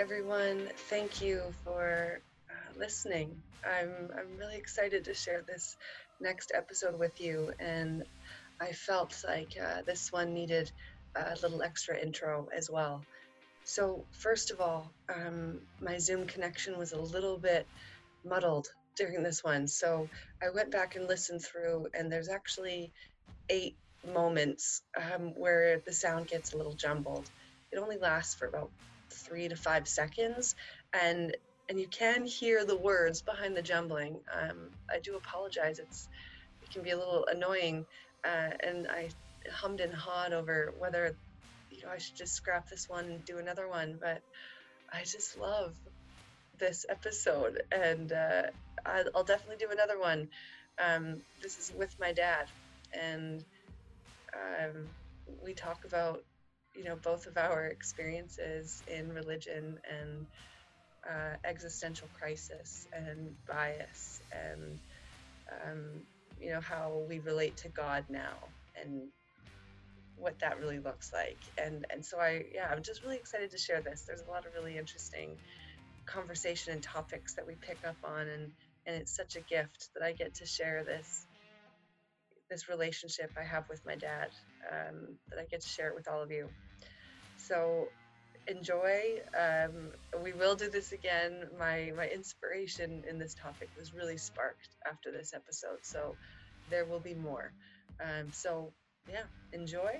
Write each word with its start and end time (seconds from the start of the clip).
everyone. 0.00 0.66
Thank 0.88 1.20
you 1.20 1.42
for 1.62 2.22
uh, 2.50 2.78
listening. 2.78 3.36
I'm, 3.62 4.08
I'm 4.18 4.38
really 4.38 4.56
excited 4.56 5.04
to 5.04 5.12
share 5.12 5.44
this 5.46 5.76
next 6.22 6.52
episode 6.54 6.98
with 6.98 7.20
you, 7.20 7.52
and 7.60 8.02
I 8.62 8.72
felt 8.72 9.14
like 9.28 9.50
uh, 9.62 9.82
this 9.86 10.08
one 10.10 10.32
needed 10.32 10.72
a 11.14 11.36
little 11.42 11.62
extra 11.62 11.98
intro 11.98 12.48
as 12.56 12.70
well. 12.72 13.04
So, 13.64 14.06
first 14.22 14.50
of 14.50 14.60
all, 14.62 14.94
um, 15.14 15.60
my 15.82 15.98
Zoom 15.98 16.26
connection 16.26 16.78
was 16.78 16.92
a 16.92 16.98
little 16.98 17.38
bit 17.38 17.66
muddled 18.24 18.68
during 18.96 19.22
this 19.22 19.44
one. 19.44 19.68
So, 19.68 20.08
I 20.42 20.46
went 20.54 20.70
back 20.70 20.96
and 20.96 21.06
listened 21.06 21.42
through, 21.44 21.88
and 21.92 22.10
there's 22.10 22.30
actually 22.30 22.90
eight 23.50 23.76
moments 24.02 24.80
um, 24.96 25.34
where 25.36 25.82
the 25.84 25.92
sound 25.92 26.26
gets 26.26 26.54
a 26.54 26.56
little 26.56 26.74
jumbled. 26.74 27.28
It 27.70 27.78
only 27.78 27.98
lasts 27.98 28.34
for 28.34 28.48
about 28.48 28.70
three 29.12 29.48
to 29.48 29.56
five 29.56 29.88
seconds, 29.88 30.54
and 30.92 31.36
and 31.68 31.78
you 31.78 31.88
can 31.88 32.24
hear 32.24 32.64
the 32.64 32.78
words 32.78 33.22
behind 33.22 33.56
the 33.56 33.62
jumbling. 33.62 34.20
Um, 34.34 34.70
I 34.90 34.98
do 35.00 35.16
apologize. 35.16 35.78
It's 35.78 36.08
it 36.62 36.70
can 36.70 36.82
be 36.82 36.90
a 36.90 36.98
little 36.98 37.26
annoying, 37.30 37.86
uh, 38.24 38.50
and 38.62 38.88
I 38.88 39.10
hummed 39.52 39.80
and 39.80 39.94
hawed 39.94 40.32
over 40.32 40.74
whether 40.78 41.16
you 41.70 41.82
know 41.84 41.92
I 41.92 41.98
should 41.98 42.16
just 42.16 42.34
scrap 42.34 42.68
this 42.68 42.88
one 42.88 43.06
and 43.06 43.24
do 43.24 43.38
another 43.38 43.68
one. 43.68 43.98
But 44.00 44.22
I 44.92 45.02
just 45.02 45.38
love 45.38 45.74
this 46.58 46.84
episode, 46.88 47.62
and 47.72 48.12
uh, 48.12 48.42
I'll 48.86 49.24
definitely 49.24 49.56
do 49.58 49.72
another 49.72 49.98
one. 49.98 50.28
Um, 50.82 51.22
this 51.42 51.58
is 51.58 51.72
with 51.74 51.94
my 52.00 52.12
dad, 52.12 52.46
and 52.92 53.44
um, 54.34 54.88
we 55.44 55.54
talk 55.54 55.84
about 55.84 56.22
you 56.74 56.84
know 56.84 56.96
both 56.96 57.26
of 57.26 57.36
our 57.36 57.66
experiences 57.66 58.82
in 58.86 59.10
religion 59.12 59.78
and 59.90 60.26
uh, 61.08 61.36
existential 61.44 62.10
crisis 62.14 62.86
and 62.92 63.34
bias 63.48 64.20
and 64.32 64.80
um, 65.52 66.02
you 66.38 66.52
know 66.52 66.60
how 66.60 67.04
we 67.08 67.20
relate 67.20 67.58
to 67.58 67.68
God 67.70 68.06
now 68.10 68.54
and 68.76 69.08
what 70.16 70.38
that 70.40 70.58
really 70.58 70.80
looks 70.80 71.10
like. 71.14 71.42
And 71.58 71.86
and 71.90 72.04
so 72.04 72.18
I 72.20 72.44
yeah 72.54 72.68
I'm 72.70 72.82
just 72.82 73.02
really 73.04 73.18
excited 73.18 73.50
to 73.52 73.58
share 73.58 73.82
this. 73.82 74.04
There's 74.06 74.22
a 74.26 74.30
lot 74.30 74.46
of 74.46 74.52
really 74.54 74.78
interesting 74.78 75.38
conversation 76.08 76.72
and 76.74 76.82
topics 76.82 77.34
that 77.36 77.46
we 77.46 77.56
pick 77.60 77.80
up 77.86 77.98
on 78.04 78.28
and 78.28 78.52
and 78.86 78.96
it's 78.96 79.16
such 79.16 79.36
a 79.36 79.42
gift 79.42 79.90
that 79.94 80.04
I 80.04 80.12
get 80.12 80.34
to 80.36 80.46
share 80.46 80.84
this 80.84 81.26
this 82.50 82.68
relationship 82.68 83.32
I 83.40 83.44
have 83.44 83.64
with 83.70 83.82
my 83.86 83.96
dad 83.96 84.30
um, 84.70 85.18
that 85.30 85.40
I 85.40 85.46
get 85.50 85.62
to 85.62 85.68
share 85.68 85.88
it 85.88 85.94
with 85.94 86.08
all 86.08 86.22
of 86.22 86.30
you. 86.30 86.50
So 87.36 87.86
enjoy. 88.46 89.02
Um, 89.38 89.92
we 90.22 90.32
will 90.32 90.56
do 90.56 90.70
this 90.70 90.92
again. 90.92 91.44
My 91.58 91.92
my 91.96 92.08
inspiration 92.08 93.02
in 93.08 93.18
this 93.18 93.34
topic 93.34 93.70
was 93.76 93.92
really 93.94 94.18
sparked 94.18 94.68
after 94.86 95.12
this 95.12 95.32
episode, 95.34 95.78
so 95.82 96.16
there 96.68 96.86
will 96.86 97.00
be 97.00 97.14
more. 97.14 97.52
Um, 98.02 98.32
so 98.32 98.72
yeah, 99.08 99.26
enjoy, 99.52 99.92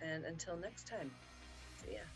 and 0.00 0.24
until 0.24 0.56
next 0.56 0.84
time, 0.84 1.12
see 1.76 1.92
ya. 1.94 2.06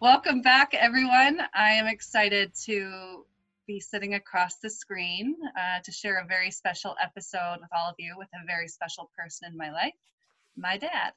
Welcome 0.00 0.42
back, 0.42 0.74
everyone. 0.74 1.40
I 1.54 1.72
am 1.72 1.86
excited 1.86 2.52
to 2.66 3.24
be 3.66 3.80
sitting 3.80 4.14
across 4.14 4.56
the 4.56 4.68
screen 4.68 5.36
uh, 5.58 5.80
to 5.82 5.92
share 5.92 6.18
a 6.18 6.26
very 6.26 6.50
special 6.50 6.94
episode 7.02 7.58
with 7.60 7.70
all 7.76 7.88
of 7.88 7.94
you 7.98 8.14
with 8.16 8.28
a 8.34 8.46
very 8.46 8.68
special 8.68 9.10
person 9.16 9.50
in 9.50 9.56
my 9.56 9.70
life, 9.72 9.94
my 10.56 10.76
dad. 10.76 11.12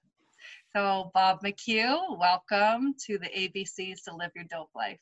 So, 0.73 1.12
Bob 1.14 1.42
McCue, 1.44 2.18
welcome 2.18 2.94
to 3.06 3.18
the 3.18 3.28
ABCs 3.28 4.03
to 4.06 4.16
Live 4.16 4.31
Your 4.36 4.46
Dope 4.50 4.69
Life. 4.75 5.00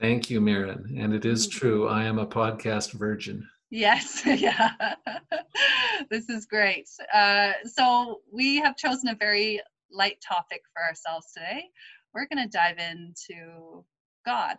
Thank 0.00 0.30
you, 0.30 0.40
Marin. 0.40 0.96
And 0.98 1.14
it 1.14 1.24
is 1.24 1.46
true, 1.48 1.88
I 1.88 2.04
am 2.04 2.18
a 2.18 2.26
podcast 2.26 2.92
virgin. 2.92 3.48
Yes, 3.70 4.22
yeah. 4.26 4.72
this 6.10 6.28
is 6.28 6.46
great. 6.46 6.88
Uh, 7.12 7.52
so, 7.64 8.20
we 8.30 8.56
have 8.56 8.76
chosen 8.76 9.08
a 9.08 9.14
very 9.14 9.60
light 9.90 10.22
topic 10.26 10.62
for 10.74 10.82
ourselves 10.82 11.32
today. 11.32 11.64
We're 12.12 12.26
going 12.26 12.46
to 12.46 12.50
dive 12.50 12.78
into 12.78 13.84
God 14.26 14.56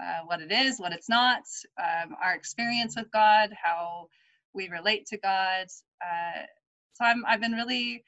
uh, 0.00 0.20
what 0.24 0.40
it 0.40 0.50
is, 0.50 0.78
what 0.78 0.92
it's 0.92 1.08
not, 1.08 1.42
um, 1.78 2.16
our 2.22 2.34
experience 2.34 2.96
with 2.96 3.10
God, 3.12 3.50
how 3.62 4.08
we 4.54 4.68
relate 4.68 5.06
to 5.06 5.18
God. 5.18 5.66
Uh, 6.02 6.42
so 6.94 7.04
I'm, 7.04 7.24
I've 7.26 7.40
been 7.40 7.52
really, 7.52 8.04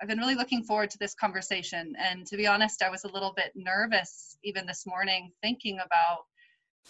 I've 0.00 0.08
been 0.08 0.18
really 0.18 0.34
looking 0.34 0.62
forward 0.62 0.90
to 0.90 0.98
this 0.98 1.14
conversation. 1.14 1.94
And 1.98 2.26
to 2.26 2.36
be 2.36 2.46
honest, 2.46 2.82
I 2.82 2.90
was 2.90 3.04
a 3.04 3.12
little 3.12 3.32
bit 3.36 3.52
nervous 3.54 4.36
even 4.42 4.66
this 4.66 4.86
morning 4.86 5.32
thinking 5.42 5.78
about 5.84 6.20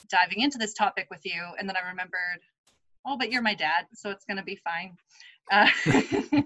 diving 0.09 0.41
into 0.41 0.59
this 0.59 0.75
topic 0.75 1.09
with 1.11 1.21
you. 1.25 1.43
And 1.59 1.69
then 1.69 1.77
I 1.77 1.89
remembered, 1.89 2.41
oh, 3.07 3.17
but 3.17 3.33
you're 3.33 3.43
my 3.43 3.55
dad, 3.55 3.87
so 3.95 4.11
it's 4.11 4.25
going 4.25 4.37
to 4.37 4.43
be 4.45 4.57
fine. 4.57 4.97
Uh, 5.51 5.69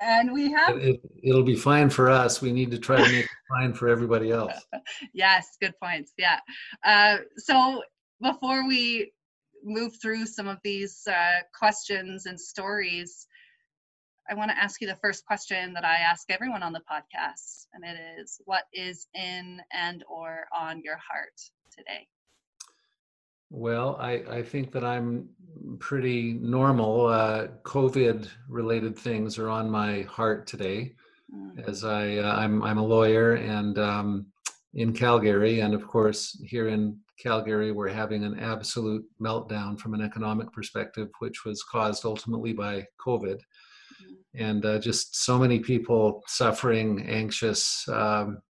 and 0.00 0.32
we 0.32 0.50
have. 0.50 0.76
It, 0.76 1.00
will 1.22 1.42
be 1.42 1.56
fine 1.56 1.88
for 1.88 2.10
us. 2.10 2.42
We 2.42 2.52
need 2.52 2.70
to 2.72 2.78
try 2.78 2.96
to 2.96 3.12
make 3.12 3.24
it 3.24 3.30
fine 3.48 3.72
for 3.72 3.88
everybody 3.88 4.30
else. 4.30 4.54
yes, 5.12 5.56
good 5.60 5.74
points. 5.82 6.12
Yeah. 6.18 6.40
Uh, 6.84 7.18
so 7.36 7.82
before 8.20 8.66
we 8.66 9.12
move 9.62 9.92
through 10.00 10.26
some 10.26 10.48
of 10.48 10.58
these 10.64 11.06
uh, 11.06 11.40
questions 11.56 12.26
and 12.26 12.40
stories, 12.40 13.26
I 14.28 14.34
want 14.34 14.50
to 14.50 14.58
ask 14.58 14.80
you 14.80 14.86
the 14.86 14.96
first 14.96 15.24
question 15.24 15.72
that 15.74 15.84
I 15.84 15.96
ask 15.96 16.30
everyone 16.30 16.62
on 16.62 16.72
the 16.72 16.82
podcast, 16.90 17.66
and 17.72 17.84
it 17.84 17.98
is, 18.18 18.40
"What 18.44 18.64
is 18.72 19.06
in 19.14 19.60
and 19.72 20.04
or 20.08 20.46
on 20.52 20.82
your 20.82 20.96
heart 20.96 21.40
today?" 21.76 22.08
Well, 23.50 23.96
I, 24.00 24.22
I 24.30 24.42
think 24.42 24.70
that 24.72 24.84
I'm 24.84 25.28
pretty 25.80 26.34
normal. 26.34 27.06
Uh, 27.06 27.48
COVID 27.64 28.28
related 28.48 28.96
things 28.96 29.38
are 29.38 29.48
on 29.48 29.68
my 29.68 30.02
heart 30.02 30.46
today 30.46 30.94
mm. 31.34 31.68
as 31.68 31.84
I, 31.84 32.18
uh, 32.18 32.36
I'm, 32.36 32.62
I'm 32.62 32.78
a 32.78 32.86
lawyer 32.86 33.34
and 33.34 33.76
um, 33.78 34.26
in 34.74 34.92
Calgary. 34.92 35.60
And 35.60 35.74
of 35.74 35.84
course, 35.86 36.40
here 36.46 36.68
in 36.68 36.96
Calgary, 37.18 37.72
we're 37.72 37.88
having 37.88 38.22
an 38.24 38.38
absolute 38.38 39.04
meltdown 39.20 39.78
from 39.78 39.94
an 39.94 40.00
economic 40.00 40.52
perspective, 40.52 41.08
which 41.18 41.44
was 41.44 41.64
caused 41.64 42.04
ultimately 42.04 42.52
by 42.52 42.86
COVID. 43.04 43.40
Mm. 43.40 44.14
And 44.34 44.64
uh, 44.64 44.78
just 44.78 45.24
so 45.24 45.36
many 45.38 45.58
people 45.58 46.22
suffering, 46.28 47.04
anxious, 47.08 47.84
um, 47.88 48.40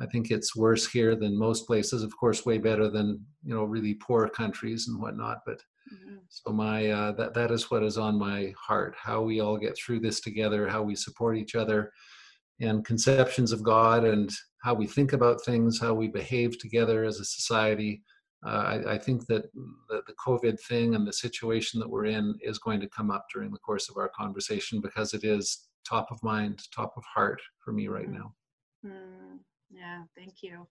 I 0.00 0.06
think 0.06 0.30
it's 0.30 0.56
worse 0.56 0.88
here 0.88 1.14
than 1.14 1.38
most 1.38 1.66
places. 1.66 2.02
Of 2.02 2.16
course, 2.16 2.46
way 2.46 2.58
better 2.58 2.88
than 2.88 3.24
you 3.44 3.54
know 3.54 3.64
really 3.64 3.94
poor 3.94 4.28
countries 4.28 4.88
and 4.88 5.00
whatnot. 5.00 5.38
But 5.44 5.62
mm-hmm. 5.92 6.16
so 6.28 6.52
my 6.52 6.90
uh, 6.90 7.12
that 7.12 7.34
that 7.34 7.50
is 7.50 7.70
what 7.70 7.82
is 7.82 7.98
on 7.98 8.18
my 8.18 8.52
heart: 8.58 8.96
how 8.98 9.22
we 9.22 9.40
all 9.40 9.58
get 9.58 9.76
through 9.76 10.00
this 10.00 10.20
together, 10.20 10.68
how 10.68 10.82
we 10.82 10.94
support 10.94 11.36
each 11.36 11.54
other, 11.54 11.92
and 12.60 12.84
conceptions 12.84 13.52
of 13.52 13.62
God, 13.62 14.04
and 14.04 14.30
how 14.62 14.74
we 14.74 14.86
think 14.86 15.12
about 15.12 15.44
things, 15.44 15.78
how 15.80 15.92
we 15.92 16.08
behave 16.08 16.58
together 16.58 17.04
as 17.04 17.20
a 17.20 17.24
society. 17.24 18.02
Uh, 18.46 18.48
I, 18.86 18.92
I, 18.92 18.98
think 18.98 19.26
that 19.26 19.52
the, 19.90 20.00
the, 20.06 20.14
COVID 20.14 20.58
thing 20.62 20.94
and 20.94 21.06
the 21.06 21.12
situation 21.12 21.78
that 21.78 21.90
we're 21.90 22.06
in 22.06 22.34
is 22.40 22.58
going 22.58 22.80
to 22.80 22.88
come 22.88 23.10
up 23.10 23.26
during 23.30 23.50
the 23.50 23.58
course 23.58 23.90
of 23.90 23.98
our 23.98 24.10
conversation 24.18 24.80
because 24.80 25.12
it 25.12 25.24
is 25.24 25.68
top 25.86 26.10
of 26.10 26.22
mind, 26.22 26.62
top 26.74 26.94
of 26.96 27.04
heart 27.04 27.38
for 27.62 27.72
me 27.72 27.88
right 27.88 28.06
mm-hmm. 28.06 28.14
now. 28.14 28.34
Mm. 28.86 29.40
Yeah, 29.70 30.02
thank 30.16 30.42
you. 30.42 30.66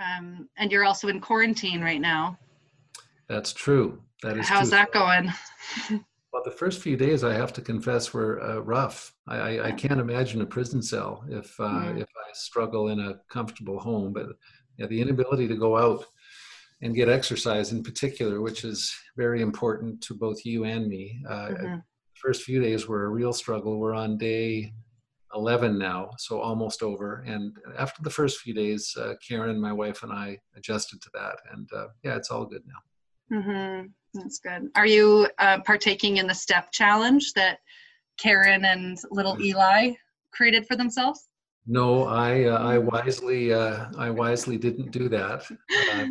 Um, 0.00 0.48
and 0.56 0.70
you're 0.70 0.84
also 0.84 1.08
in 1.08 1.20
quarantine 1.20 1.80
right 1.80 2.00
now. 2.00 2.38
That's 3.28 3.52
true. 3.52 4.02
That 4.22 4.38
is. 4.38 4.48
How's 4.48 4.70
true. 4.70 4.78
that 4.78 4.92
going? 4.92 5.32
well, 6.32 6.42
the 6.44 6.50
first 6.50 6.80
few 6.80 6.96
days, 6.96 7.24
I 7.24 7.34
have 7.34 7.52
to 7.54 7.60
confess, 7.60 8.12
were 8.12 8.40
uh, 8.42 8.58
rough. 8.58 9.14
I, 9.28 9.36
I, 9.36 9.66
I, 9.68 9.72
can't 9.72 10.00
imagine 10.00 10.40
a 10.40 10.46
prison 10.46 10.82
cell 10.82 11.24
if 11.28 11.58
uh, 11.60 11.64
mm. 11.64 12.00
if 12.00 12.08
I 12.08 12.30
struggle 12.32 12.88
in 12.88 13.00
a 13.00 13.20
comfortable 13.30 13.78
home. 13.78 14.12
But 14.12 14.26
yeah, 14.78 14.86
the 14.86 15.00
inability 15.00 15.48
to 15.48 15.56
go 15.56 15.76
out 15.76 16.04
and 16.82 16.94
get 16.94 17.08
exercise, 17.08 17.72
in 17.72 17.82
particular, 17.82 18.40
which 18.40 18.64
is 18.64 18.96
very 19.16 19.42
important 19.42 20.00
to 20.02 20.14
both 20.14 20.44
you 20.44 20.64
and 20.64 20.88
me. 20.88 21.22
Uh, 21.28 21.32
mm-hmm. 21.32 21.76
First 22.14 22.42
few 22.42 22.60
days 22.60 22.88
were 22.88 23.04
a 23.04 23.08
real 23.08 23.32
struggle. 23.32 23.78
We're 23.78 23.94
on 23.94 24.18
day 24.18 24.72
11 25.34 25.78
now, 25.78 26.10
so 26.18 26.40
almost 26.40 26.82
over. 26.82 27.24
And 27.26 27.56
after 27.78 28.02
the 28.02 28.10
first 28.10 28.40
few 28.40 28.54
days, 28.54 28.94
uh, 28.98 29.14
Karen, 29.26 29.60
my 29.60 29.72
wife, 29.72 30.02
and 30.02 30.12
I 30.12 30.38
adjusted 30.56 31.00
to 31.02 31.10
that. 31.14 31.36
And 31.52 31.68
uh, 31.74 31.88
yeah, 32.02 32.16
it's 32.16 32.30
all 32.30 32.44
good 32.44 32.62
now. 32.66 33.38
Mm-hmm. 33.38 33.86
That's 34.14 34.38
good. 34.40 34.70
Are 34.74 34.86
you 34.86 35.28
uh, 35.38 35.60
partaking 35.60 36.16
in 36.16 36.26
the 36.26 36.34
step 36.34 36.72
challenge 36.72 37.32
that 37.34 37.58
Karen 38.18 38.64
and 38.64 38.98
little 39.10 39.36
mm. 39.36 39.44
Eli 39.44 39.92
created 40.32 40.66
for 40.66 40.76
themselves? 40.76 41.28
No, 41.66 42.04
I 42.04 42.44
uh, 42.44 42.58
I 42.58 42.78
wisely 42.78 43.52
uh, 43.52 43.86
I 43.96 44.10
wisely 44.10 44.56
didn't 44.56 44.90
do 44.90 45.08
that. 45.10 45.44
Uh, 45.92 46.06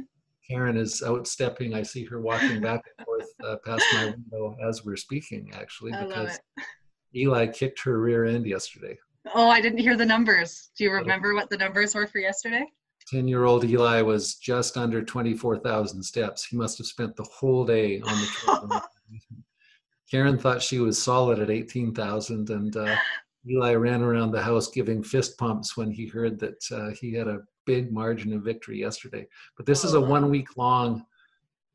Karen 0.49 0.77
is 0.77 1.01
outstepping. 1.05 1.75
I 1.75 1.83
see 1.83 2.05
her 2.05 2.21
walking 2.21 2.61
back 2.69 2.81
and 2.97 3.05
forth 3.05 3.61
past 3.65 3.83
my 3.93 4.05
window 4.05 4.55
as 4.65 4.85
we're 4.85 4.95
speaking, 4.95 5.51
actually, 5.53 5.91
because 5.91 6.39
Eli 7.15 7.47
kicked 7.47 7.83
her 7.83 7.99
rear 7.99 8.25
end 8.25 8.45
yesterday. 8.45 8.97
Oh, 9.35 9.49
I 9.49 9.61
didn't 9.61 9.79
hear 9.79 9.95
the 9.95 10.05
numbers. 10.05 10.69
Do 10.77 10.83
you 10.83 10.91
remember 10.91 11.33
what 11.33 11.49
the 11.49 11.57
numbers 11.57 11.95
were 11.95 12.07
for 12.07 12.19
yesterday? 12.19 12.65
10 13.09 13.27
year 13.27 13.45
old 13.45 13.63
Eli 13.63 14.01
was 14.01 14.35
just 14.35 14.77
under 14.77 15.03
24,000 15.03 16.03
steps. 16.03 16.45
He 16.45 16.57
must 16.57 16.77
have 16.77 16.87
spent 16.87 17.15
the 17.15 17.23
whole 17.23 17.65
day 17.65 18.01
on 18.01 18.19
the 18.19 18.27
treadmill. 18.27 18.81
Karen 20.11 20.37
thought 20.37 20.61
she 20.61 20.79
was 20.79 21.01
solid 21.01 21.39
at 21.39 21.51
18,000, 21.51 22.49
and 22.49 22.75
uh, 22.75 22.95
Eli 23.47 23.73
ran 23.75 24.01
around 24.01 24.31
the 24.31 24.41
house 24.41 24.67
giving 24.69 25.03
fist 25.03 25.37
pumps 25.37 25.77
when 25.77 25.91
he 25.91 26.07
heard 26.07 26.39
that 26.39 26.63
uh, 26.71 26.89
he 26.99 27.13
had 27.13 27.27
a 27.27 27.41
big 27.65 27.91
margin 27.91 28.33
of 28.33 28.43
victory 28.43 28.79
yesterday. 28.79 29.27
But 29.55 29.65
this 29.65 29.83
is 29.83 29.93
a 29.93 29.97
Oh, 29.97 30.01
one 30.01 30.29
week 30.29 30.57
long 30.57 31.05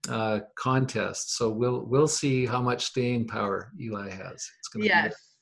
uh, 0.08 0.40
contest, 0.56 1.36
so 1.36 1.48
we'll 1.48 1.84
we'll 1.86 2.08
see 2.08 2.44
how 2.44 2.60
much 2.60 2.84
staying 2.84 3.28
power 3.28 3.70
Eli 3.80 4.10
has. 4.10 4.50
It's 4.58 4.68
going 4.72 4.82
to 4.82 4.88
Yes. 4.88 5.33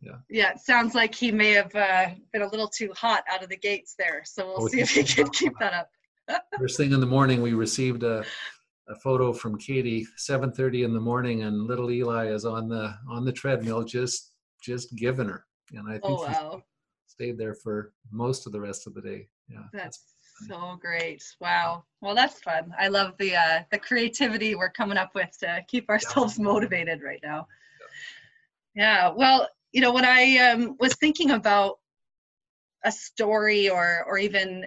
Yeah. 0.00 0.16
Yeah, 0.28 0.50
it 0.52 0.60
sounds 0.60 0.94
like 0.94 1.14
he 1.14 1.30
may 1.32 1.52
have 1.52 1.74
uh, 1.74 2.08
been 2.32 2.42
a 2.42 2.48
little 2.48 2.68
too 2.68 2.92
hot 2.94 3.24
out 3.30 3.42
of 3.42 3.48
the 3.48 3.56
gates 3.56 3.94
there. 3.98 4.22
So 4.24 4.46
we'll 4.46 4.60
Oh, 4.60 4.68
see 4.68 4.80
if 4.80 4.90
he 4.90 5.04
can 5.04 5.30
keep 5.30 5.52
that 5.60 5.72
up. 5.72 5.90
first 6.58 6.76
thing 6.76 6.92
in 6.92 7.00
the 7.00 7.06
morning. 7.06 7.42
We 7.42 7.54
received 7.54 8.02
a 8.02 8.24
a 8.88 8.94
photo 9.00 9.32
from 9.32 9.58
Katie, 9.58 10.06
7:30 10.16 10.84
in 10.84 10.94
the 10.94 11.00
morning, 11.00 11.42
and 11.42 11.66
little 11.66 11.90
Eli 11.90 12.26
is 12.28 12.44
on 12.44 12.68
the 12.68 12.94
on 13.08 13.24
the 13.24 13.32
treadmill, 13.32 13.82
just 13.84 14.32
just 14.62 14.94
giving 14.96 15.28
her, 15.28 15.44
and 15.72 15.88
I 15.88 15.92
think 15.98 16.04
Oh, 16.04 16.26
he 16.26 16.32
wow. 16.32 16.62
stayed 17.06 17.38
there 17.38 17.54
for 17.54 17.92
most 18.12 18.46
of 18.46 18.52
the 18.52 18.60
rest 18.60 18.86
of 18.86 18.94
the 18.94 19.00
day. 19.00 19.28
Yeah, 19.48 19.64
That's 19.72 19.98
so 20.46 20.78
great. 20.80 21.22
Wow. 21.40 21.84
Well, 22.00 22.14
that's 22.14 22.40
fun. 22.40 22.72
I 22.78 22.88
love 22.88 23.14
the 23.18 23.34
uh, 23.36 23.62
the 23.70 23.78
creativity 23.78 24.54
we're 24.54 24.70
coming 24.70 24.98
up 24.98 25.14
with 25.14 25.36
to 25.40 25.64
keep 25.66 25.88
ourselves 25.88 26.38
motivated 26.38 27.02
right 27.02 27.20
now. 27.24 27.48
Yeah. 28.74 29.08
Well, 29.08 29.48
you 29.76 29.82
know, 29.82 29.92
when 29.92 30.06
I 30.06 30.38
um, 30.38 30.74
was 30.80 30.94
thinking 30.94 31.32
about 31.32 31.74
a 32.82 32.90
story 32.90 33.68
or 33.68 34.04
or 34.08 34.16
even 34.16 34.64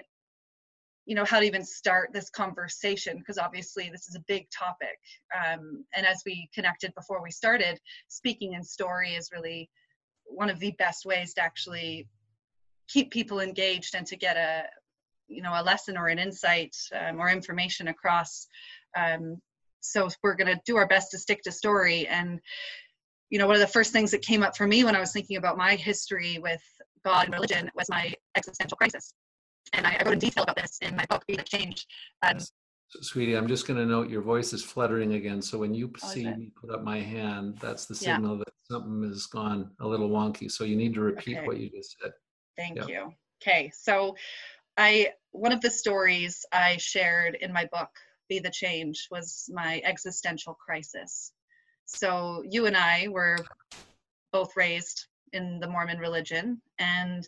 you 1.08 1.16
know 1.16 1.26
how 1.26 1.40
to 1.40 1.46
even 1.48 1.66
start 1.66 2.12
this 2.14 2.30
conversation 2.30 3.18
because 3.18 3.40
obviously 3.40 3.90
this 3.90 4.08
is 4.08 4.14
a 4.14 4.24
big 4.28 4.48
topic 4.52 5.00
um, 5.36 5.84
and 5.96 6.06
as 6.06 6.22
we 6.28 6.48
connected 6.54 6.94
before 6.94 7.24
we 7.24 7.32
started 7.32 7.80
speaking 8.08 8.54
in 8.54 8.64
story 8.64 9.16
is 9.16 9.32
really 9.34 9.68
one 10.26 10.50
of 10.50 10.60
the 10.60 10.76
best 10.78 11.06
ways 11.06 11.34
to 11.34 11.42
actually 11.42 12.08
keep 12.88 13.10
people 13.10 13.40
engaged 13.40 13.96
and 13.96 14.06
to 14.06 14.16
get 14.16 14.38
a 14.38 14.64
you 15.28 15.42
know 15.42 15.54
a 15.56 15.64
lesson 15.64 15.98
or 15.98 16.08
an 16.08 16.20
insight 16.20 16.76
um, 16.94 17.20
or 17.20 17.32
information 17.32 17.88
across 17.88 18.46
um, 18.96 19.42
so 19.80 20.08
we're 20.22 20.36
going 20.36 20.54
to 20.54 20.62
do 20.66 20.76
our 20.76 20.88
best 20.88 21.10
to 21.10 21.18
stick 21.18 21.42
to 21.42 21.52
story 21.52 22.06
and 22.08 22.40
you 23.30 23.40
know 23.40 23.48
one 23.48 23.56
of 23.56 23.62
the 23.62 23.68
first 23.68 23.92
things 23.94 24.12
that 24.12 24.22
came 24.22 24.44
up 24.44 24.56
for 24.56 24.68
me 24.68 24.84
when 24.84 24.96
i 24.96 25.00
was 25.00 25.12
thinking 25.12 25.38
about 25.38 25.58
my 25.58 25.76
history 25.76 26.40
with 26.40 26.62
god 27.06 27.26
and 27.26 27.34
religion 27.34 27.70
was 27.76 27.90
my 27.90 28.14
existential 28.36 28.78
crisis 28.78 29.14
and 29.74 29.86
i, 29.86 29.98
I 30.00 30.04
wrote 30.04 30.14
in 30.14 30.20
detail 30.20 30.44
about 30.44 30.56
this 30.56 30.78
in 30.82 30.96
my 30.96 31.06
book 31.06 31.26
be 31.28 31.36
the 31.36 31.44
change 31.44 31.86
um, 32.24 32.38
sweetie, 33.02 33.36
I'm 33.36 33.48
just 33.48 33.68
going 33.68 33.80
to 33.80 33.86
note 33.86 34.10
your 34.10 34.22
voice 34.22 34.54
is 34.54 34.64
fluttering 34.64 35.14
again. 35.14 35.42
So 35.42 35.58
when 35.60 35.74
you 35.74 35.92
Oh, 36.04 36.08
see 36.08 36.24
me 36.26 36.52
put 36.60 36.72
up 36.72 36.84
my 36.84 37.00
hand, 37.00 37.58
that's 37.62 37.86
the 37.86 37.96
Yeah. 37.96 38.16
signal 38.16 38.38
that 38.40 38.54
something 38.70 39.08
has 39.08 39.26
gone 39.28 39.72
a 39.80 39.88
little 39.88 40.10
wonky. 40.10 40.52
So 40.52 40.64
you 40.64 40.76
need 40.76 40.94
to 40.96 41.02
repeat 41.02 41.38
Okay. 41.38 41.48
what 41.48 41.60
you 41.60 41.70
just 41.70 41.98
said. 42.02 42.14
Thank 42.58 42.88
you. 42.88 43.14
Okay, 43.42 43.72
so 43.74 44.16
I 44.78 45.14
one 45.32 45.52
of 45.52 45.62
the 45.62 45.70
stories 45.70 46.46
I 46.52 46.78
shared 46.78 47.36
in 47.36 47.54
my 47.54 47.66
book, 47.72 47.90
Be 48.28 48.40
the 48.40 48.50
Change, 48.50 49.08
was 49.12 49.50
my 49.54 49.82
existential 49.86 50.56
crisis. 50.56 51.32
So 51.96 52.44
you 52.48 52.66
and 52.66 52.78
I 52.78 53.08
were 53.10 53.38
both 54.32 54.56
raised 54.56 55.08
in 55.34 55.60
the 55.60 55.68
Mormon 55.68 56.00
religion, 56.00 56.62
and 56.78 57.28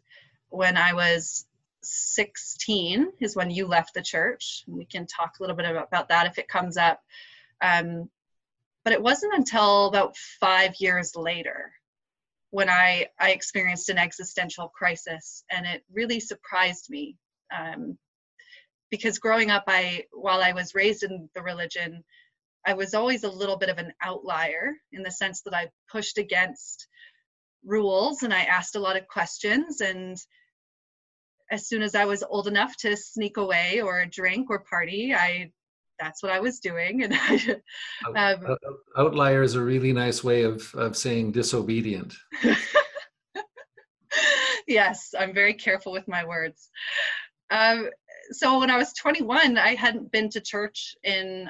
when 0.50 0.78
I 0.78 0.94
was 0.94 1.46
16 1.84 3.12
is 3.20 3.36
when 3.36 3.50
you 3.50 3.68
left 3.68 3.94
the 3.94 4.02
church. 4.02 4.64
We 4.68 4.86
can 4.86 5.08
talk 5.08 5.34
a 5.40 5.44
little 5.44 5.56
bit 5.56 5.66
about, 5.66 6.10
that 6.10 6.28
if 6.28 6.38
it 6.38 6.48
comes 6.48 6.78
up. 6.78 7.02
Um, 7.62 8.10
but 8.84 8.94
it 8.94 9.02
wasn't 9.02 9.36
until 9.36 9.88
about 9.88 10.16
five 10.40 10.76
years 10.80 11.16
later 11.16 11.72
when 12.50 12.70
I, 12.70 13.08
I 13.20 13.32
experienced 13.32 13.90
an 13.90 13.98
existential 13.98 14.68
crisis 14.68 15.44
and 15.50 15.66
it 15.66 15.84
really 15.92 16.20
surprised 16.20 16.90
me 16.90 17.16
um, 17.56 17.98
because 18.90 19.20
growing 19.20 19.52
up 19.52 19.64
I 19.68 20.06
while 20.12 20.42
I 20.42 20.52
was 20.52 20.76
raised 20.76 21.04
in 21.04 21.30
the 21.34 21.42
religion 21.42 22.04
I 22.66 22.74
was 22.74 22.94
always 22.94 23.24
a 23.24 23.32
little 23.32 23.58
bit 23.58 23.70
of 23.70 23.78
an 23.78 23.94
outlier 24.02 24.74
in 24.92 25.04
the 25.04 25.12
sense 25.12 25.42
that 25.44 25.54
I 25.54 25.70
pushed 25.92 26.18
against 26.18 26.88
rules 27.66 28.24
and 28.24 28.34
I 28.34 28.42
asked 28.42 28.76
a 28.76 28.80
lot 28.80 28.98
of 28.98 29.08
questions 29.08 29.82
and 29.82 30.18
as 31.52 31.68
soon 31.68 31.82
as 31.82 31.96
I 31.96 32.06
was 32.06 32.24
old 32.24 32.48
enough 32.48 32.76
to 32.78 32.96
sneak 32.96 33.38
away 33.38 33.82
or 33.82 34.06
drink 34.06 34.50
or 34.50 34.60
party 34.60 35.14
I 35.14 35.52
that's 36.00 36.24
what 36.24 36.32
I 36.32 36.40
was 36.40 36.60
doing 36.60 37.04
and 37.04 37.14
I, 38.16 38.34
um, 38.34 38.58
Outlier 38.98 39.44
is 39.44 39.56
a 39.56 39.62
really 39.62 39.94
nice 39.94 40.24
way 40.24 40.44
of, 40.44 40.74
of 40.74 40.98
saying 40.98 41.34
disobedient. 41.34 42.16
yes, 44.68 45.14
I'm 45.18 45.34
very 45.34 45.54
careful 45.54 45.92
with 45.92 46.08
my 46.08 46.26
words. 46.26 46.70
Um, 47.52 47.90
so 48.32 48.60
when 48.60 48.72
I 48.72 48.78
was 48.78 48.94
21, 48.94 49.58
I 49.58 49.76
hadn't 49.76 50.12
been 50.12 50.30
to 50.30 50.42
church 50.42 50.96
in 51.04 51.50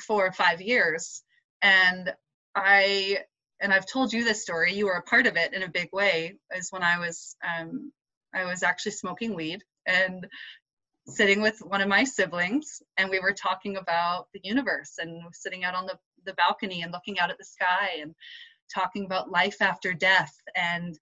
four 0.00 0.26
or 0.26 0.32
five 0.32 0.60
years, 0.60 1.22
and 1.62 2.12
I 2.54 3.18
and 3.60 3.72
I've 3.72 3.86
told 3.86 4.12
you 4.12 4.24
this 4.24 4.42
story. 4.42 4.74
You 4.74 4.86
were 4.86 4.92
a 4.92 5.02
part 5.02 5.26
of 5.26 5.36
it 5.36 5.54
in 5.54 5.62
a 5.62 5.68
big 5.68 5.88
way. 5.92 6.34
Is 6.54 6.70
when 6.70 6.82
I 6.82 6.98
was 6.98 7.36
um, 7.46 7.92
I 8.34 8.44
was 8.44 8.62
actually 8.62 8.92
smoking 8.92 9.34
weed 9.34 9.62
and 9.86 10.26
sitting 11.06 11.42
with 11.42 11.58
one 11.60 11.80
of 11.80 11.88
my 11.88 12.04
siblings, 12.04 12.82
and 12.96 13.10
we 13.10 13.20
were 13.20 13.34
talking 13.34 13.76
about 13.76 14.28
the 14.32 14.40
universe, 14.42 14.94
and 14.98 15.22
sitting 15.32 15.64
out 15.64 15.74
on 15.74 15.86
the 15.86 15.98
the 16.24 16.34
balcony 16.34 16.82
and 16.82 16.92
looking 16.92 17.18
out 17.18 17.30
at 17.30 17.38
the 17.38 17.44
sky 17.44 17.98
and 18.00 18.14
talking 18.74 19.04
about 19.04 19.30
life 19.30 19.60
after 19.60 19.92
death 19.92 20.34
and 20.56 20.98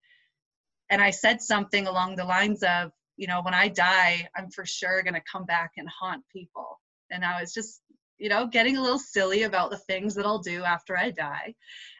and 0.93 1.01
I 1.01 1.11
said 1.11 1.41
something 1.41 1.87
along 1.87 2.17
the 2.17 2.25
lines 2.25 2.63
of, 2.63 2.93
you 3.17 3.27
know, 3.27 3.41
when 3.41 3.55
I 3.55 3.69
die, 3.69 4.29
I'm 4.37 4.51
for 4.51 4.67
sure 4.67 5.03
going 5.03 5.15
to 5.15 5.23
come 5.23 5.47
back 5.47 5.73
and 5.79 5.89
haunt 5.89 6.23
people. 6.31 6.79
And 7.11 7.25
I 7.25 7.41
was 7.41 7.55
just, 7.55 7.81
you 8.23 8.29
know, 8.29 8.47
getting 8.47 8.77
a 8.77 8.81
little 8.81 9.01
silly 9.01 9.43
about 9.43 9.71
the 9.73 9.77
things 9.77 10.15
that 10.15 10.25
I'll 10.25 10.39
do 10.39 10.63
after 10.63 10.97
I 10.97 11.11
die. 11.11 11.57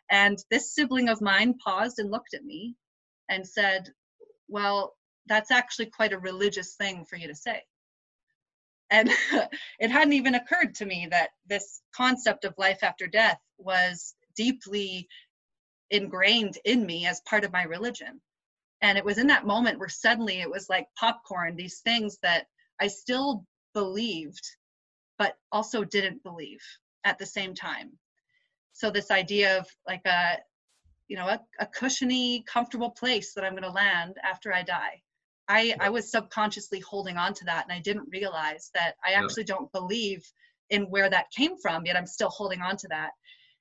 And 0.09 0.39
this 0.53 0.73
sibling 0.73 1.09
of 1.09 1.21
mine 1.21 1.55
paused 1.55 1.99
and 1.99 2.13
looked 2.13 2.33
at 2.33 2.45
me 2.45 2.77
and 3.29 3.45
said, 3.45 3.89
Well, 4.47 4.95
that's 5.27 5.51
actually 5.51 5.87
quite 5.87 6.13
a 6.13 6.19
religious 6.21 6.77
thing 6.77 7.05
for 7.07 7.17
you 7.17 7.27
to 7.27 7.35
say. 7.35 7.63
And 8.89 9.11
it 9.81 9.91
hadn't 9.91 10.13
even 10.13 10.37
occurred 10.37 10.77
to 10.77 10.87
me 10.87 11.09
that 11.11 11.31
this 11.49 11.81
concept 11.93 12.45
of 12.45 12.55
life 12.57 12.85
after 12.85 13.09
death 13.09 13.41
was 13.59 14.15
deeply 14.37 15.09
ingrained 15.91 16.57
in 16.65 16.87
me 16.87 17.07
as 17.07 17.21
part 17.29 17.45
of 17.45 17.53
my 17.53 17.65
religion 17.65 18.21
and 18.81 18.97
it 18.97 19.05
was 19.05 19.19
in 19.19 19.27
that 19.27 19.47
moment 19.47 19.79
where 19.79 19.91
suddenly 19.91 20.41
it 20.41 20.51
was 20.51 20.71
like 20.71 20.87
popcorn 20.99 21.55
these 21.55 21.81
things 21.81 22.17
that 22.23 22.47
i 22.81 22.87
still 22.87 23.45
believed 23.75 24.41
but 25.23 25.37
also 25.53 25.85
didn't 25.85 26.23
believe 26.25 26.63
at 27.05 27.17
the 27.19 27.27
same 27.27 27.55
time 27.55 27.93
so 28.73 28.91
this 28.91 29.11
idea 29.11 29.59
of 29.59 29.67
like 29.87 30.05
a 30.07 30.39
you 31.09 31.17
know 31.17 31.29
a, 31.29 31.41
a 31.61 31.67
cushiony 31.67 32.45
comfortable 32.53 32.91
place 32.91 33.33
that 33.33 33.45
i'm 33.45 33.53
going 33.53 33.63
to 33.63 33.71
land 33.85 34.17
after 34.25 34.53
i 34.53 34.63
die 34.63 35.01
i 35.49 35.75
i 35.81 35.89
was 35.89 36.11
subconsciously 36.11 36.81
holding 36.81 37.17
on 37.17 37.33
to 37.33 37.45
that 37.45 37.65
and 37.65 37.73
i 37.73 37.81
didn't 37.81 38.09
realize 38.11 38.71
that 38.75 38.95
i 39.07 39.13
Yeah. 39.13 39.21
actually 39.23 39.45
don't 39.45 39.71
believe 39.71 40.23
in 40.71 40.91
where 40.91 41.11
that 41.11 41.31
came 41.31 41.57
from 41.63 41.87
yet 41.87 41.97
i'm 41.97 42.07
still 42.07 42.31
holding 42.31 42.61
on 42.61 42.77
to 42.79 42.89
that 42.89 43.13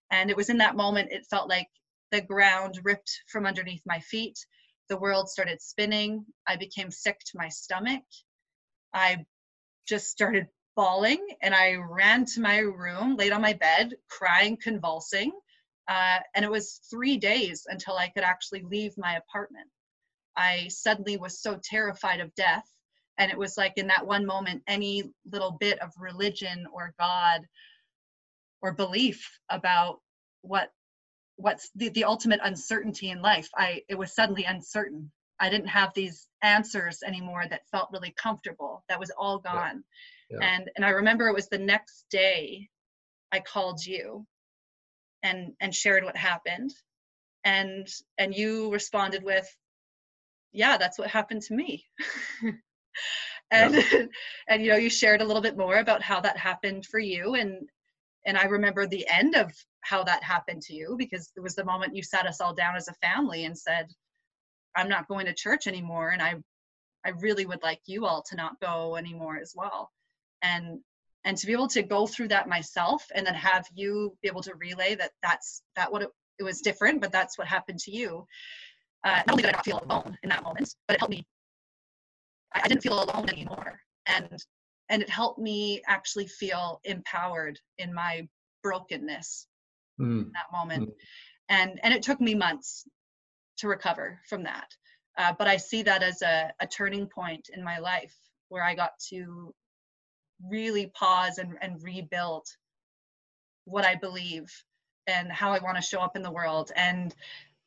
and 0.09 0.29
it 0.31 0.37
was 0.37 0.49
in 0.49 0.57
that 0.57 0.75
moment 0.75 1.11
it 1.11 1.27
felt 1.29 1.47
like 1.47 1.67
the 2.11 2.21
ground 2.21 2.79
ripped 2.83 3.11
from 3.31 3.45
underneath 3.45 3.83
my 3.85 3.99
feet 3.99 4.37
the 4.91 4.97
world 4.97 5.29
started 5.29 5.61
spinning. 5.61 6.25
I 6.45 6.57
became 6.57 6.91
sick 6.91 7.17
to 7.19 7.37
my 7.37 7.47
stomach. 7.47 8.03
I 8.93 9.25
just 9.87 10.09
started 10.09 10.47
bawling 10.81 11.27
and 11.43 11.53
I 11.53 11.75
ran 11.75 12.25
to 12.25 12.41
my 12.41 12.57
room, 12.57 13.15
laid 13.15 13.33
on 13.33 13.41
my 13.41 13.53
bed, 13.53 13.93
crying, 14.09 14.57
convulsing. 14.57 15.31
Uh, 15.87 16.17
and 16.33 16.43
it 16.43 16.49
was 16.49 16.81
three 16.89 17.17
days 17.17 17.67
until 17.69 17.97
I 17.97 18.09
could 18.09 18.23
actually 18.23 18.63
leave 18.63 18.97
my 18.97 19.17
apartment. 19.17 19.67
I 20.35 20.69
suddenly 20.69 21.17
was 21.17 21.39
so 21.39 21.59
terrified 21.63 22.19
of 22.19 22.33
death. 22.33 22.65
And 23.19 23.31
it 23.31 23.37
was 23.37 23.57
like 23.57 23.73
in 23.77 23.87
that 23.87 24.07
one 24.07 24.25
moment, 24.25 24.63
any 24.67 25.03
little 25.31 25.51
bit 25.59 25.79
of 25.81 25.91
religion 25.99 26.65
or 26.73 26.95
God 26.99 27.41
or 28.61 28.73
belief 28.73 29.29
about 29.49 29.99
what 30.41 30.71
what's 31.35 31.69
the, 31.75 31.89
the 31.89 32.03
ultimate 32.05 32.39
uncertainty 32.43 33.09
in 33.09 33.21
life 33.21 33.49
i 33.55 33.81
it 33.89 33.97
was 33.97 34.13
suddenly 34.13 34.43
uncertain 34.45 35.11
i 35.39 35.49
didn't 35.49 35.67
have 35.67 35.93
these 35.95 36.27
answers 36.43 37.01
anymore 37.05 37.45
that 37.49 37.67
felt 37.71 37.89
really 37.91 38.13
comfortable 38.17 38.83
that 38.89 38.99
was 38.99 39.11
all 39.17 39.39
gone 39.39 39.55
Yeah. 39.55 39.73
And 40.41 40.69
and 40.75 40.85
i 40.85 40.89
remember 40.89 41.27
it 41.27 41.35
was 41.35 41.49
the 41.49 41.57
next 41.57 42.05
day 42.09 42.69
i 43.31 43.39
called 43.39 43.85
you 43.85 44.25
and 45.23 45.53
and 45.59 45.73
shared 45.73 46.03
what 46.03 46.15
happened 46.15 46.71
and 47.43 47.87
and 48.17 48.35
you 48.35 48.71
responded 48.71 49.23
with 49.23 49.47
yeah, 50.53 50.77
that's 50.77 50.97
what 50.97 51.09
happened 51.09 51.41
to 51.43 51.53
me. 51.53 51.85
and 53.51 53.75
yeah. 53.75 54.05
and 54.47 54.63
you 54.63 54.69
know, 54.69 54.77
you 54.77 54.89
shared 54.89 55.21
a 55.21 55.25
little 55.25 55.41
bit 55.41 55.57
more 55.57 55.77
about 55.77 56.01
how 56.01 56.19
that 56.21 56.37
happened 56.37 56.85
for 56.85 56.99
you 56.99 57.35
and 57.35 57.69
and 58.25 58.37
I 58.37 58.45
remember 58.45 58.85
the 58.85 59.07
end 59.07 59.35
of 59.35 59.51
how 59.81 60.03
that 60.03 60.23
happened 60.23 60.61
to 60.63 60.75
you 60.75 60.95
because 60.97 61.31
it 61.35 61.39
was 61.39 61.55
the 61.55 61.65
moment 61.65 61.95
you 61.95 62.03
sat 62.03 62.27
us 62.27 62.39
all 62.39 62.53
down 62.53 62.75
as 62.75 62.87
a 62.87 62.93
family 62.93 63.45
and 63.45 63.57
said, 63.57 63.87
I'm 64.75 64.87
not 64.87 65.07
going 65.07 65.25
to 65.25 65.33
church 65.33 65.67
anymore 65.67 66.09
and 66.09 66.21
I 66.21 66.35
I 67.03 67.09
really 67.19 67.45
would 67.45 67.63
like 67.63 67.81
you 67.87 68.05
all 68.05 68.23
to 68.29 68.35
not 68.35 68.59
go 68.59 68.95
anymore 68.95 69.37
as 69.37 69.53
well. 69.55 69.91
And 70.41 70.79
and 71.23 71.37
to 71.37 71.45
be 71.45 71.53
able 71.53 71.67
to 71.67 71.83
go 71.83 72.07
through 72.07 72.29
that 72.29 72.49
myself 72.49 73.05
and 73.13 73.25
then 73.25 73.35
have 73.35 73.67
you 73.75 74.17
be 74.21 74.27
able 74.27 74.41
to 74.41 74.55
relay 74.55 74.95
that 74.95 75.11
that's 75.21 75.61
that 75.75 75.91
what 75.91 76.01
it, 76.01 76.09
it 76.39 76.43
was 76.43 76.61
different, 76.61 77.01
but 77.01 77.11
that's 77.11 77.37
what 77.37 77.47
happened 77.47 77.79
to 77.79 77.91
you. 77.91 78.25
Uh, 79.03 79.21
not 79.27 79.31
only 79.31 79.43
did 79.43 79.49
I 79.49 79.57
not 79.57 79.65
feel 79.65 79.83
alone 79.83 80.17
in 80.23 80.29
that 80.29 80.43
moment, 80.43 80.73
but 80.87 80.95
it 80.95 80.99
helped 80.99 81.11
me. 81.11 81.25
I, 82.53 82.61
I 82.63 82.67
didn't 82.67 82.81
feel 82.81 83.03
alone 83.03 83.29
anymore, 83.29 83.79
and 84.07 84.43
and 84.89 85.01
it 85.01 85.09
helped 85.09 85.39
me 85.39 85.81
actually 85.87 86.27
feel 86.27 86.81
empowered 86.83 87.59
in 87.77 87.93
my 87.93 88.27
brokenness 88.63 89.47
mm. 89.99 90.25
in 90.25 90.31
that 90.33 90.51
moment. 90.51 90.89
Mm. 90.89 90.93
And 91.49 91.79
and 91.83 91.93
it 91.93 92.03
took 92.03 92.19
me 92.19 92.35
months 92.35 92.85
to 93.57 93.67
recover 93.67 94.19
from 94.27 94.43
that. 94.43 94.67
Uh, 95.17 95.33
but 95.37 95.47
I 95.47 95.57
see 95.57 95.83
that 95.83 96.03
as 96.03 96.21
a, 96.21 96.51
a 96.59 96.67
turning 96.67 97.07
point 97.07 97.49
in 97.53 97.63
my 97.63 97.79
life 97.79 98.15
where 98.49 98.63
I 98.63 98.75
got 98.75 98.91
to 99.09 99.53
really 100.49 100.91
pause 100.95 101.37
and, 101.37 101.57
and 101.61 101.81
rebuild 101.83 102.45
what 103.65 103.85
I 103.85 103.95
believe 103.95 104.51
and 105.07 105.31
how 105.31 105.51
I 105.51 105.59
want 105.59 105.77
to 105.77 105.83
show 105.83 105.99
up 105.99 106.15
in 106.15 106.21
the 106.21 106.31
world. 106.31 106.71
And, 106.75 107.13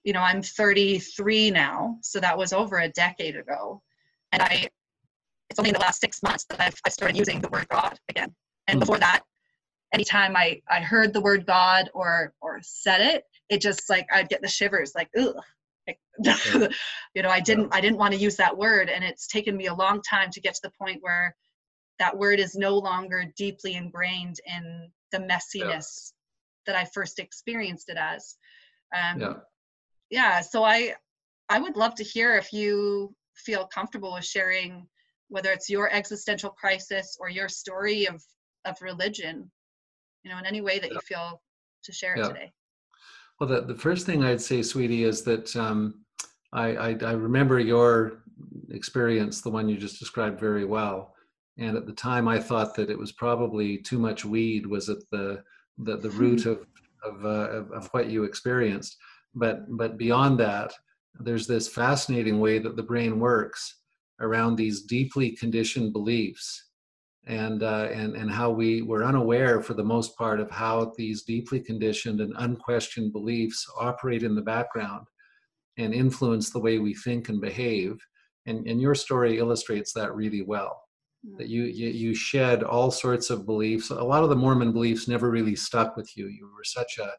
you 0.02 0.12
know, 0.12 0.20
I'm 0.20 0.42
33 0.42 1.50
now, 1.50 1.98
so 2.02 2.20
that 2.20 2.36
was 2.36 2.52
over 2.52 2.78
a 2.78 2.88
decade 2.88 3.36
ago. 3.36 3.82
And 4.32 4.42
I, 4.42 4.68
it's 5.50 5.58
only 5.58 5.70
in 5.70 5.74
the 5.74 5.80
last 5.80 6.00
six 6.00 6.22
months 6.22 6.44
that 6.50 6.60
I've 6.60 6.80
I 6.86 6.90
started 6.90 7.16
using 7.16 7.40
the 7.40 7.48
word 7.48 7.68
God 7.68 7.98
again. 8.08 8.34
And 8.66 8.76
hmm. 8.76 8.80
before 8.80 8.98
that, 8.98 9.22
anytime 9.92 10.36
I, 10.36 10.60
I 10.68 10.80
heard 10.80 11.12
the 11.12 11.20
word 11.20 11.46
God 11.46 11.90
or 11.94 12.34
or 12.40 12.58
said 12.62 13.00
it, 13.00 13.24
it 13.48 13.60
just 13.60 13.88
like 13.88 14.06
I'd 14.12 14.28
get 14.28 14.42
the 14.42 14.48
shivers, 14.48 14.92
like, 14.94 15.08
ugh. 15.18 15.36
Like, 15.86 15.98
you 17.14 17.22
know, 17.22 17.28
I 17.28 17.40
didn't 17.40 17.68
I 17.74 17.80
didn't 17.80 17.98
want 17.98 18.14
to 18.14 18.20
use 18.20 18.36
that 18.36 18.56
word. 18.56 18.88
And 18.88 19.04
it's 19.04 19.26
taken 19.26 19.56
me 19.56 19.66
a 19.66 19.74
long 19.74 20.00
time 20.02 20.30
to 20.30 20.40
get 20.40 20.54
to 20.54 20.60
the 20.64 20.72
point 20.80 20.98
where 21.02 21.36
that 21.98 22.16
word 22.16 22.40
is 22.40 22.54
no 22.54 22.76
longer 22.76 23.24
deeply 23.36 23.74
ingrained 23.74 24.36
in 24.46 24.90
the 25.12 25.18
messiness 25.18 25.52
yeah. 25.54 25.80
that 26.66 26.76
I 26.76 26.84
first 26.92 27.18
experienced 27.18 27.88
it 27.88 27.96
as. 27.96 28.36
Um, 28.94 29.20
yeah. 29.20 29.32
Yeah. 30.10 30.40
So 30.40 30.64
I, 30.64 30.94
I 31.48 31.60
would 31.60 31.76
love 31.76 31.94
to 31.96 32.04
hear 32.04 32.36
if 32.36 32.52
you 32.52 33.14
feel 33.36 33.66
comfortable 33.66 34.14
with 34.14 34.24
sharing, 34.24 34.86
whether 35.28 35.50
it's 35.50 35.70
your 35.70 35.90
existential 35.92 36.50
crisis 36.50 37.16
or 37.20 37.28
your 37.28 37.48
story 37.48 38.06
of 38.06 38.22
of 38.64 38.80
religion, 38.80 39.50
you 40.22 40.30
know, 40.30 40.38
in 40.38 40.46
any 40.46 40.62
way 40.62 40.78
that 40.78 40.88
yeah. 40.88 40.94
you 40.94 41.00
feel 41.00 41.42
to 41.84 41.92
share 41.92 42.14
it 42.14 42.26
today. 42.26 42.50
Well, 43.38 43.48
the, 43.48 43.60
the 43.60 43.74
first 43.74 44.06
thing 44.06 44.24
I'd 44.24 44.40
say, 44.40 44.62
sweetie, 44.62 45.04
is 45.04 45.22
that 45.24 45.54
um, 45.54 46.04
I, 46.52 46.68
I, 46.68 46.98
I 47.02 47.12
remember 47.12 47.58
your 47.58 48.22
experience, 48.70 49.42
the 49.42 49.50
one 49.50 49.68
you 49.68 49.76
just 49.76 49.98
described 49.98 50.40
very 50.40 50.64
well 50.64 51.13
and 51.58 51.76
at 51.76 51.86
the 51.86 51.92
time 51.92 52.28
i 52.28 52.38
thought 52.38 52.74
that 52.74 52.90
it 52.90 52.98
was 52.98 53.12
probably 53.12 53.78
too 53.78 53.98
much 53.98 54.24
weed 54.24 54.66
was 54.66 54.88
at 54.88 54.98
the 55.10 55.42
the, 55.78 55.96
the 55.96 56.10
root 56.10 56.46
of 56.46 56.66
of, 57.04 57.24
uh, 57.24 57.50
of, 57.50 57.70
of 57.72 57.88
what 57.88 58.08
you 58.08 58.24
experienced. 58.24 58.96
But 59.34 59.64
but 59.76 59.98
beyond 59.98 60.38
that 60.40 60.72
there's 61.20 61.46
this 61.46 61.68
fascinating 61.68 62.40
way 62.40 62.58
that 62.58 62.76
the 62.76 62.82
brain 62.82 63.20
works 63.20 63.80
around 64.20 64.56
these 64.56 64.82
deeply 64.82 65.30
conditioned 65.30 65.92
beliefs 65.92 66.70
and 67.26 67.62
uh, 67.62 67.88
and 67.92 68.14
and 68.16 68.30
how 68.30 68.50
we 68.50 68.82
were 68.82 69.04
unaware 69.04 69.60
for 69.62 69.74
the 69.74 69.84
most 69.84 70.16
part 70.16 70.40
of 70.40 70.50
how 70.50 70.92
these 70.96 71.22
deeply 71.22 71.60
conditioned 71.60 72.20
and 72.20 72.32
unquestioned 72.38 73.12
beliefs 73.12 73.66
operate 73.78 74.22
in 74.22 74.34
the 74.34 74.42
background 74.42 75.06
and 75.78 75.92
influence 75.92 76.50
the 76.50 76.60
way 76.60 76.78
we 76.78 76.94
think 76.94 77.28
and 77.28 77.40
behave. 77.40 77.96
And 78.46 78.66
and 78.66 78.80
your 78.80 78.94
story 78.94 79.38
illustrates 79.38 79.92
that 79.94 80.14
really 80.14 80.42
well 80.42 80.83
that 81.38 81.48
you, 81.48 81.64
you 81.64 81.88
you 81.88 82.14
shed 82.14 82.62
all 82.62 82.90
sorts 82.90 83.30
of 83.30 83.46
beliefs. 83.46 83.90
A 83.90 83.94
lot 83.94 84.22
of 84.22 84.28
the 84.28 84.36
mormon 84.36 84.72
beliefs 84.72 85.08
never 85.08 85.30
really 85.30 85.56
stuck 85.56 85.96
with 85.96 86.16
you. 86.16 86.28
You 86.28 86.50
were 86.54 86.64
such 86.64 86.98
a 86.98 87.12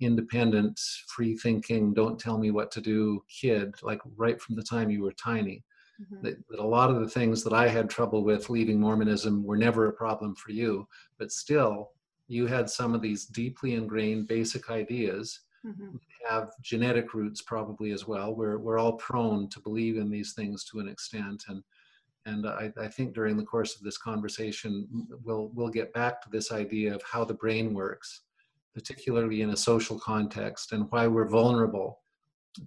independent 0.00 0.78
free 1.08 1.34
thinking 1.36 1.94
don't 1.94 2.20
tell 2.20 2.36
me 2.36 2.50
what 2.50 2.70
to 2.70 2.82
do 2.82 3.22
kid 3.30 3.74
like 3.82 4.00
right 4.16 4.40
from 4.42 4.54
the 4.54 4.62
time 4.62 4.90
you 4.90 5.02
were 5.02 5.12
tiny 5.12 5.64
mm-hmm. 6.00 6.22
that, 6.22 6.36
that, 6.48 6.58
a 6.58 6.66
lot 6.66 6.90
of 6.90 7.00
the 7.00 7.08
things 7.08 7.42
that 7.42 7.52
i 7.52 7.66
had 7.66 7.88
trouble 7.88 8.22
with 8.22 8.50
leaving 8.50 8.78
mormonism 8.78 9.42
were 9.42 9.56
never 9.56 9.86
a 9.86 9.92
problem 9.92 10.34
for 10.34 10.52
you. 10.52 10.86
But 11.18 11.32
still 11.32 11.92
you 12.28 12.46
had 12.46 12.68
some 12.68 12.94
of 12.94 13.02
these 13.02 13.26
deeply 13.26 13.74
ingrained 13.74 14.28
basic 14.28 14.70
ideas 14.70 15.40
mm-hmm. 15.64 15.96
have 16.28 16.50
genetic 16.60 17.14
roots 17.14 17.42
probably 17.42 17.92
as 17.92 18.06
well. 18.06 18.34
We're, 18.34 18.58
we're 18.58 18.78
all 18.78 18.94
prone 18.94 19.48
to 19.50 19.60
believe 19.60 19.96
in 19.96 20.10
these 20.10 20.32
things 20.32 20.64
to 20.64 20.80
an 20.80 20.88
extent 20.88 21.44
and 21.48 21.62
and 22.26 22.46
I, 22.46 22.72
I, 22.78 22.88
think 22.88 23.14
during 23.14 23.36
the 23.36 23.44
course 23.44 23.76
of 23.76 23.82
this 23.82 23.96
conversation, 23.96 24.88
we'll, 25.24 25.50
we'll 25.54 25.68
get 25.70 25.92
back 25.94 26.20
to 26.22 26.28
this 26.28 26.50
idea 26.50 26.92
of 26.92 27.00
how 27.10 27.24
the 27.24 27.34
brain 27.34 27.72
works, 27.72 28.22
particularly 28.74 29.42
in 29.42 29.50
a 29.50 29.56
social 29.56 29.98
context, 29.98 30.72
and 30.72 30.90
why 30.90 31.06
we're 31.06 31.28
vulnerable 31.28 32.00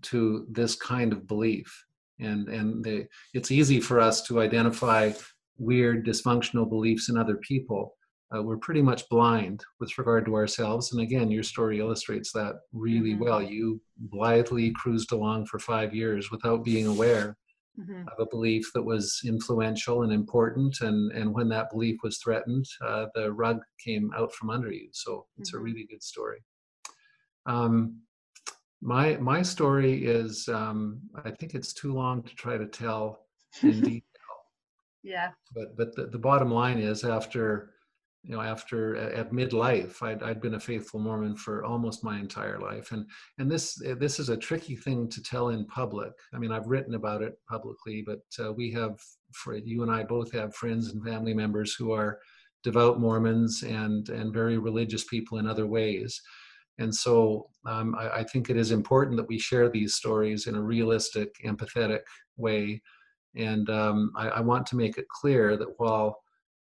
to 0.04 0.48
this 0.50 0.76
kind 0.76 1.12
of 1.12 1.28
belief. 1.28 1.86
And, 2.20 2.48
and 2.48 2.84
the, 2.84 3.08
it's 3.34 3.52
easy 3.52 3.82
for 3.82 4.00
us 4.00 4.22
to 4.28 4.40
identify 4.40 5.12
weird, 5.58 6.06
dysfunctional 6.06 6.68
beliefs 6.68 7.10
in 7.10 7.18
other 7.18 7.36
people. 7.38 7.96
Uh, 8.34 8.42
we're 8.42 8.58
pretty 8.58 8.82
much 8.82 9.10
blind 9.10 9.64
with 9.82 9.98
regard 9.98 10.26
to 10.26 10.36
ourselves. 10.36 10.94
And 10.94 11.02
again, 11.02 11.30
your 11.30 11.44
story 11.44 11.80
illustrates 11.80 12.32
that 12.32 12.56
really 12.72 13.12
mm-hmm. 13.12 13.24
well. 13.24 13.42
You 13.42 13.82
blithely 13.98 14.72
cruised 14.72 15.12
along 15.12 15.48
for 15.48 15.60
five 15.60 15.94
years 15.94 16.32
without 16.32 16.64
being 16.64 16.88
aware 16.88 17.36
mm-hmm. 17.80 18.02
of 18.08 18.20
a 18.20 18.30
belief 18.30 18.72
that 18.74 18.84
was 18.84 19.22
influential 19.26 20.04
and 20.04 20.12
important. 20.12 20.82
And, 20.82 21.12
and 21.12 21.34
when 21.34 21.50
that 21.50 21.70
belief 21.72 21.98
was 22.04 22.18
threatened, 22.18 22.66
uh, 22.86 23.08
the 23.16 23.32
rug 23.32 23.60
came 23.84 24.12
out 24.16 24.34
from 24.34 24.50
under 24.50 24.72
you. 24.72 24.90
So 24.92 25.26
it's 25.38 25.52
mm-hmm. 25.52 25.60
a 25.60 25.62
really 25.62 25.88
good 25.90 26.04
story. 26.04 26.44
Um, 27.46 28.02
my 28.82 29.18
my 29.18 29.42
story 29.42 30.06
is 30.06 30.48
um, 30.48 31.02
I 31.26 31.32
think 31.32 31.54
it's 31.54 31.74
too 31.74 31.94
long 31.94 32.24
to 32.24 32.36
try 32.36 32.58
to 32.58 32.66
tell 32.66 33.26
in 33.62 33.82
detail. 33.82 34.04
Yeah. 35.04 35.32
But 35.54 35.76
but 35.76 35.96
the, 35.96 36.08
the 36.08 36.20
bottom 36.20 36.52
line 36.52 36.78
is 36.78 37.04
after 37.04 37.72
you 38.24 38.36
know 38.36 38.42
after 38.42 38.96
at 38.98 39.32
midlife 39.32 40.04
I'd, 40.04 40.22
I'd 40.24 40.42
been 40.42 40.56
a 40.56 40.60
faithful 40.60 41.00
mormon 41.00 41.36
for 41.36 41.64
almost 41.64 42.04
my 42.04 42.20
entire 42.20 42.60
life. 42.60 42.92
And 42.92 43.06
and 43.38 43.50
this 43.50 43.76
this 43.98 44.20
is 44.20 44.30
a 44.30 44.38
tricky 44.38 44.76
thing 44.76 45.10
to 45.10 45.24
tell 45.24 45.50
in 45.50 45.66
public. 45.66 46.12
I 46.34 46.38
mean 46.38 46.52
i've 46.52 46.68
written 46.68 46.96
about 46.96 47.22
it 47.22 47.40
publicly 47.48 48.04
but 48.06 48.22
uh, 48.44 48.52
we 48.52 48.72
have 48.72 49.00
for 49.34 49.56
you 49.56 49.84
and 49.84 49.92
i 49.92 50.04
both 50.04 50.32
have 50.34 50.56
friends 50.56 50.90
and 50.90 51.04
family 51.04 51.34
members 51.34 51.76
who 51.76 51.92
are 51.92 52.20
devout 52.64 53.00
mormons 53.00 53.64
and 53.64 54.10
and 54.10 54.34
very 54.34 54.58
religious 54.58 55.04
people 55.06 55.38
in 55.38 55.48
other 55.48 55.68
ways. 55.68 56.22
And 56.78 56.94
so 56.94 57.50
um, 57.66 57.96
I, 57.96 58.10
I 58.10 58.24
think 58.24 58.50
it 58.50 58.58
is 58.58 58.72
important 58.72 59.18
that 59.18 59.28
we 59.28 59.38
share 59.38 59.70
these 59.70 59.96
stories 59.96 60.48
in 60.48 60.56
a 60.56 60.62
realistic 60.62 61.36
empathetic 61.46 62.02
way. 62.38 62.82
And 63.36 63.70
um, 63.70 64.12
I, 64.16 64.30
I 64.30 64.40
want 64.40 64.66
to 64.68 64.78
make 64.78 64.98
it 64.98 65.08
clear 65.10 65.58
that 65.58 65.74
while 65.78 66.22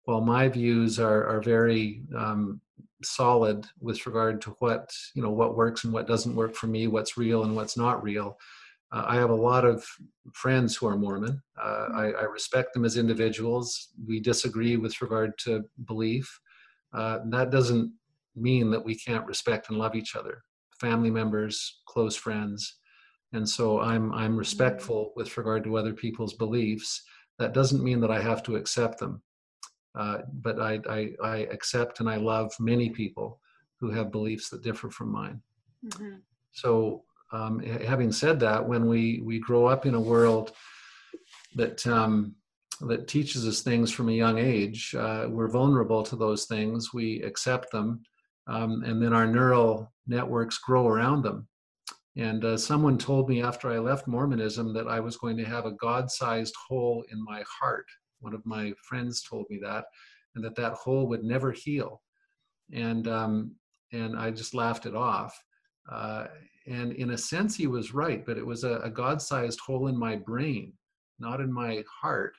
while 0.07 0.21
my 0.21 0.47
views 0.47 1.01
are, 1.01 1.27
are 1.27 1.41
very 1.41 2.01
um, 2.17 2.61
solid 3.03 3.65
with 3.81 4.05
regard 4.05 4.41
to 4.41 4.51
what 4.59 4.89
you 5.13 5.21
know 5.21 5.29
what 5.29 5.57
works 5.57 5.83
and 5.83 5.91
what 5.91 6.07
doesn't 6.07 6.35
work 6.35 6.55
for 6.55 6.67
me 6.67 6.87
what's 6.87 7.17
real 7.17 7.43
and 7.43 7.55
what's 7.55 7.77
not 7.77 8.01
real 8.01 8.37
uh, 8.93 9.03
i 9.05 9.15
have 9.15 9.29
a 9.29 9.35
lot 9.35 9.65
of 9.65 9.85
friends 10.33 10.75
who 10.75 10.87
are 10.87 10.97
mormon. 10.97 11.41
Uh, 11.61 11.87
I, 11.93 12.03
I, 12.11 12.23
respect 12.23 12.73
them 12.73 12.83
as 12.83 12.97
individuals. 12.97 13.89
We 14.05 14.19
disagree 14.19 14.75
with 14.75 15.01
regard 15.01 15.37
to 15.39 15.63
belief. 15.85 16.39
Uh, 16.93 17.19
that 17.29 17.49
doesn't 17.49 17.93
mean 18.35 18.69
that 18.71 18.83
we 18.83 18.95
can't 18.95 19.25
respect 19.25 19.69
and 19.69 19.77
love 19.77 19.95
each 19.95 20.15
other 20.15 20.43
family 20.79 21.09
members 21.09 21.81
close 21.87 22.15
friends. 22.15 22.77
And 23.33 23.47
so 23.47 23.81
i'm 23.81 24.13
i'm 24.13 24.37
respectful 24.37 25.11
with 25.15 25.37
regard 25.37 25.63
to 25.65 25.77
other 25.77 25.93
people's 25.93 26.33
beliefs. 26.33 27.03
That 27.39 27.53
doesn't 27.53 27.83
mean 27.83 27.99
that 28.01 28.11
i 28.11 28.21
have 28.21 28.41
to 28.43 28.55
accept 28.55 28.99
them 28.99 29.21
uh, 29.97 30.19
but 30.31 30.59
I, 30.59 30.79
I, 30.89 31.09
I, 31.23 31.37
accept 31.51 31.99
and 31.99 32.09
I 32.09 32.17
love 32.17 32.53
many 32.59 32.89
people 32.89 33.39
who 33.79 33.89
have 33.89 34.11
beliefs 34.11 34.49
that 34.49 34.63
differ 34.63 34.91
from 34.91 35.11
mine. 35.11 35.41
Mm-hmm. 35.85 36.17
So, 36.51 37.03
um, 37.31 37.59
having 37.59 38.11
said 38.11 38.39
that, 38.41 38.65
when 38.65 38.87
we, 38.87 39.21
we 39.23 39.39
grow 39.39 39.65
up 39.65 39.85
in 39.85 39.95
a 39.95 39.99
world 39.99 40.53
that 41.55 41.85
um, 41.87 42.35
that 42.81 43.07
teaches 43.07 43.47
us 43.47 43.61
things 43.61 43.91
from 43.91 44.09
a 44.09 44.13
young 44.13 44.37
age, 44.37 44.95
uh, 44.97 45.25
we're 45.29 45.47
vulnerable 45.47 46.03
to 46.03 46.15
those 46.15 46.45
things. 46.45 46.93
We 46.93 47.21
accept 47.23 47.71
them, 47.71 48.01
um, 48.45 48.83
and 48.83 49.01
then 49.01 49.13
our 49.13 49.27
neural 49.27 49.91
networks 50.07 50.59
grow 50.59 50.87
around 50.87 51.23
them. 51.23 51.47
And 52.15 52.43
uh, 52.45 52.57
someone 52.57 52.97
told 52.97 53.29
me 53.29 53.43
after 53.43 53.71
I 53.71 53.79
left 53.79 54.07
Mormonism 54.07 54.73
that 54.73 54.87
I 54.87 54.99
was 54.99 55.17
going 55.17 55.37
to 55.37 55.43
have 55.43 55.65
a 55.65 55.71
God 55.73 56.09
sized 56.09 56.55
hole 56.67 57.03
in 57.11 57.23
my 57.23 57.43
heart. 57.59 57.85
One 58.19 58.33
of 58.33 58.45
my 58.45 58.73
friends 58.83 59.21
told 59.21 59.45
me 59.49 59.59
that, 59.63 59.85
and 60.35 60.43
that 60.43 60.55
that 60.55 60.73
hole 60.73 61.07
would 61.07 61.23
never 61.23 61.51
heal. 61.51 62.01
And, 62.73 63.07
um, 63.07 63.55
and 63.93 64.17
I 64.17 64.31
just 64.31 64.53
laughed 64.53 64.85
it 64.85 64.95
off. 64.95 65.39
Uh, 65.91 66.25
and 66.67 66.91
in 66.93 67.11
a 67.11 67.17
sense, 67.17 67.55
he 67.55 67.67
was 67.67 67.93
right, 67.93 68.25
but 68.25 68.37
it 68.37 68.45
was 68.45 68.63
a, 68.63 68.79
a 68.79 68.89
God 68.89 69.21
sized 69.21 69.59
hole 69.59 69.87
in 69.87 69.97
my 69.97 70.17
brain, 70.17 70.73
not 71.19 71.39
in 71.39 71.51
my 71.51 71.83
heart, 72.01 72.35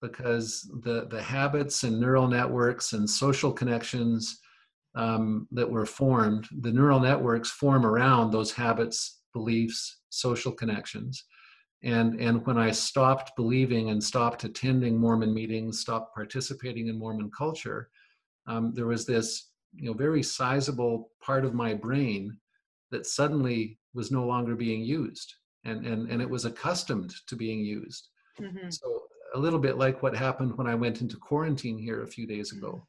because 0.00 0.70
the, 0.82 1.06
the 1.06 1.22
habits 1.22 1.82
and 1.84 1.98
neural 1.98 2.28
networks 2.28 2.92
and 2.92 3.08
social 3.08 3.52
connections 3.52 4.38
um, 4.94 5.48
that 5.52 5.68
were 5.68 5.86
formed, 5.86 6.46
the 6.60 6.70
neural 6.70 7.00
networks 7.00 7.50
form 7.50 7.86
around 7.86 8.30
those 8.30 8.52
habits, 8.52 9.22
beliefs, 9.32 10.00
social 10.10 10.52
connections. 10.52 11.24
And, 11.84 12.20
and 12.20 12.46
when 12.46 12.58
I 12.58 12.70
stopped 12.70 13.34
believing 13.36 13.90
and 13.90 14.02
stopped 14.02 14.44
attending 14.44 14.98
Mormon 14.98 15.34
meetings, 15.34 15.80
stopped 15.80 16.14
participating 16.14 16.86
in 16.86 16.98
Mormon 16.98 17.30
culture, 17.36 17.90
um, 18.46 18.72
there 18.74 18.86
was 18.86 19.04
this 19.04 19.50
you 19.74 19.86
know, 19.86 19.94
very 19.94 20.22
sizable 20.22 21.10
part 21.20 21.44
of 21.44 21.54
my 21.54 21.74
brain 21.74 22.36
that 22.90 23.06
suddenly 23.06 23.78
was 23.94 24.12
no 24.12 24.24
longer 24.24 24.54
being 24.54 24.82
used. 24.82 25.34
And, 25.64 25.86
and, 25.86 26.10
and 26.10 26.20
it 26.20 26.28
was 26.28 26.44
accustomed 26.44 27.14
to 27.26 27.36
being 27.36 27.60
used. 27.60 28.08
Mm-hmm. 28.40 28.70
So 28.70 29.02
a 29.34 29.38
little 29.38 29.58
bit 29.58 29.78
like 29.78 30.02
what 30.02 30.14
happened 30.14 30.56
when 30.56 30.66
I 30.66 30.74
went 30.74 31.00
into 31.00 31.16
quarantine 31.16 31.78
here 31.78 32.02
a 32.02 32.06
few 32.06 32.26
days 32.26 32.52
ago. 32.52 32.86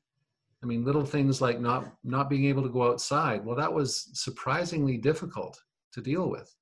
I 0.62 0.66
mean, 0.66 0.86
little 0.86 1.06
things 1.06 1.42
like 1.42 1.60
not 1.60 1.94
not 2.04 2.30
being 2.30 2.46
able 2.46 2.64
to 2.64 2.70
go 2.70 2.90
outside. 2.90 3.44
Well, 3.44 3.56
that 3.58 3.72
was 3.72 4.10
surprisingly 4.14 4.98
difficult 4.98 5.62
to 5.92 6.02
deal 6.02 6.30
with 6.30 6.56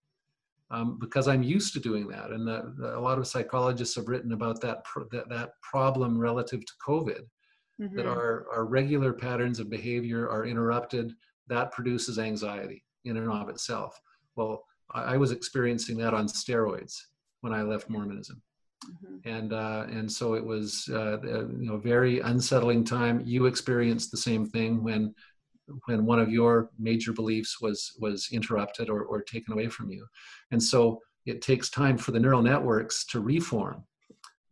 um, 0.72 0.98
because 1.00 1.28
I'm 1.28 1.44
used 1.44 1.74
to 1.74 1.80
doing 1.80 2.08
that, 2.08 2.32
and 2.32 2.48
the, 2.48 2.74
the, 2.78 2.98
a 2.98 3.00
lot 3.00 3.18
of 3.18 3.28
psychologists 3.28 3.96
have 3.96 4.08
written 4.08 4.32
about 4.32 4.62
that 4.62 4.84
pr- 4.86 5.04
that, 5.12 5.30
that 5.30 5.54
problem 5.62 6.18
relative 6.18 6.66
to 6.66 6.74
COVID. 6.86 7.22
Mm-hmm. 7.80 7.96
That 7.96 8.06
our 8.06 8.46
our 8.54 8.66
regular 8.66 9.12
patterns 9.12 9.60
of 9.60 9.70
behavior 9.70 10.30
are 10.30 10.46
interrupted. 10.46 11.14
That 11.48 11.72
produces 11.72 12.20
anxiety 12.20 12.84
in 13.06 13.18
and 13.18 13.30
of 13.30 13.50
itself. 13.50 14.00
Well, 14.36 14.64
I, 14.94 15.16
I 15.16 15.18
was 15.18 15.32
experiencing 15.32 15.98
that 15.98 16.14
on 16.14 16.28
steroids 16.28 16.98
when 17.42 17.54
I 17.54 17.64
left 17.64 17.90
Mormonism. 17.90 18.42
Mm-hmm. 18.86 19.30
And 19.30 19.54
uh, 19.54 19.86
and 19.90 20.12
so 20.12 20.34
it 20.34 20.44
was 20.44 20.90
uh, 20.92 21.22
you 21.22 21.68
know 21.70 21.78
very 21.78 22.20
unsettling 22.22 22.84
time. 22.84 23.22
You 23.26 23.46
experienced 23.46 24.10
the 24.10 24.18
same 24.18 24.46
thing 24.46 24.84
when 24.84 25.14
when 25.86 26.06
one 26.06 26.20
of 26.20 26.30
your 26.30 26.70
major 26.80 27.14
beliefs 27.14 27.60
was 27.62 27.92
was 28.00 28.30
interrupted 28.32 28.90
or, 28.90 29.04
or 29.04 29.22
taken 29.22 29.54
away 29.54 29.68
from 29.68 29.90
you. 29.90 30.06
And 30.52 30.62
so 30.62 31.00
it 31.26 31.42
takes 31.42 31.70
time 31.70 31.98
for 31.98 32.12
the 32.12 32.20
neural 32.20 32.42
networks 32.42 33.06
to 33.08 33.20
reform 33.20 33.84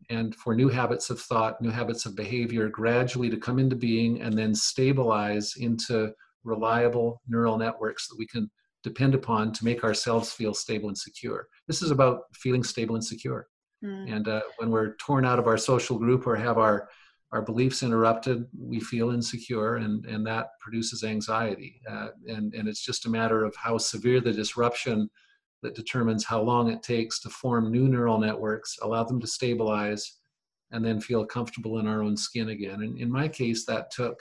and 0.09 0.35
for 0.35 0.55
new 0.55 0.69
habits 0.69 1.09
of 1.09 1.19
thought, 1.19 1.61
new 1.61 1.69
habits 1.69 2.05
of 2.05 2.15
behavior 2.15 2.67
gradually 2.67 3.29
to 3.29 3.37
come 3.37 3.59
into 3.59 3.75
being 3.75 4.21
and 4.21 4.37
then 4.37 4.55
stabilize 4.55 5.55
into 5.57 6.11
reliable 6.43 7.21
neural 7.27 7.57
networks 7.57 8.07
that 8.07 8.17
we 8.17 8.25
can 8.25 8.49
depend 8.83 9.13
upon 9.13 9.51
to 9.51 9.65
make 9.65 9.83
ourselves 9.83 10.31
feel 10.31 10.53
stable 10.53 10.87
and 10.87 10.97
secure. 10.97 11.47
This 11.67 11.81
is 11.81 11.91
about 11.91 12.21
feeling 12.33 12.63
stable 12.63 12.95
and 12.95 13.03
secure. 13.03 13.47
Mm. 13.83 14.15
And 14.15 14.27
uh, 14.27 14.41
when 14.57 14.71
we're 14.71 14.95
torn 14.95 15.25
out 15.25 15.39
of 15.39 15.47
our 15.47 15.57
social 15.57 15.97
group 15.97 16.25
or 16.25 16.35
have 16.35 16.57
our 16.57 16.89
our 17.31 17.41
beliefs 17.41 17.83
interrupted, 17.83 18.47
we 18.57 18.79
feel 18.79 19.11
insecure, 19.11 19.75
and 19.77 20.05
and 20.05 20.25
that 20.25 20.47
produces 20.59 21.03
anxiety. 21.03 21.81
Uh, 21.89 22.09
and 22.27 22.53
and 22.53 22.67
it's 22.67 22.83
just 22.83 23.05
a 23.05 23.09
matter 23.09 23.45
of 23.45 23.55
how 23.55 23.77
severe 23.77 24.19
the 24.19 24.33
disruption 24.33 25.09
that 25.61 25.75
determines 25.75 26.25
how 26.25 26.41
long 26.41 26.71
it 26.71 26.81
takes 26.81 27.19
to 27.19 27.29
form 27.29 27.71
new 27.71 27.87
neural 27.87 28.17
networks, 28.17 28.77
allow 28.81 29.03
them 29.03 29.19
to 29.19 29.27
stabilize, 29.27 30.19
and 30.71 30.83
then 30.83 30.99
feel 31.01 31.25
comfortable 31.25 31.79
in 31.79 31.87
our 31.87 32.01
own 32.01 32.15
skin 32.15 32.49
again. 32.49 32.81
And 32.81 32.97
in 32.97 33.11
my 33.11 33.27
case, 33.27 33.65
that 33.65 33.91
took 33.91 34.19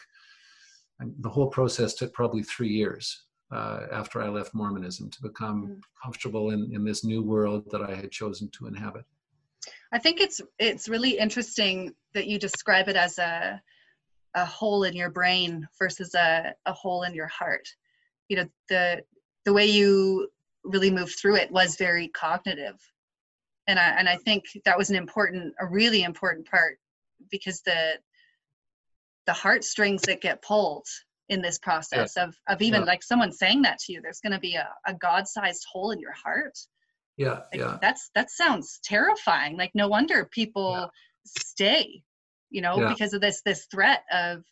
the 1.20 1.28
whole 1.28 1.48
process 1.48 1.94
took 1.94 2.12
probably 2.12 2.42
three 2.42 2.68
years 2.68 3.24
uh, 3.52 3.86
after 3.92 4.20
I 4.20 4.28
left 4.28 4.54
Mormonism 4.54 5.10
to 5.10 5.22
become 5.22 5.68
mm. 5.68 5.80
comfortable 6.02 6.50
in, 6.50 6.70
in 6.72 6.84
this 6.84 7.04
new 7.04 7.22
world 7.22 7.64
that 7.70 7.82
I 7.82 7.94
had 7.94 8.10
chosen 8.10 8.50
to 8.50 8.66
inhabit. 8.66 9.04
I 9.92 9.98
think 9.98 10.20
it's 10.20 10.40
it's 10.58 10.88
really 10.88 11.18
interesting 11.18 11.94
that 12.14 12.26
you 12.26 12.38
describe 12.38 12.88
it 12.88 12.96
as 12.96 13.18
a 13.18 13.60
a 14.34 14.44
hole 14.44 14.84
in 14.84 14.94
your 14.94 15.10
brain 15.10 15.66
versus 15.78 16.14
a, 16.14 16.54
a 16.66 16.72
hole 16.72 17.02
in 17.02 17.14
your 17.14 17.26
heart. 17.28 17.66
You 18.28 18.36
know, 18.36 18.48
the 18.68 19.02
the 19.44 19.52
way 19.52 19.66
you 19.66 20.28
really 20.64 20.90
moved 20.90 21.16
through 21.18 21.36
it 21.36 21.50
was 21.50 21.76
very 21.76 22.08
cognitive. 22.08 22.78
And 23.66 23.78
I 23.78 23.90
and 23.90 24.08
I 24.08 24.16
think 24.16 24.44
that 24.64 24.78
was 24.78 24.90
an 24.90 24.96
important, 24.96 25.54
a 25.60 25.66
really 25.66 26.02
important 26.02 26.46
part 26.48 26.78
because 27.30 27.62
the 27.62 27.94
the 29.26 29.32
heartstrings 29.32 30.02
that 30.02 30.20
get 30.20 30.42
pulled 30.42 30.86
in 31.28 31.42
this 31.42 31.58
process 31.58 32.14
yeah. 32.16 32.24
of 32.24 32.36
of 32.48 32.62
even 32.62 32.80
yeah. 32.80 32.86
like 32.86 33.02
someone 33.02 33.32
saying 33.32 33.62
that 33.62 33.78
to 33.80 33.92
you, 33.92 34.00
there's 34.02 34.20
gonna 34.20 34.40
be 34.40 34.54
a, 34.56 34.68
a 34.86 34.94
God-sized 34.94 35.66
hole 35.70 35.90
in 35.90 35.98
your 35.98 36.12
heart 36.12 36.58
yeah 37.18 37.40
like, 37.52 37.60
yeah 37.60 37.78
that's 37.82 38.10
that 38.14 38.30
sounds 38.30 38.80
terrifying 38.82 39.56
like 39.56 39.72
no 39.74 39.88
wonder 39.88 40.24
people 40.32 40.72
yeah. 40.72 40.86
stay 41.24 42.02
you 42.50 42.62
know 42.62 42.80
yeah. 42.80 42.88
because 42.88 43.12
of 43.12 43.20
this 43.20 43.42
this 43.44 43.66
threat 43.70 44.02
of 44.12 44.42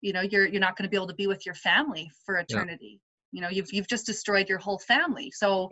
you 0.00 0.12
know 0.12 0.20
you're 0.20 0.46
you're 0.46 0.60
not 0.60 0.76
going 0.76 0.84
to 0.84 0.90
be 0.90 0.96
able 0.96 1.06
to 1.06 1.14
be 1.14 1.26
with 1.26 1.46
your 1.46 1.54
family 1.54 2.10
for 2.26 2.36
eternity 2.36 3.00
yeah. 3.32 3.38
you 3.38 3.40
know 3.40 3.48
you've 3.48 3.72
you've 3.72 3.88
just 3.88 4.04
destroyed 4.04 4.48
your 4.48 4.58
whole 4.58 4.78
family 4.78 5.30
so 5.30 5.70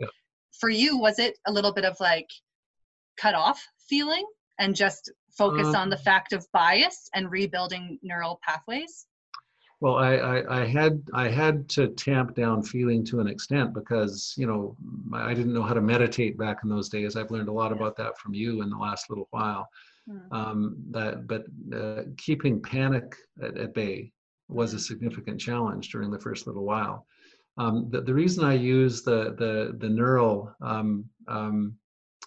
for 0.59 0.69
you 0.69 0.97
was 0.97 1.19
it 1.19 1.37
a 1.47 1.51
little 1.51 1.73
bit 1.73 1.85
of 1.85 1.95
like 1.99 2.27
cut 3.17 3.35
off 3.35 3.63
feeling 3.89 4.25
and 4.59 4.75
just 4.75 5.11
focus 5.37 5.67
um, 5.67 5.75
on 5.75 5.89
the 5.89 5.97
fact 5.97 6.33
of 6.33 6.45
bias 6.53 7.09
and 7.13 7.31
rebuilding 7.31 7.99
neural 8.01 8.39
pathways 8.43 9.05
well, 9.81 9.95
I, 9.95 10.13
I, 10.13 10.61
I, 10.61 10.65
had 10.67 11.01
I 11.11 11.27
had 11.27 11.67
to 11.69 11.87
tamp 11.87 12.35
down 12.35 12.61
feeling 12.61 13.03
to 13.05 13.19
an 13.19 13.27
extent 13.27 13.73
because 13.73 14.35
you 14.37 14.45
know 14.45 14.77
I 15.11 15.33
didn't 15.33 15.55
know 15.55 15.63
how 15.63 15.73
to 15.73 15.81
meditate 15.81 16.37
back 16.37 16.59
in 16.63 16.69
those 16.69 16.87
days. 16.87 17.15
I've 17.15 17.31
learned 17.31 17.49
a 17.49 17.53
lot 17.53 17.71
about 17.71 17.97
that 17.97 18.17
from 18.19 18.35
you 18.35 18.61
in 18.61 18.69
the 18.69 18.77
last 18.77 19.09
little 19.09 19.27
while. 19.31 19.67
Mm. 20.07 20.31
Um, 20.31 20.77
that 20.91 21.27
but 21.27 21.45
uh, 21.75 22.03
keeping 22.15 22.61
panic 22.61 23.15
at, 23.41 23.57
at, 23.57 23.73
bay 23.73 24.11
was 24.49 24.73
a 24.73 24.77
hmm. 24.77 24.81
significant 24.81 25.39
challenge 25.39 25.89
during 25.89 26.11
the 26.11 26.19
first 26.19 26.47
little 26.47 26.63
while. 26.63 27.05
Um, 27.57 27.87
the, 27.89 28.01
the 28.01 28.13
reason 28.13 28.43
I 28.43 28.53
use 28.53 29.01
the 29.01 29.35
the 29.37 29.75
the 29.79 29.89
neural 29.89 30.53
um, 30.61 31.05
um, 31.27 31.75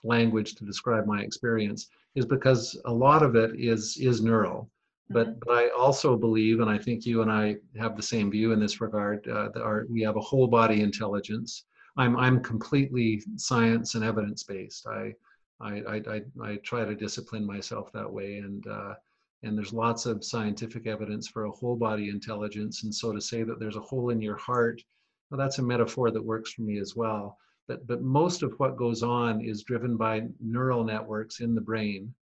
language 0.02 0.56
to 0.56 0.64
describe 0.64 1.06
my 1.06 1.22
experience 1.22 1.88
is 2.16 2.26
because 2.26 2.80
a 2.84 2.92
lot 2.92 3.22
of 3.22 3.36
it 3.36 3.52
is 3.54 3.96
is 4.00 4.22
neural 4.22 4.70
but 5.10 5.28
mm-hmm. 5.28 5.38
but 5.46 5.52
I 5.52 5.68
also 5.68 6.16
believe, 6.16 6.60
and 6.60 6.70
I 6.70 6.78
think 6.78 7.04
you 7.04 7.22
and 7.22 7.30
I 7.30 7.56
have 7.78 7.96
the 7.96 8.02
same 8.02 8.30
view 8.30 8.52
in 8.52 8.60
this 8.60 8.80
regard, 8.80 9.26
uh, 9.28 9.50
that 9.54 9.62
our, 9.62 9.86
we 9.90 10.02
have 10.02 10.16
a 10.16 10.20
whole 10.20 10.46
body 10.46 10.80
intelligence. 10.80 11.64
I'm 11.96 12.16
I'm 12.16 12.42
completely 12.42 13.22
science 13.36 13.94
and 13.94 14.04
evidence 14.04 14.42
based. 14.42 14.86
I 14.86 15.14
I, 15.60 15.70
I, 15.70 15.94
I, 15.96 16.22
I 16.42 16.56
try 16.56 16.84
to 16.84 16.94
discipline 16.94 17.46
myself 17.46 17.92
that 17.92 18.10
way, 18.10 18.38
and 18.38 18.66
uh, 18.66 18.94
and 19.42 19.56
there's 19.56 19.72
lots 19.74 20.06
of 20.06 20.24
scientific 20.24 20.86
evidence 20.86 21.28
for 21.28 21.44
a 21.44 21.50
whole 21.50 21.76
body 21.76 22.08
intelligence. 22.08 22.82
And 22.84 22.94
so 22.94 23.12
to 23.12 23.20
say 23.20 23.42
that 23.42 23.60
there's 23.60 23.76
a 23.76 23.80
hole 23.80 24.10
in 24.10 24.20
your 24.22 24.36
heart, 24.36 24.82
well, 25.30 25.38
that's 25.38 25.58
a 25.58 25.62
metaphor 25.62 26.10
that 26.10 26.24
works 26.24 26.52
for 26.52 26.62
me 26.62 26.78
as 26.78 26.96
well. 26.96 27.38
But 27.68 27.86
but 27.86 28.02
most 28.02 28.42
of 28.42 28.54
what 28.58 28.76
goes 28.76 29.02
on 29.02 29.42
is 29.42 29.62
driven 29.62 29.96
by 29.96 30.22
neural 30.40 30.82
networks 30.82 31.40
in 31.40 31.54
the 31.54 31.60
brain 31.60 32.14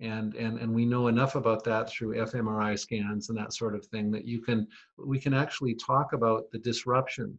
and 0.00 0.34
and 0.34 0.58
and 0.58 0.72
we 0.72 0.84
know 0.84 1.08
enough 1.08 1.34
about 1.34 1.64
that 1.64 1.90
through 1.90 2.14
fMRI 2.14 2.78
scans 2.78 3.28
and 3.28 3.38
that 3.38 3.52
sort 3.52 3.74
of 3.74 3.84
thing 3.86 4.10
that 4.10 4.24
you 4.24 4.40
can 4.40 4.66
we 4.96 5.18
can 5.18 5.34
actually 5.34 5.74
talk 5.74 6.12
about 6.12 6.44
the 6.52 6.58
disruption 6.58 7.36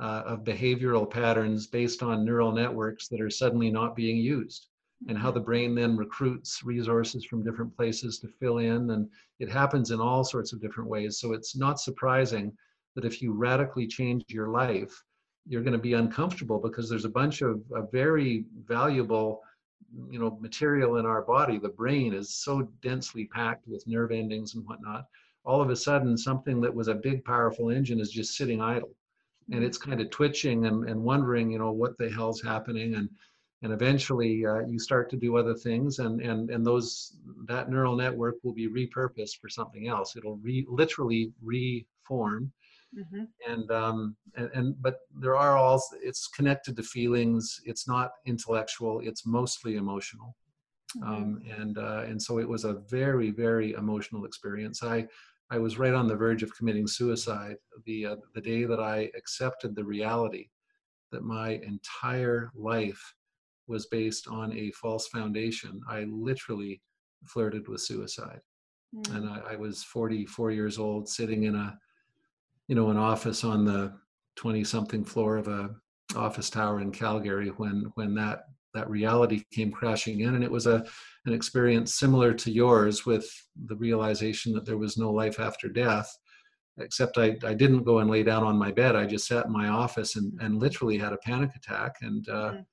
uh, 0.00 0.22
of 0.26 0.44
behavioral 0.44 1.10
patterns 1.10 1.66
based 1.66 2.02
on 2.02 2.24
neural 2.24 2.52
networks 2.52 3.08
that 3.08 3.20
are 3.20 3.30
suddenly 3.30 3.70
not 3.70 3.96
being 3.96 4.16
used 4.16 4.68
and 5.08 5.18
how 5.18 5.30
the 5.30 5.40
brain 5.40 5.74
then 5.74 5.96
recruits 5.96 6.62
resources 6.64 7.24
from 7.24 7.44
different 7.44 7.76
places 7.76 8.18
to 8.18 8.28
fill 8.28 8.58
in. 8.58 8.90
And 8.90 9.08
it 9.38 9.48
happens 9.48 9.90
in 9.90 10.00
all 10.00 10.24
sorts 10.24 10.52
of 10.52 10.60
different 10.60 10.90
ways. 10.90 11.18
So 11.18 11.32
it's 11.32 11.56
not 11.56 11.80
surprising 11.80 12.52
that 12.94 13.04
if 13.04 13.22
you 13.22 13.32
radically 13.32 13.86
change 13.86 14.24
your 14.28 14.48
life 14.48 15.04
you're 15.48 15.62
going 15.62 15.72
to 15.72 15.78
be 15.78 15.94
uncomfortable 15.94 16.60
because 16.60 16.88
there's 16.88 17.06
a 17.06 17.10
bunch 17.10 17.40
of, 17.40 17.62
of 17.74 17.90
very 17.90 18.44
valuable 18.66 19.40
you 20.10 20.18
know 20.18 20.38
material 20.40 20.96
in 20.96 21.06
our 21.06 21.22
body 21.22 21.58
the 21.58 21.68
brain 21.68 22.12
is 22.12 22.34
so 22.34 22.62
densely 22.82 23.26
packed 23.26 23.66
with 23.66 23.86
nerve 23.86 24.12
endings 24.12 24.54
and 24.54 24.66
whatnot 24.66 25.06
all 25.48 25.62
of 25.62 25.70
a 25.70 25.76
sudden 25.76 26.16
something 26.16 26.60
that 26.60 26.74
was 26.74 26.88
a 26.88 26.94
big 26.94 27.24
powerful 27.24 27.70
engine 27.70 28.00
is 28.00 28.10
just 28.10 28.36
sitting 28.36 28.60
idle. 28.60 28.94
And 29.50 29.64
it's 29.64 29.78
kind 29.78 29.98
of 29.98 30.10
twitching 30.10 30.66
and, 30.66 30.86
and 30.86 31.02
wondering 31.02 31.50
you 31.50 31.58
know 31.58 31.72
what 31.72 31.96
the 31.96 32.10
hell's 32.10 32.42
happening. 32.42 32.94
And 32.94 33.08
and 33.62 33.72
eventually 33.72 34.44
uh, 34.44 34.60
you 34.60 34.78
start 34.78 35.08
to 35.10 35.16
do 35.16 35.36
other 35.36 35.54
things 35.54 36.00
and 36.00 36.20
and 36.20 36.50
and 36.50 36.66
those 36.66 37.16
that 37.46 37.70
neural 37.70 37.96
network 37.96 38.36
will 38.42 38.52
be 38.52 38.68
repurposed 38.68 39.38
for 39.40 39.48
something 39.48 39.88
else. 39.88 40.16
It'll 40.16 40.36
re, 40.36 40.66
literally 40.68 41.32
reform 41.42 42.52
mm-hmm. 42.96 43.24
and 43.50 43.70
um 43.70 44.16
and, 44.36 44.50
and 44.54 44.82
but 44.82 45.00
there 45.20 45.36
are 45.36 45.56
all 45.56 45.82
it's 46.02 46.28
connected 46.28 46.76
to 46.76 46.82
feelings 46.82 47.60
it's 47.64 47.86
not 47.86 48.12
intellectual 48.26 49.00
it's 49.04 49.26
mostly 49.26 49.76
emotional 49.76 50.34
mm-hmm. 50.96 51.08
um 51.08 51.42
and 51.58 51.78
uh 51.78 52.04
and 52.06 52.20
so 52.20 52.38
it 52.38 52.48
was 52.48 52.64
a 52.64 52.80
very 52.88 53.30
very 53.30 53.72
emotional 53.72 54.24
experience 54.24 54.82
i 54.82 55.06
i 55.50 55.58
was 55.58 55.78
right 55.78 55.94
on 55.94 56.08
the 56.08 56.16
verge 56.16 56.42
of 56.42 56.56
committing 56.56 56.86
suicide 56.86 57.56
the 57.84 58.06
uh, 58.06 58.16
the 58.34 58.40
day 58.40 58.64
that 58.64 58.80
i 58.80 59.10
accepted 59.16 59.74
the 59.74 59.84
reality 59.84 60.48
that 61.12 61.22
my 61.22 61.60
entire 61.62 62.50
life 62.54 63.14
was 63.66 63.86
based 63.86 64.28
on 64.28 64.52
a 64.56 64.70
false 64.72 65.08
foundation 65.08 65.80
i 65.88 66.04
literally 66.04 66.80
flirted 67.26 67.68
with 67.68 67.80
suicide 67.80 68.40
mm. 68.94 69.16
and 69.16 69.28
I, 69.28 69.52
I, 69.52 69.56
was 69.56 69.82
44 69.82 70.52
years 70.52 70.78
old 70.78 71.08
sitting 71.08 71.44
in 71.44 71.56
a 71.56 71.76
you 72.68 72.74
know 72.74 72.90
an 72.90 72.96
office 72.96 73.44
on 73.44 73.64
the 73.64 73.92
20 74.36 74.62
something 74.64 75.04
floor 75.04 75.36
of 75.36 75.48
a 75.48 75.70
office 76.16 76.48
tower 76.48 76.80
in 76.80 76.90
calgary 76.90 77.48
when 77.56 77.90
when 77.94 78.14
that 78.14 78.44
that 78.74 78.88
reality 78.88 79.42
came 79.52 79.72
crashing 79.72 80.20
in 80.20 80.34
and 80.34 80.44
it 80.44 80.50
was 80.50 80.66
a 80.66 80.84
an 81.26 81.32
experience 81.32 81.94
similar 81.94 82.32
to 82.32 82.50
yours 82.50 83.04
with 83.04 83.28
the 83.66 83.76
realization 83.76 84.52
that 84.52 84.64
there 84.64 84.78
was 84.78 84.96
no 84.96 85.10
life 85.10 85.40
after 85.40 85.68
death 85.68 86.10
except 86.80 87.18
I, 87.18 87.36
I 87.44 87.54
didn't 87.54 87.82
go 87.82 87.98
and 87.98 88.08
lay 88.08 88.22
down 88.22 88.44
on 88.44 88.56
my 88.56 88.70
bed. 88.70 88.94
I 88.94 89.04
just 89.04 89.26
sat 89.26 89.46
in 89.46 89.52
my 89.52 89.66
office 89.66 90.14
and, 90.14 90.32
and 90.40 90.60
literally 90.60 90.96
had 90.96 91.12
a 91.12 91.16
panic 91.16 91.50
attack 91.56 91.96
and 92.02 92.28
uh, 92.28 92.52
mm 92.52 92.64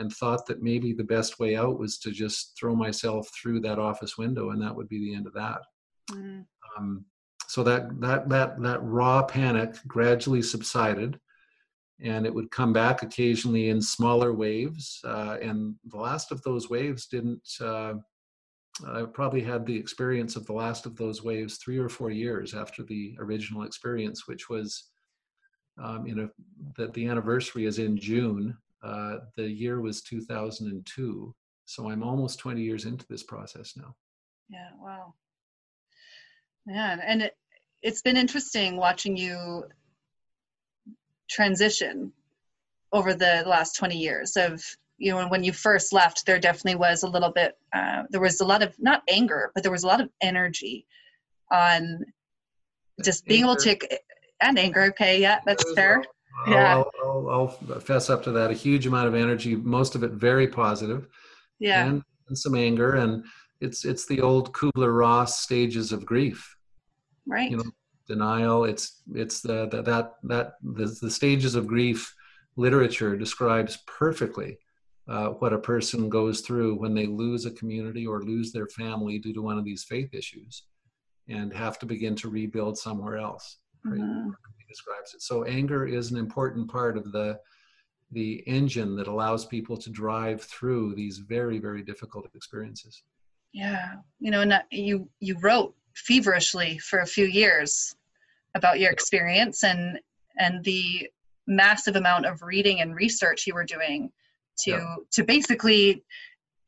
and 0.00 0.10
thought 0.14 0.46
that 0.46 0.62
maybe 0.62 0.94
the 0.94 1.04
best 1.04 1.38
way 1.38 1.54
out 1.54 1.78
was 1.78 1.98
to 1.98 2.10
just 2.10 2.56
throw 2.58 2.74
myself 2.74 3.28
through 3.34 3.60
that 3.60 3.78
office 3.78 4.16
window 4.16 4.50
and 4.50 4.60
that 4.60 4.74
would 4.74 4.88
be 4.88 4.98
the 4.98 5.14
end 5.14 5.26
of 5.26 5.34
that. 5.34 5.60
Mm. 6.10 6.46
um, 6.76 7.04
so 7.50 7.62
that 7.62 8.00
that 8.00 8.28
that 8.28 8.60
that 8.62 8.82
raw 8.82 9.22
panic 9.22 9.74
gradually 9.86 10.42
subsided 10.42 11.18
and 12.02 12.24
it 12.24 12.34
would 12.34 12.50
come 12.50 12.72
back 12.72 13.02
occasionally 13.02 13.68
in 13.68 13.80
smaller 13.82 14.32
waves 14.32 15.00
uh, 15.04 15.36
and 15.42 15.74
the 15.86 15.96
last 15.96 16.32
of 16.32 16.42
those 16.42 16.70
waves 16.70 17.06
didn't 17.06 17.48
uh, 17.60 17.94
i 18.88 19.02
probably 19.02 19.42
had 19.42 19.66
the 19.66 19.76
experience 19.76 20.36
of 20.36 20.46
the 20.46 20.52
last 20.52 20.86
of 20.86 20.96
those 20.96 21.22
waves 21.22 21.56
three 21.56 21.78
or 21.78 21.88
four 21.88 22.10
years 22.10 22.54
after 22.54 22.82
the 22.84 23.14
original 23.18 23.64
experience 23.64 24.26
which 24.26 24.48
was 24.48 24.90
um, 25.82 26.06
you 26.06 26.14
know 26.14 26.28
that 26.76 26.92
the 26.94 27.06
anniversary 27.06 27.66
is 27.66 27.78
in 27.78 27.96
june 27.96 28.56
uh, 28.82 29.16
the 29.36 29.48
year 29.48 29.80
was 29.80 30.02
2002. 30.02 31.34
So 31.66 31.90
I'm 31.90 32.02
almost 32.02 32.38
20 32.38 32.62
years 32.62 32.84
into 32.84 33.06
this 33.08 33.22
process 33.22 33.74
now. 33.76 33.94
Yeah, 34.48 34.70
wow. 34.80 35.14
Yeah, 36.66 36.98
and 37.04 37.22
it, 37.22 37.36
it's 37.82 38.02
been 38.02 38.16
interesting 38.16 38.76
watching 38.76 39.16
you 39.16 39.64
transition 41.28 42.12
over 42.92 43.14
the 43.14 43.44
last 43.46 43.76
20 43.76 43.96
years 43.96 44.36
of 44.36 44.62
you 44.98 45.12
know 45.12 45.28
when 45.28 45.44
you 45.44 45.52
first 45.52 45.92
left 45.92 46.26
there 46.26 46.38
definitely 46.38 46.74
was 46.74 47.02
a 47.02 47.08
little 47.08 47.30
bit 47.30 47.56
uh, 47.72 48.02
there 48.10 48.20
was 48.20 48.40
a 48.40 48.44
lot 48.44 48.62
of 48.62 48.74
not 48.78 49.02
anger 49.08 49.50
but 49.54 49.62
there 49.62 49.72
was 49.72 49.84
a 49.84 49.86
lot 49.86 50.00
of 50.00 50.08
energy 50.20 50.86
on 51.52 52.00
just 53.02 53.24
being 53.26 53.44
anger. 53.44 53.70
able 53.70 53.78
to 53.78 53.98
and 54.40 54.58
anger 54.58 54.82
okay 54.82 55.20
yeah 55.20 55.38
that's 55.46 55.72
fair 55.72 56.02
yeah. 56.48 56.76
I'll, 56.76 56.90
I'll, 57.04 57.30
I'll, 57.30 57.80
fess 57.80 58.08
up 58.08 58.22
to 58.24 58.32
that. 58.32 58.50
A 58.50 58.54
huge 58.54 58.86
amount 58.86 59.08
of 59.08 59.14
energy, 59.14 59.56
most 59.56 59.94
of 59.94 60.02
it 60.02 60.12
very 60.12 60.48
positive, 60.48 61.06
yeah, 61.58 61.84
and, 61.84 62.02
and 62.28 62.38
some 62.38 62.54
anger, 62.54 62.94
and 62.94 63.24
it's 63.60 63.84
it's 63.84 64.06
the 64.06 64.20
old 64.20 64.52
Kubler 64.52 64.96
Ross 64.96 65.40
stages 65.40 65.92
of 65.92 66.06
grief, 66.06 66.56
right? 67.30 67.50
You 67.50 67.58
know, 67.58 67.70
denial. 68.06 68.64
It's 68.64 69.02
it's 69.14 69.40
the, 69.40 69.68
the 69.68 69.82
that 69.82 70.14
that 70.24 70.52
the, 70.62 70.96
the 71.00 71.10
stages 71.10 71.54
of 71.54 71.66
grief. 71.66 72.14
Literature 72.56 73.16
describes 73.16 73.78
perfectly 73.86 74.58
uh, 75.08 75.28
what 75.28 75.52
a 75.52 75.58
person 75.58 76.08
goes 76.08 76.40
through 76.40 76.74
when 76.74 76.94
they 76.94 77.06
lose 77.06 77.46
a 77.46 77.50
community 77.52 78.06
or 78.06 78.22
lose 78.22 78.52
their 78.52 78.66
family 78.66 79.18
due 79.18 79.32
to 79.32 79.40
one 79.40 79.56
of 79.56 79.64
these 79.64 79.84
faith 79.84 80.12
issues, 80.12 80.64
and 81.28 81.54
have 81.54 81.78
to 81.78 81.86
begin 81.86 82.14
to 82.16 82.28
rebuild 82.28 82.76
somewhere 82.76 83.16
else. 83.16 83.58
Right? 83.84 84.00
Mm-hmm 84.00 84.30
describes 84.70 85.12
it. 85.12 85.20
So 85.20 85.44
anger 85.44 85.86
is 85.86 86.10
an 86.10 86.16
important 86.16 86.70
part 86.70 86.96
of 86.96 87.12
the 87.12 87.38
the 88.12 88.42
engine 88.48 88.96
that 88.96 89.06
allows 89.06 89.44
people 89.46 89.76
to 89.76 89.88
drive 89.88 90.42
through 90.42 90.94
these 90.94 91.18
very 91.18 91.58
very 91.58 91.82
difficult 91.82 92.26
experiences. 92.34 93.02
Yeah, 93.52 93.96
you 94.20 94.30
know, 94.30 94.40
and 94.40 94.54
you 94.70 95.08
you 95.18 95.36
wrote 95.40 95.74
feverishly 95.94 96.78
for 96.78 97.00
a 97.00 97.06
few 97.06 97.26
years 97.26 97.94
about 98.54 98.80
your 98.80 98.90
experience 98.90 99.64
and 99.64 99.98
and 100.38 100.64
the 100.64 101.08
massive 101.46 101.96
amount 101.96 102.26
of 102.26 102.42
reading 102.42 102.80
and 102.80 102.94
research 102.94 103.46
you 103.46 103.54
were 103.54 103.64
doing 103.64 104.10
to 104.58 104.70
yeah. 104.72 104.96
to 105.12 105.24
basically 105.24 106.02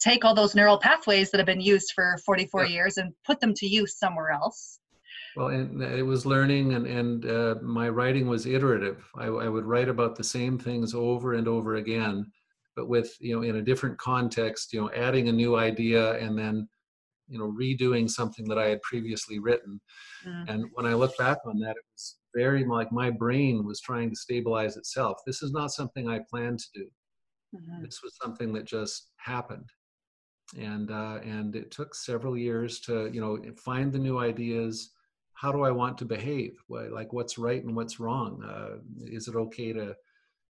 take 0.00 0.24
all 0.24 0.35
those 0.35 0.54
neural 0.54 0.78
pathways 0.78 1.30
that 1.30 1.38
have 1.38 1.46
been 1.46 1.61
used 1.61 1.92
for 1.94 2.18
44 2.26 2.64
yeah. 2.64 2.70
years 2.70 2.96
and 2.96 3.12
put 3.24 3.40
them 3.40 3.54
to 3.54 3.66
use 3.66 3.98
somewhere 3.98 4.30
else 4.30 4.80
well, 5.37 5.48
and 5.48 5.80
it 5.82 6.02
was 6.02 6.26
learning, 6.26 6.74
and 6.74 6.87
and 6.87 7.26
uh, 7.26 7.54
my 7.62 7.88
writing 7.88 8.28
was 8.28 8.46
iterative. 8.46 9.02
I, 9.16 9.26
I, 9.26 9.48
would 9.48 9.64
write 9.64 9.88
about 9.88 10.14
the 10.14 10.24
same 10.24 10.58
things 10.58 10.94
over 10.94 11.35
and 11.35 11.48
over 11.48 11.76
again, 11.76 12.30
but 12.76 12.87
with 12.87 13.16
you 13.18 13.35
know 13.35 13.42
in 13.42 13.56
a 13.56 13.62
different 13.62 13.96
context. 13.96 14.72
You 14.72 14.82
know, 14.82 14.90
adding 14.94 15.28
a 15.28 15.32
new 15.32 15.56
idea 15.56 16.18
and 16.18 16.38
then 16.38 16.68
you 17.32 17.38
know 17.38 17.54
redoing 17.58 18.08
something 18.08 18.46
that 18.48 18.58
I 18.58 18.68
had 18.68 18.82
previously 18.82 19.38
written. 19.38 19.80
Mm. 20.26 20.48
And 20.48 20.64
when 20.74 20.86
I 20.86 20.94
look 20.94 21.16
back 21.16 21.38
on 21.46 21.58
that, 21.60 21.70
it 21.70 21.84
was 21.94 22.16
very 22.34 22.64
like 22.64 22.92
my 22.92 23.10
brain 23.10 23.64
was 23.64 23.80
trying 23.80 24.10
to 24.10 24.16
stabilize 24.16 24.76
itself. 24.76 25.18
This 25.26 25.42
is 25.42 25.52
not 25.52 25.72
something 25.72 26.08
I 26.08 26.20
planned 26.30 26.60
to 26.60 26.68
do. 26.74 26.86
Mm-hmm. 27.56 27.84
This 27.84 28.00
was 28.02 28.16
something 28.22 28.52
that 28.54 28.64
just 28.64 29.10
happened 29.16 29.68
and 30.58 30.90
uh, 30.90 31.18
and 31.22 31.56
it 31.56 31.70
took 31.70 31.94
several 31.94 32.36
years 32.36 32.80
to 32.80 33.10
you 33.12 33.20
know 33.20 33.38
find 33.56 33.92
the 33.92 33.98
new 33.98 34.18
ideas 34.18 34.90
how 35.42 35.50
do 35.50 35.62
I 35.62 35.72
want 35.72 35.98
to 35.98 36.04
behave? 36.04 36.52
Like 36.68 37.12
what's 37.12 37.36
right 37.36 37.64
and 37.64 37.74
what's 37.74 37.98
wrong? 37.98 38.44
Uh, 38.44 38.78
is 39.06 39.26
it 39.26 39.34
okay 39.34 39.72
to, 39.72 39.92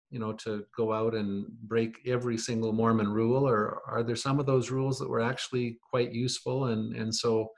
you 0.10 0.20
know, 0.20 0.34
to 0.34 0.66
go 0.76 0.94
out 0.94 1.14
and 1.16 1.46
break 1.64 2.00
every 2.06 2.38
single 2.38 2.74
Mormon 2.74 3.12
rule, 3.12 3.48
or 3.48 3.82
are 3.88 4.04
there 4.04 4.16
some 4.16 4.40
of 4.40 4.46
those 4.46 4.72
rules 4.72 4.98
that 5.00 5.10
were 5.10 5.22
actually 5.22 5.78
quite 5.90 6.12
useful? 6.14 6.66
And 6.66 6.96
and 6.96 7.14
so, 7.14 7.52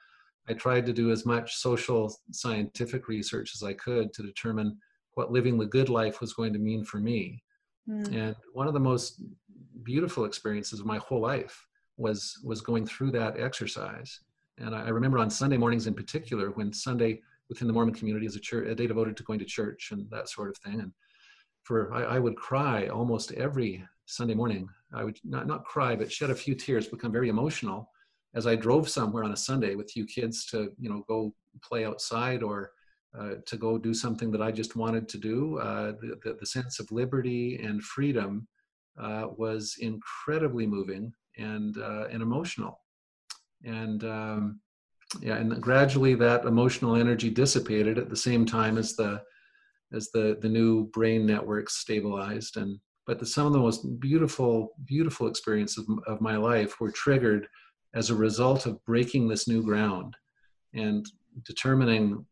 I 0.47 0.53
tried 0.53 0.85
to 0.87 0.93
do 0.93 1.11
as 1.11 1.25
much 1.25 1.55
social 1.55 2.13
scientific 2.31 3.07
research 3.07 3.51
as 3.55 3.63
I 3.63 3.73
could 3.73 4.13
to 4.13 4.23
determine 4.23 4.77
what 5.13 5.31
living 5.31 5.57
the 5.57 5.65
good 5.65 5.89
life 5.89 6.19
was 6.19 6.33
going 6.33 6.53
to 6.53 6.59
mean 6.59 6.83
for 6.83 6.97
me. 6.97 7.43
Mm. 7.87 8.15
And 8.15 8.35
one 8.53 8.67
of 8.67 8.73
the 8.73 8.79
most 8.79 9.21
beautiful 9.83 10.25
experiences 10.25 10.79
of 10.79 10.85
my 10.85 10.97
whole 10.97 11.21
life 11.21 11.65
was 11.97 12.39
was 12.43 12.61
going 12.61 12.85
through 12.85 13.11
that 13.11 13.39
exercise 13.39 14.21
and 14.61 14.75
I, 14.75 14.89
remember 14.89 15.17
on 15.17 15.29
Sunday 15.29 15.57
mornings 15.57 15.87
in 15.87 15.93
particular, 15.93 16.51
when 16.51 16.71
Sunday 16.71 17.21
within 17.49 17.67
the 17.67 17.73
Mormon 17.73 17.93
community 17.93 18.25
is 18.25 18.35
a, 18.35 18.39
church, 18.39 18.67
a 18.67 18.75
day 18.75 18.87
devoted 18.87 19.17
to 19.17 19.23
going 19.23 19.39
to 19.39 19.45
church 19.45 19.89
and 19.91 20.09
that 20.11 20.29
sort 20.29 20.49
of 20.49 20.57
thing. 20.57 20.79
And 20.81 20.91
for 21.63 21.93
I, 21.93 22.15
I, 22.15 22.19
would 22.19 22.35
cry 22.35 22.87
almost 22.87 23.31
every 23.33 23.83
Sunday 24.05 24.33
morning. 24.33 24.67
I 24.93 25.03
would 25.03 25.19
not 25.23 25.47
not 25.47 25.65
cry, 25.65 25.95
but 25.95 26.11
shed 26.11 26.29
a 26.29 26.35
few 26.35 26.55
tears, 26.55 26.87
become 26.87 27.11
very 27.11 27.29
emotional 27.29 27.89
as 28.33 28.47
I 28.47 28.55
drove 28.55 28.89
somewhere 28.89 29.23
on 29.23 29.33
a 29.33 29.37
Sunday 29.37 29.75
with 29.75 29.95
you 29.95 30.05
kids 30.05 30.45
to 30.47 30.71
you 30.79 30.89
know 30.89 31.03
go 31.07 31.33
play 31.63 31.85
outside 31.85 32.43
or 32.43 32.71
uh, 33.17 33.35
to 33.45 33.57
go 33.57 33.77
do 33.77 33.93
something 33.93 34.31
that 34.31 34.41
I 34.41 34.51
just 34.51 34.75
wanted 34.75 35.09
to 35.09 35.17
do. 35.17 35.57
Uh, 35.59 35.93
the, 36.01 36.17
the, 36.23 36.37
the, 36.39 36.45
sense 36.45 36.79
of 36.79 36.89
liberty 36.91 37.59
and 37.61 37.83
freedom 37.83 38.47
uh, 38.97 39.27
was 39.37 39.75
incredibly 39.79 40.65
moving 40.65 41.11
and 41.37 41.77
uh, 41.77 42.07
and 42.11 42.21
emotional 42.21 42.79
and 43.63 44.03
um, 44.03 44.59
yeah, 45.21 45.35
and 45.35 45.61
gradually 45.61 46.15
that 46.15 46.45
emotional 46.45 46.95
energy 46.95 47.29
dissipated 47.29 47.97
at 47.97 48.09
the 48.09 48.15
same 48.15 48.45
time 48.45 48.77
as 48.77 48.95
the 48.95 49.21
as 49.93 50.09
the 50.11 50.37
the 50.41 50.49
new 50.49 50.85
brain 50.87 51.25
networks 51.25 51.77
stabilized 51.77 52.57
and 52.57 52.79
but 53.07 53.19
the, 53.19 53.25
some 53.25 53.47
of 53.47 53.53
the 53.53 53.59
most 53.59 53.99
beautiful 53.99 54.73
beautiful 54.85 55.27
experiences 55.27 55.87
of, 55.87 55.99
of 56.07 56.21
my 56.21 56.35
life 56.37 56.79
were 56.79 56.91
triggered 56.91 57.47
as 57.93 58.09
a 58.09 58.15
result 58.15 58.65
of 58.65 58.83
breaking 58.85 59.27
this 59.27 59.47
new 59.47 59.61
ground 59.61 60.15
and 60.73 61.05
determining 61.45 62.25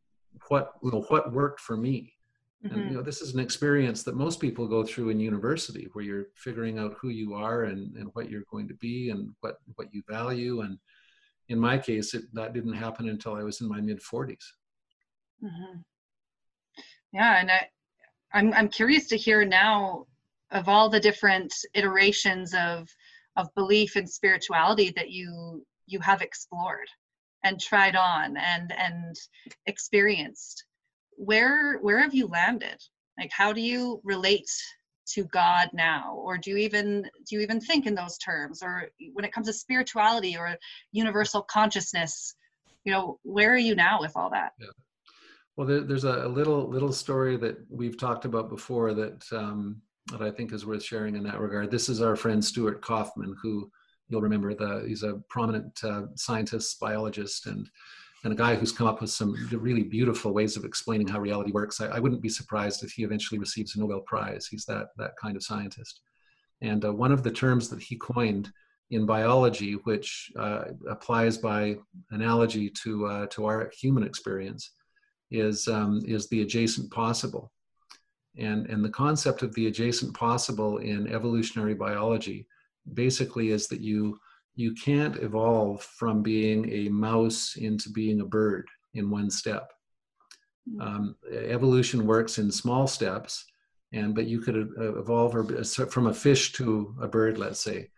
what 0.48 0.74
you 0.84 0.92
know, 0.92 1.02
what 1.10 1.34
worked 1.34 1.60
for 1.60 1.76
me 1.76 2.14
mm-hmm. 2.66 2.76
and 2.76 2.90
you 2.90 2.98
know 2.98 3.04
this 3.04 3.22
is 3.22 3.34
an 3.34 3.40
experience 3.40 4.04
that 4.04 4.16
most 4.16 4.40
people 4.40 4.68
go 4.68 4.84
through 4.84 5.10
in 5.10 5.20
university 5.20 5.88
where 5.94 6.06
you're 6.06 6.28
figuring 6.36 6.80
out 6.80 6.96
who 7.00 7.10
you 7.10 7.34
are 7.34 7.64
and, 7.64 7.96
and 7.96 8.10
what 8.14 8.30
you're 8.30 8.44
going 8.50 8.68
to 8.68 8.76
be 8.76 9.10
and 9.10 9.30
what 9.42 9.58
what 9.76 9.88
you 9.94 10.02
value 10.08 10.62
and 10.62 10.78
in 11.50 11.60
my 11.60 11.78
case, 11.78 12.14
it, 12.14 12.24
that 12.34 12.54
didn't 12.54 12.74
happen 12.74 13.10
until 13.10 13.36
I 13.36 13.44
was 13.44 13.60
in 13.60 13.68
my 13.68 13.82
mid 13.82 14.00
40s. 14.00 14.38
Mm-hmm. 15.44 15.80
Yeah, 17.12 17.40
and 17.40 17.52
I, 17.52 17.68
I'm 18.34 18.54
I'm 18.54 18.70
curious 18.70 19.08
to 19.08 19.18
hear 19.18 19.46
now 19.46 20.06
of 20.52 20.68
all 20.68 20.90
the 20.90 21.00
different 21.00 21.54
iterations 21.74 22.54
of 22.54 22.90
of 23.36 23.54
belief 23.56 23.96
and 23.96 24.10
spirituality 24.10 24.92
that 24.96 25.10
you 25.10 25.66
you 25.86 26.00
have 26.00 26.22
explored 26.22 26.88
and 27.44 27.60
tried 27.60 27.96
on 27.96 28.38
and 28.38 28.72
and 28.72 29.16
experienced 29.66 30.66
where 31.20 31.78
where 31.80 32.00
have 32.00 32.14
you 32.14 32.28
landed? 32.28 32.82
Like, 33.20 33.32
how 33.32 33.52
do 33.52 33.62
you 33.62 34.00
relate 34.04 34.50
to 35.14 35.26
God 35.26 35.70
now, 35.74 36.14
or 36.16 36.38
do 36.38 36.52
you 36.52 36.58
even 36.58 37.04
do 37.28 37.36
you 37.36 37.42
even 37.42 37.60
think 37.60 37.86
in 37.86 37.94
those 37.94 38.18
terms? 38.18 38.64
Or 38.64 38.90
when 39.14 39.26
it 39.26 39.34
comes 39.34 39.48
to 39.48 39.54
spirituality 39.54 40.38
or 40.38 40.56
universal 40.92 41.42
consciousness, 41.42 42.36
you 42.86 42.94
know, 42.94 43.20
where 43.24 43.52
are 43.54 43.58
you 43.58 43.76
now 43.76 44.00
with 44.00 44.14
all 44.16 44.30
that? 44.30 44.54
Yeah. 44.60 44.68
Well, 45.60 45.68
there, 45.68 45.82
there's 45.82 46.06
a, 46.06 46.26
little 46.26 46.70
little 46.70 46.94
story 46.94 47.36
that 47.36 47.58
we've 47.70 47.98
talked 47.98 48.24
about 48.24 48.48
before 48.48 48.94
that 48.94 49.26
um, 49.34 49.82
that 50.10 50.22
I 50.22 50.32
think 50.32 50.54
is 50.54 50.66
worth 50.66 50.82
sharing 50.82 51.18
in 51.18 51.24
that 51.24 51.42
regard. 51.42 51.70
This 51.70 51.90
is 51.90 52.02
our 52.02 52.16
friend 52.16 52.44
Stuart 52.44 52.82
Kauffman, 52.82 53.36
who 53.42 53.70
you'll 54.08 54.22
remember 54.22 54.54
the 54.54 54.86
he's 54.88 55.04
a 55.04 55.22
prominent 55.28 55.78
uh, 55.84 56.04
scientist, 56.16 56.80
biologist, 56.80 57.48
and 57.48 57.70
and 58.24 58.32
a 58.32 58.38
guy 58.38 58.56
who's 58.56 58.72
come 58.72 58.88
up 58.88 59.02
with 59.02 59.10
some 59.10 59.36
really 59.52 59.84
beautiful 59.84 60.34
ways 60.34 60.56
of 60.56 60.64
explaining 60.64 61.10
how 61.10 61.20
reality 61.20 61.52
works. 61.52 61.82
I, 61.82 61.88
I 61.88 62.00
wouldn't 62.00 62.22
be 62.22 62.30
surprised 62.30 62.82
if 62.86 62.94
he 62.94 63.04
eventually 63.04 63.38
receives 63.38 63.76
a 63.76 63.82
Nobel 63.82 64.00
Prize. 64.00 64.48
He's 64.48 64.64
that 64.64 64.92
that 64.96 65.18
kind 65.22 65.36
of 65.36 65.44
scientist. 65.44 66.00
And 66.62 66.86
uh, 66.86 66.94
one 66.94 67.12
of 67.12 67.22
the 67.22 67.32
terms 67.32 67.68
that 67.68 67.82
he 67.82 67.98
coined 67.98 68.50
in 68.92 69.06
biology, 69.06 69.74
which 69.84 70.32
uh, 70.40 70.70
applies 70.90 71.38
by 71.38 71.76
analogy 72.12 72.70
to 72.84 73.08
uh, 73.08 73.26
to 73.32 73.46
our 73.46 73.70
human 73.78 74.06
experience, 74.06 74.72
is 75.32 75.68
um, 75.68 76.02
is 76.06 76.28
the 76.28 76.42
adjacent 76.42 76.92
possible. 76.92 77.52
And 78.38 78.68
and 78.68 78.84
the 78.84 78.90
concept 78.90 79.42
of 79.42 79.54
the 79.56 79.68
adjacent 79.68 80.14
possible 80.14 80.78
in 80.78 81.08
evolutionary 81.08 81.74
biology 81.74 82.48
basically 82.94 83.50
is 83.50 83.68
that 83.68 83.82
you 83.82 84.20
you 84.56 84.74
can't 84.74 85.16
evolve 85.18 85.82
from 85.82 86.22
being 86.22 86.70
a 86.72 86.90
mouse 86.90 87.56
into 87.56 87.90
being 87.90 88.22
a 88.22 88.26
bird 88.26 88.68
in 88.94 89.10
one 89.10 89.30
step. 89.30 89.72
Hmm. 90.70 90.82
Um, 90.82 91.16
evolution 91.32 92.06
works 92.06 92.38
in 92.38 92.52
small 92.52 92.88
steps, 92.88 93.46
and 93.94 94.14
but 94.14 94.26
you 94.28 94.40
could 94.40 94.70
uh, 94.78 95.00
evolve 95.00 95.34
from 95.90 96.08
a 96.08 96.14
fish 96.14 96.52
to 96.54 96.96
a 97.02 97.08
bird, 97.08 97.38
let's 97.38 97.62
say, 97.62 97.90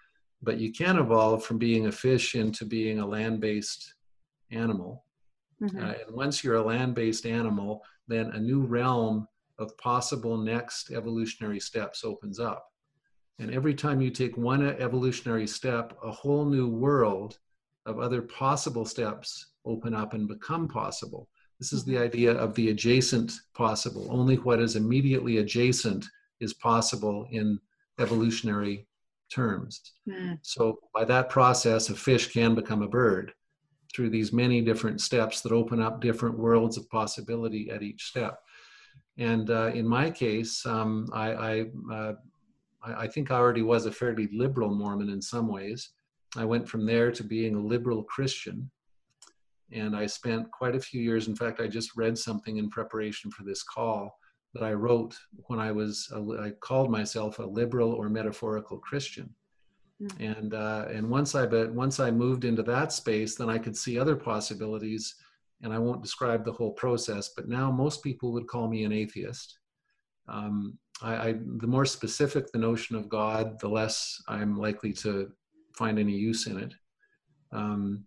but 0.42 0.58
you 0.58 0.72
can 0.72 0.98
evolve 0.98 1.44
from 1.44 1.58
being 1.58 1.88
a 1.88 1.92
fish 1.92 2.36
into 2.36 2.66
being 2.66 3.00
a 3.00 3.06
land-based 3.06 3.94
animal. 4.52 5.06
Mm-hmm. 5.62 5.78
Uh, 5.78 5.94
and 6.06 6.16
once 6.16 6.44
you're 6.44 6.56
a 6.56 6.64
land-based 6.64 7.26
animal, 7.26 7.84
then 8.08 8.32
a 8.32 8.40
new 8.40 8.62
realm 8.62 9.28
of 9.60 9.78
possible 9.78 10.38
next 10.38 10.92
evolutionary 10.92 11.60
steps 11.60 12.04
opens 12.04 12.40
up. 12.40 12.68
And 13.40 13.52
every 13.52 13.74
time 13.74 14.02
you 14.02 14.10
take 14.10 14.38
one 14.38 14.64
evolutionary 14.64 15.48
step, 15.48 15.98
a 16.04 16.12
whole 16.12 16.46
new 16.46 16.68
world 16.68 17.38
of 17.86 18.00
other 18.00 18.22
possible 18.22 18.86
steps 18.86 19.54
open 19.66 19.94
up 19.94 20.14
and 20.14 20.28
become 20.28 20.68
possible. 20.68 21.28
This 21.60 21.74
is 21.74 21.84
the 21.84 21.94
mm-hmm. 21.94 22.04
idea 22.04 22.32
of 22.34 22.56
the 22.56 22.70
adjacent 22.70 23.34
possible. 23.54 24.08
Only 24.10 24.36
what 24.38 24.60
is 24.60 24.76
immediately 24.76 25.38
adjacent 25.38 26.06
is 26.40 26.54
possible 26.56 27.28
in 27.32 27.60
evolutionary 28.00 28.88
terms. 29.32 29.94
Mm. 30.08 30.40
So, 30.42 30.80
by 30.94 31.06
that 31.06 31.30
process, 31.30 31.90
a 31.90 31.96
fish 31.96 32.34
can 32.34 32.56
become 32.56 32.82
a 32.82 32.88
bird 32.88 33.34
through 33.94 34.10
these 34.10 34.34
many 34.34 34.62
different 34.62 35.02
steps 35.02 35.42
that 35.42 35.52
open 35.52 35.82
up 35.82 36.02
different 36.02 36.38
worlds 36.38 36.78
of 36.78 36.90
possibility 36.90 37.70
at 37.70 37.84
each 37.84 38.06
step. 38.06 38.40
And 39.18 39.50
uh, 39.50 39.68
in 39.68 39.88
my 39.88 40.10
case, 40.10 40.66
um, 40.66 41.08
I, 41.14 41.34
I 41.34 41.66
uh, 41.92 42.14
I, 42.84 43.08
think 43.08 43.30
I 43.30 43.36
already 43.36 43.62
was 43.62 43.86
a 43.86 43.92
fairly 43.92 44.28
liberal 44.34 44.74
Mormon 44.74 45.10
in 45.10 45.22
some 45.22 45.48
ways. 45.48 45.92
I 46.36 46.46
went 46.46 46.68
from 46.68 46.86
there 46.86 47.12
to 47.12 47.24
being 47.24 47.56
a 47.56 47.60
liberal 47.60 48.04
Christian. 48.04 48.70
And 49.72 49.96
I 49.96 50.06
spent 50.06 50.52
quite 50.52 50.76
a 50.76 50.80
few 50.80 51.02
years. 51.02 51.28
In 51.28 51.36
fact, 51.36 51.62
I 51.62 51.68
just 51.68 51.96
read 51.96 52.18
something 52.18 52.58
in 52.58 52.70
preparation 52.70 53.32
for 53.32 53.44
this 53.44 53.64
call 53.64 54.18
that 54.54 54.64
I 54.64 54.74
wrote 54.74 55.16
when 55.46 55.60
I 55.60 55.72
was, 55.72 56.12
a, 56.14 56.20
I 56.42 56.52
called 56.62 56.92
myself 56.92 57.40
a 57.40 57.44
liberal 57.44 57.94
or 57.94 58.10
metaphorical 58.10 58.80
Christian. 58.80 59.34
Mm-hmm. 60.02 60.24
And 60.24 60.54
uh, 60.54 60.86
and 60.90 61.10
once 61.10 61.36
I 61.36 61.46
but 61.46 61.72
once 61.74 62.00
I 62.00 62.12
moved 62.12 62.46
into 62.46 62.64
that 62.64 62.92
space, 62.92 63.36
then 63.36 63.50
I 63.50 63.58
could 63.58 63.78
see 63.78 64.00
other 64.00 64.16
possibilities. 64.16 65.16
And 65.64 65.72
I 65.72 65.78
won't 65.78 66.02
describe 66.02 66.44
the 66.44 66.52
whole 66.52 66.72
process, 66.72 67.30
but 67.36 67.48
now 67.48 67.72
most 67.72 68.02
people 68.02 68.32
would 68.32 68.48
call 68.48 68.68
me 68.68 68.84
an 68.84 68.92
atheist. 68.92 69.60
Um, 70.28 70.80
I, 71.04 71.16
I, 71.16 71.36
the 71.58 71.68
more 71.68 71.86
specific 71.86 72.52
the 72.52 72.58
notion 72.58 72.96
of 72.96 73.10
God, 73.10 73.60
the 73.60 73.68
less 73.68 74.20
I'm 74.28 74.58
likely 74.58 74.92
to 74.94 75.32
find 75.74 76.00
any 76.00 76.14
use 76.14 76.48
in 76.48 76.58
it. 76.58 76.74
Um, 77.52 78.04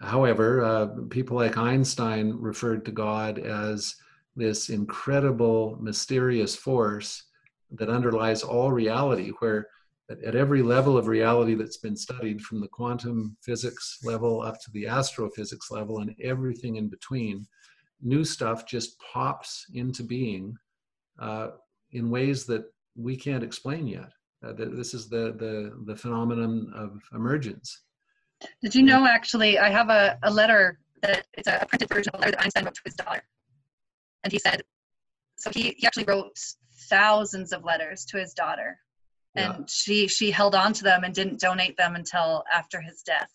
however, 0.00 0.64
uh, 0.64 0.86
people 1.10 1.36
like 1.36 1.58
Einstein 1.58 2.32
referred 2.38 2.86
to 2.86 2.92
God 2.92 3.38
as 3.38 3.94
this 4.36 4.70
incredible, 4.70 5.76
mysterious 5.80 6.56
force 6.56 7.24
that 7.72 7.90
underlies 7.90 8.42
all 8.42 8.72
reality, 8.72 9.32
where 9.40 9.68
at, 10.10 10.22
at 10.22 10.34
every 10.34 10.62
level 10.62 10.98
of 10.98 11.06
reality 11.06 11.54
that's 11.54 11.76
been 11.76 11.96
studied, 11.96 12.40
from 12.42 12.60
the 12.60 12.68
quantum 12.68 13.36
physics 13.42 13.98
level 14.02 14.42
up 14.42 14.60
to 14.60 14.70
the 14.72 14.86
astrophysics 14.86 15.70
level 15.70 16.00
and 16.00 16.14
everything 16.22 16.76
in 16.76 16.88
between, 16.88 17.46
new 18.02 18.24
stuff 18.24 18.66
just 18.66 18.96
pops 19.12 19.66
into 19.74 20.02
being 20.02 20.54
uh, 21.18 21.48
in 21.92 22.10
ways 22.10 22.44
that 22.46 22.64
we 22.96 23.16
can't 23.16 23.44
explain 23.44 23.86
yet. 23.86 24.10
Uh, 24.44 24.52
this 24.56 24.94
is 24.94 25.08
the, 25.08 25.34
the, 25.38 25.72
the 25.86 25.96
phenomenon 25.96 26.72
of 26.74 26.98
emergence. 27.14 27.82
Did 28.62 28.74
you 28.74 28.82
know 28.82 29.06
actually, 29.06 29.58
I 29.58 29.68
have 29.68 29.90
a, 29.90 30.18
a 30.22 30.30
letter 30.30 30.78
that 31.02 31.26
it's 31.34 31.46
a 31.48 31.66
printed 31.68 31.88
version 31.88 32.10
of 32.14 32.20
a 32.20 32.22
letter 32.22 32.32
that 32.32 32.42
Einstein 32.42 32.64
wrote 32.64 32.74
to 32.74 32.80
his 32.84 32.94
daughter. 32.94 33.22
And 34.24 34.32
he 34.32 34.38
said, 34.38 34.62
so 35.36 35.50
he, 35.50 35.74
he 35.76 35.86
actually 35.86 36.04
wrote 36.04 36.38
thousands 36.88 37.52
of 37.52 37.64
letters 37.64 38.04
to 38.06 38.18
his 38.18 38.32
daughter. 38.34 38.78
And 39.36 39.54
yeah. 39.58 39.64
she 39.68 40.08
she 40.08 40.30
held 40.30 40.54
on 40.54 40.72
to 40.72 40.82
them 40.82 41.04
and 41.04 41.14
didn't 41.14 41.40
donate 41.40 41.76
them 41.76 41.94
until 41.94 42.44
after 42.52 42.80
his 42.80 43.02
death. 43.02 43.30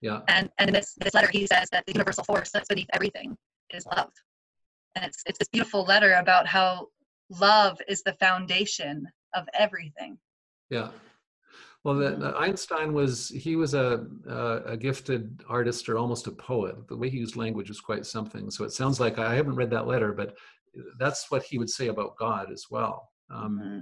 Yeah. 0.00 0.20
And 0.28 0.50
and 0.58 0.68
in 0.68 0.74
this, 0.74 0.94
this 0.98 1.14
letter 1.14 1.28
he 1.32 1.46
says 1.46 1.68
that 1.70 1.84
the 1.86 1.92
universal 1.92 2.24
force 2.24 2.50
that's 2.50 2.68
beneath 2.68 2.88
everything 2.92 3.36
is 3.72 3.86
love. 3.86 4.10
And 4.94 5.04
it's 5.04 5.22
it's 5.26 5.38
this 5.38 5.48
beautiful 5.48 5.84
letter 5.84 6.14
about 6.14 6.46
how 6.46 6.88
love 7.30 7.80
is 7.88 8.02
the 8.02 8.14
foundation 8.14 9.06
of 9.34 9.48
everything. 9.54 10.18
Yeah. 10.70 10.88
Well, 11.84 11.94
the, 11.94 12.16
the 12.16 12.36
Einstein 12.36 12.92
was 12.92 13.28
he 13.28 13.54
was 13.54 13.74
a, 13.74 14.06
a, 14.28 14.72
a 14.72 14.76
gifted 14.76 15.44
artist 15.48 15.88
or 15.88 15.96
almost 15.96 16.26
a 16.26 16.32
poet. 16.32 16.88
The 16.88 16.96
way 16.96 17.08
he 17.08 17.18
used 17.18 17.36
language 17.36 17.68
was 17.68 17.80
quite 17.80 18.04
something. 18.04 18.50
So 18.50 18.64
it 18.64 18.72
sounds 18.72 18.98
like 18.98 19.20
I 19.20 19.36
haven't 19.36 19.54
read 19.54 19.70
that 19.70 19.86
letter, 19.86 20.12
but 20.12 20.34
that's 20.98 21.30
what 21.30 21.44
he 21.44 21.58
would 21.58 21.70
say 21.70 21.86
about 21.86 22.16
God 22.16 22.50
as 22.50 22.64
well. 22.70 23.08
Um, 23.30 23.60
mm-hmm. 23.62 23.78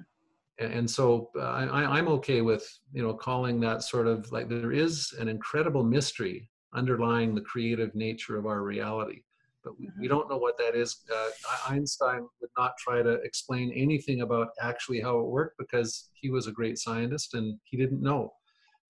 And, 0.58 0.88
so 0.88 1.30
uh, 1.36 1.42
I, 1.42 1.98
I'm 1.98 2.08
okay 2.08 2.40
with 2.40 2.66
you 2.92 3.02
know 3.02 3.14
calling 3.14 3.60
that 3.60 3.82
sort 3.82 4.06
of 4.06 4.30
like 4.32 4.48
there 4.48 4.72
is 4.72 5.12
an 5.18 5.28
incredible 5.28 5.82
mystery 5.82 6.48
underlying 6.74 7.34
the 7.34 7.40
creative 7.40 7.94
nature 7.94 8.36
of 8.36 8.46
our 8.46 8.62
reality 8.62 9.22
but 9.64 9.78
we, 9.78 9.86
we 9.86 10.06
mm-hmm. 10.06 10.14
don't 10.14 10.28
know 10.28 10.36
what 10.36 10.58
that 10.58 10.76
is. 10.76 10.98
Uh, 11.12 11.30
Einstein 11.68 12.26
would 12.40 12.50
not 12.56 12.76
try 12.78 13.02
to 13.02 13.14
explain 13.22 13.72
anything 13.72 14.20
about 14.20 14.48
actually 14.60 15.00
how 15.00 15.18
it 15.18 15.26
worked 15.26 15.58
because 15.58 16.10
he 16.12 16.30
was 16.30 16.46
a 16.46 16.52
great 16.52 16.78
scientist 16.78 17.34
and 17.34 17.58
he 17.64 17.76
didn't 17.76 18.02
know. 18.02 18.32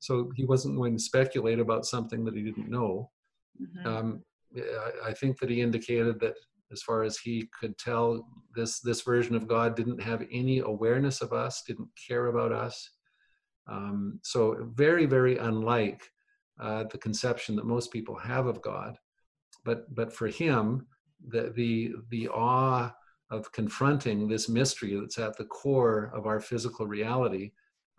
So 0.01 0.31
he 0.35 0.45
wasn't 0.45 0.77
going 0.77 0.97
to 0.97 1.03
speculate 1.03 1.61
about 1.61 1.87
something 1.87 2.25
that 2.25 2.35
he 2.35 2.43
didn't 2.43 2.69
know. 2.69 3.11
Mm-hmm. 3.63 3.87
Um, 3.87 4.25
I, 4.57 5.11
I 5.11 5.13
think 5.15 5.39
that 5.39 5.49
he 5.49 5.61
indicated 5.61 6.21
that 6.21 6.35
as 6.75 6.83
far 6.83 7.03
as 7.03 7.17
he 7.17 7.49
could 7.59 7.79
tell, 7.79 8.27
this 8.55 8.81
this 8.81 9.01
version 9.01 9.35
of 9.35 9.49
God 9.49 9.75
didn't 9.75 10.03
have 10.03 10.27
any 10.31 10.59
awareness 10.59 11.23
of 11.23 11.33
us, 11.33 11.63
didn't 11.63 11.89
care 12.09 12.27
about 12.27 12.53
us. 12.53 12.91
Um, 13.67 14.21
so 14.23 14.57
very, 14.75 15.07
very 15.07 15.39
unlike 15.39 16.03
uh, 16.61 16.85
the 16.93 16.99
conception 16.99 17.57
that 17.57 17.65
most 17.65 17.91
people 17.91 18.17
have 18.17 18.47
of 18.47 18.61
God 18.61 18.99
but 19.65 19.93
but 19.95 20.13
for 20.13 20.29
him 20.29 20.87
the 21.29 21.53
the 21.57 21.93
the 22.11 22.29
awe 22.29 22.93
of 23.31 23.51
confronting 23.53 24.29
this 24.29 24.49
mystery 24.49 24.99
that's 24.99 25.19
at 25.19 25.37
the 25.37 25.45
core 25.47 26.13
of 26.15 26.27
our 26.27 26.41
physical 26.41 26.87
reality 26.87 27.51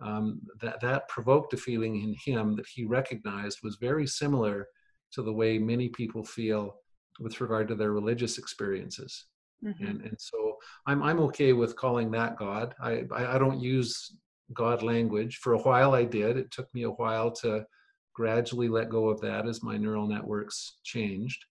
um, 0.02 0.42
that 0.62 0.80
that 0.82 1.08
provoked 1.08 1.54
a 1.54 1.58
feeling 1.58 2.02
in 2.02 2.16
him 2.24 2.56
that 2.56 2.68
he 2.68 2.86
recognized 2.86 3.60
was 3.64 3.78
very 3.78 4.06
similar 4.06 4.68
to 5.12 5.22
the 5.22 5.34
way 5.34 5.58
many 5.58 5.90
people 5.90 6.24
feel 6.24 6.76
with 7.20 7.42
regard 7.42 7.68
to 7.70 7.76
their 7.76 7.92
religious 7.92 8.38
experiences. 8.38 9.26
Mm-hmm. 9.64 9.86
and 9.88 10.02
and 10.02 10.18
so 10.20 10.58
i'm 10.86 11.02
i'm 11.02 11.20
okay 11.22 11.54
with 11.54 11.78
calling 11.78 12.12
that 12.12 12.36
god. 12.38 12.76
I, 12.80 13.04
I 13.12 13.36
i 13.36 13.38
don't 13.38 13.60
use 13.60 14.16
god 14.54 14.84
language. 14.84 15.38
For 15.38 15.54
a 15.54 15.60
while 15.60 15.94
i 15.96 16.04
did. 16.04 16.38
It 16.38 16.52
took 16.52 16.72
me 16.74 16.84
a 16.84 16.92
while 16.92 17.32
to 17.42 17.66
gradually 18.14 18.70
let 18.70 18.90
go 18.90 19.10
of 19.10 19.22
that 19.22 19.48
as 19.48 19.64
my 19.64 19.78
neural 19.78 20.08
networks 20.08 20.78
changed. 20.84 21.46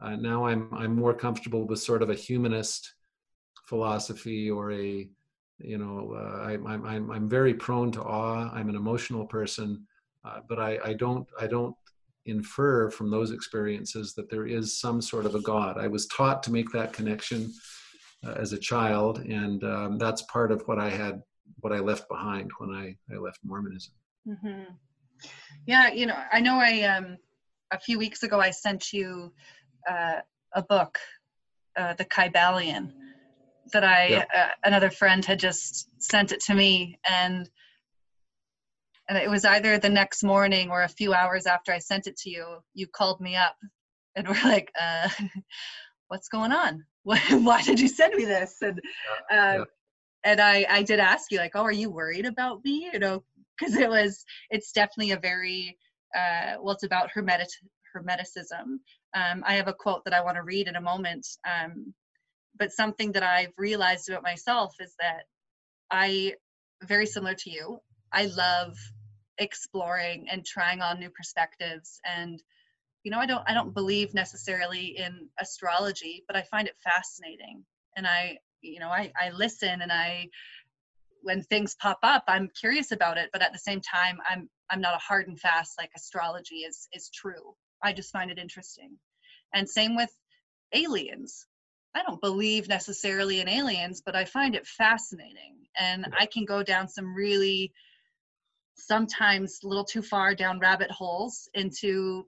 Uh, 0.00 0.16
now 0.16 0.46
I'm 0.46 0.72
I'm 0.72 0.94
more 0.94 1.14
comfortable 1.14 1.66
with 1.66 1.80
sort 1.80 2.02
of 2.02 2.10
a 2.10 2.14
humanist 2.14 2.94
philosophy 3.66 4.50
or 4.50 4.72
a 4.72 5.08
you 5.58 5.78
know 5.78 6.14
uh, 6.14 6.42
I, 6.42 6.52
I'm 6.52 6.84
I'm 6.86 7.10
I'm 7.10 7.28
very 7.28 7.54
prone 7.54 7.90
to 7.92 8.02
awe. 8.02 8.50
I'm 8.52 8.68
an 8.68 8.76
emotional 8.76 9.26
person, 9.26 9.86
uh, 10.24 10.40
but 10.48 10.58
I 10.58 10.78
I 10.84 10.92
don't 10.94 11.26
I 11.40 11.46
don't 11.46 11.74
infer 12.28 12.90
from 12.90 13.10
those 13.10 13.30
experiences 13.30 14.14
that 14.14 14.30
there 14.30 14.46
is 14.46 14.78
some 14.78 15.00
sort 15.00 15.26
of 15.26 15.34
a 15.34 15.40
God. 15.40 15.78
I 15.78 15.88
was 15.88 16.06
taught 16.06 16.42
to 16.44 16.52
make 16.52 16.70
that 16.72 16.92
connection 16.92 17.52
uh, 18.24 18.32
as 18.32 18.52
a 18.52 18.58
child, 18.58 19.18
and 19.18 19.62
um, 19.64 19.98
that's 19.98 20.22
part 20.22 20.52
of 20.52 20.62
what 20.66 20.78
I 20.78 20.90
had, 20.90 21.22
what 21.60 21.72
I 21.72 21.78
left 21.78 22.08
behind 22.08 22.50
when 22.58 22.70
I, 22.70 22.96
I 23.12 23.18
left 23.18 23.38
Mormonism. 23.44 23.92
Mm-hmm. 24.26 24.72
Yeah, 25.66 25.92
you 25.92 26.06
know, 26.06 26.18
I 26.32 26.40
know 26.40 26.58
I 26.58 26.82
um 26.82 27.18
a 27.70 27.78
few 27.78 27.98
weeks 27.98 28.22
ago 28.22 28.40
I 28.40 28.50
sent 28.50 28.92
you 28.92 29.32
uh, 29.88 30.20
a 30.52 30.62
book, 30.62 30.98
uh, 31.76 31.94
the 31.94 32.04
Kybalion, 32.04 32.92
that 33.72 33.84
I 33.84 34.06
yeah. 34.06 34.24
uh, 34.34 34.48
another 34.64 34.90
friend 34.90 35.24
had 35.24 35.38
just 35.38 35.88
sent 36.02 36.32
it 36.32 36.40
to 36.42 36.54
me, 36.54 36.98
and 37.08 37.48
and 39.08 39.18
it 39.18 39.30
was 39.30 39.44
either 39.44 39.78
the 39.78 39.88
next 39.88 40.22
morning 40.22 40.70
or 40.70 40.82
a 40.82 40.88
few 40.88 41.14
hours 41.14 41.46
after 41.46 41.72
I 41.72 41.78
sent 41.78 42.06
it 42.06 42.16
to 42.18 42.30
you, 42.30 42.58
you 42.74 42.86
called 42.86 43.20
me 43.20 43.36
up 43.36 43.56
and 44.16 44.28
we're 44.28 44.42
like, 44.44 44.70
uh, 44.80 45.08
what's 46.08 46.28
going 46.28 46.52
on? 46.52 46.84
Why 47.02 47.62
did 47.62 47.80
you 47.80 47.88
send 47.88 48.14
me 48.14 48.24
this? 48.24 48.56
And 48.60 48.78
uh, 49.30 49.58
yeah. 49.58 49.64
and 50.24 50.40
I 50.40 50.66
I 50.68 50.82
did 50.82 51.00
ask 51.00 51.30
you 51.30 51.38
like, 51.38 51.52
oh, 51.54 51.62
are 51.62 51.72
you 51.72 51.90
worried 51.90 52.26
about 52.26 52.64
me? 52.64 52.90
You 52.92 52.98
know, 52.98 53.24
because 53.58 53.76
it 53.76 53.88
was 53.88 54.24
it's 54.50 54.72
definitely 54.72 55.12
a 55.12 55.18
very 55.18 55.78
uh, 56.14 56.56
well, 56.60 56.74
it's 56.74 56.84
about 56.84 57.10
hermetic 57.10 57.48
hermeticism. 57.96 58.78
Um, 59.14 59.42
I 59.46 59.54
have 59.54 59.68
a 59.68 59.72
quote 59.72 60.04
that 60.04 60.14
I 60.14 60.22
want 60.22 60.36
to 60.36 60.42
read 60.42 60.68
in 60.68 60.76
a 60.76 60.80
moment. 60.80 61.26
Um, 61.46 61.94
but 62.58 62.72
something 62.72 63.12
that 63.12 63.22
I've 63.22 63.52
realized 63.56 64.08
about 64.08 64.22
myself 64.22 64.74
is 64.80 64.94
that 65.00 65.22
I, 65.90 66.34
very 66.82 67.06
similar 67.06 67.34
to 67.34 67.50
you, 67.50 67.78
I 68.12 68.26
love 68.26 68.76
exploring 69.38 70.26
and 70.30 70.44
trying 70.44 70.80
on 70.82 70.98
new 70.98 71.10
perspectives 71.10 72.00
and 72.04 72.42
you 73.04 73.10
know 73.10 73.18
i 73.18 73.26
don't 73.26 73.44
i 73.46 73.54
don't 73.54 73.74
believe 73.74 74.12
necessarily 74.14 74.96
in 74.98 75.28
astrology 75.40 76.24
but 76.26 76.36
i 76.36 76.42
find 76.42 76.66
it 76.68 76.76
fascinating. 76.82 77.64
And 77.96 78.06
i 78.06 78.38
you 78.60 78.80
know 78.80 78.88
i 78.88 79.12
i 79.20 79.30
listen 79.30 79.82
and 79.82 79.92
i 79.92 80.28
when 81.22 81.42
things 81.42 81.76
pop 81.80 81.98
up 82.02 82.24
i'm 82.28 82.50
curious 82.58 82.92
about 82.92 83.18
it 83.18 83.30
but 83.32 83.42
at 83.42 83.52
the 83.52 83.58
same 83.58 83.80
time 83.80 84.18
i'm 84.28 84.48
i'm 84.70 84.80
not 84.80 84.94
a 84.94 84.98
hard 84.98 85.28
and 85.28 85.38
fast 85.38 85.74
like 85.78 85.90
astrology 85.96 86.56
is 86.56 86.88
is 86.92 87.10
true. 87.10 87.54
I 87.82 87.92
just 87.92 88.10
find 88.10 88.30
it 88.30 88.38
interesting. 88.38 88.96
And 89.54 89.68
same 89.68 89.94
with 89.94 90.10
aliens. 90.74 91.46
I 91.94 92.02
don't 92.02 92.20
believe 92.20 92.68
necessarily 92.68 93.40
in 93.40 93.48
aliens 93.48 94.02
but 94.04 94.16
i 94.16 94.24
find 94.24 94.54
it 94.54 94.66
fascinating. 94.66 95.54
And 95.78 96.06
i 96.18 96.26
can 96.26 96.44
go 96.44 96.62
down 96.62 96.88
some 96.88 97.14
really 97.14 97.72
sometimes 98.78 99.58
a 99.62 99.68
little 99.68 99.84
too 99.84 100.02
far 100.02 100.34
down 100.34 100.58
rabbit 100.60 100.90
holes 100.90 101.48
into 101.54 102.26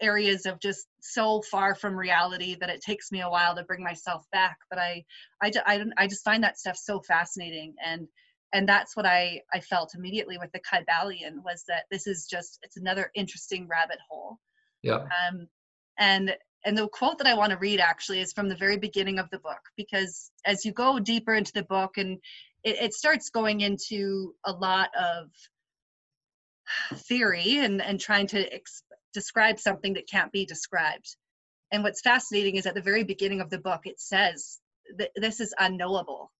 areas 0.00 0.46
of 0.46 0.60
just 0.60 0.86
so 1.00 1.42
far 1.50 1.74
from 1.74 1.96
reality 1.96 2.56
that 2.60 2.68
it 2.68 2.82
takes 2.82 3.10
me 3.10 3.22
a 3.22 3.30
while 3.30 3.54
to 3.56 3.64
bring 3.64 3.82
myself 3.82 4.24
back. 4.32 4.58
But 4.70 4.78
i 4.78 5.04
i, 5.42 5.50
I, 5.66 5.84
I 5.96 6.06
just 6.06 6.24
find 6.24 6.42
that 6.44 6.58
stuff 6.58 6.76
so 6.76 7.00
fascinating. 7.00 7.74
And 7.84 8.06
and 8.52 8.68
that's 8.68 8.96
what 8.96 9.06
i 9.06 9.40
i 9.52 9.60
felt 9.60 9.94
immediately 9.96 10.38
with 10.38 10.52
the 10.52 10.60
kybalion 10.60 11.42
was 11.44 11.64
that 11.68 11.84
this 11.90 12.06
is 12.06 12.26
just 12.30 12.58
it's 12.62 12.76
another 12.76 13.10
interesting 13.14 13.66
rabbit 13.68 13.98
hole. 14.08 14.38
Yeah. 14.82 15.04
Um 15.28 15.48
and 15.98 16.36
and 16.64 16.76
the 16.76 16.88
quote 16.88 17.18
that 17.18 17.26
i 17.26 17.34
want 17.34 17.50
to 17.52 17.58
read 17.58 17.80
actually 17.80 18.20
is 18.20 18.32
from 18.32 18.48
the 18.48 18.56
very 18.56 18.76
beginning 18.76 19.18
of 19.18 19.30
the 19.30 19.38
book 19.38 19.60
because 19.76 20.30
as 20.44 20.64
you 20.64 20.72
go 20.72 20.98
deeper 20.98 21.34
into 21.34 21.52
the 21.52 21.62
book 21.64 21.96
and 21.96 22.18
it, 22.66 22.76
it 22.82 22.94
starts 22.94 23.30
going 23.30 23.60
into 23.60 24.34
a 24.44 24.52
lot 24.52 24.90
of 24.98 25.30
theory 27.06 27.58
and, 27.58 27.80
and 27.80 28.00
trying 28.00 28.26
to 28.26 28.52
ex- 28.52 28.82
describe 29.14 29.60
something 29.60 29.94
that 29.94 30.08
can't 30.10 30.32
be 30.32 30.44
described. 30.44 31.16
And 31.70 31.84
what's 31.84 32.00
fascinating 32.00 32.56
is 32.56 32.66
at 32.66 32.74
the 32.74 32.82
very 32.82 33.04
beginning 33.04 33.40
of 33.40 33.50
the 33.50 33.60
book, 33.60 33.82
it 33.84 34.00
says 34.00 34.58
that 34.98 35.10
this 35.14 35.38
is 35.40 35.54
unknowable. 35.58 36.32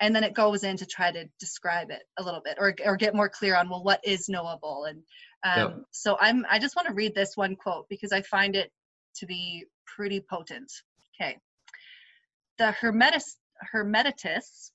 And 0.00 0.14
then 0.14 0.24
it 0.24 0.34
goes 0.34 0.64
in 0.64 0.76
to 0.76 0.86
try 0.86 1.12
to 1.12 1.28
describe 1.38 1.90
it 1.90 2.02
a 2.18 2.22
little 2.22 2.40
bit 2.44 2.56
or, 2.58 2.74
or 2.84 2.96
get 2.96 3.14
more 3.14 3.28
clear 3.28 3.56
on, 3.56 3.68
well, 3.68 3.82
what 3.82 4.00
is 4.04 4.28
knowable? 4.28 4.86
And 4.88 5.02
um, 5.44 5.70
yep. 5.70 5.84
so 5.92 6.16
I'm, 6.20 6.44
I 6.50 6.58
just 6.58 6.74
want 6.74 6.88
to 6.88 6.94
read 6.94 7.14
this 7.14 7.36
one 7.36 7.54
quote 7.54 7.86
because 7.88 8.12
I 8.12 8.22
find 8.22 8.56
it 8.56 8.70
to 9.16 9.26
be 9.26 9.64
pretty 9.86 10.24
potent. 10.28 10.70
Okay. 11.20 11.38
The 12.58 12.72
Hermetis, 12.72 13.36
Hermetists 13.72 14.70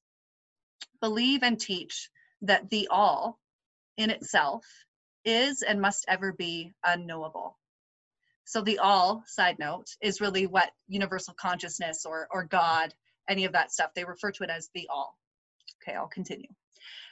believe 1.02 1.44
and 1.44 1.60
teach 1.60 2.10
that 2.42 2.70
the 2.70 2.88
all 2.90 3.40
in 3.98 4.10
itself 4.10 4.66
is 5.26 5.62
and 5.62 5.82
must 5.82 6.06
ever 6.08 6.34
be 6.34 6.74
unknowable. 6.86 7.58
So 8.46 8.62
the 8.62 8.80
all, 8.80 9.24
side 9.26 9.58
note, 9.60 9.88
is 10.02 10.22
really 10.22 10.48
what 10.48 10.72
universal 10.88 11.34
consciousness 11.34 12.06
or, 12.06 12.28
or 12.32 12.44
God, 12.44 12.94
any 13.30 13.46
of 13.46 13.54
that 13.54 13.72
stuff, 13.72 13.94
they 13.94 14.04
refer 14.04 14.32
to 14.32 14.44
it 14.44 14.50
as 14.50 14.70
the 14.74 14.88
all. 14.90 15.18
Okay, 15.82 15.96
I'll 15.96 16.08
continue. 16.08 16.50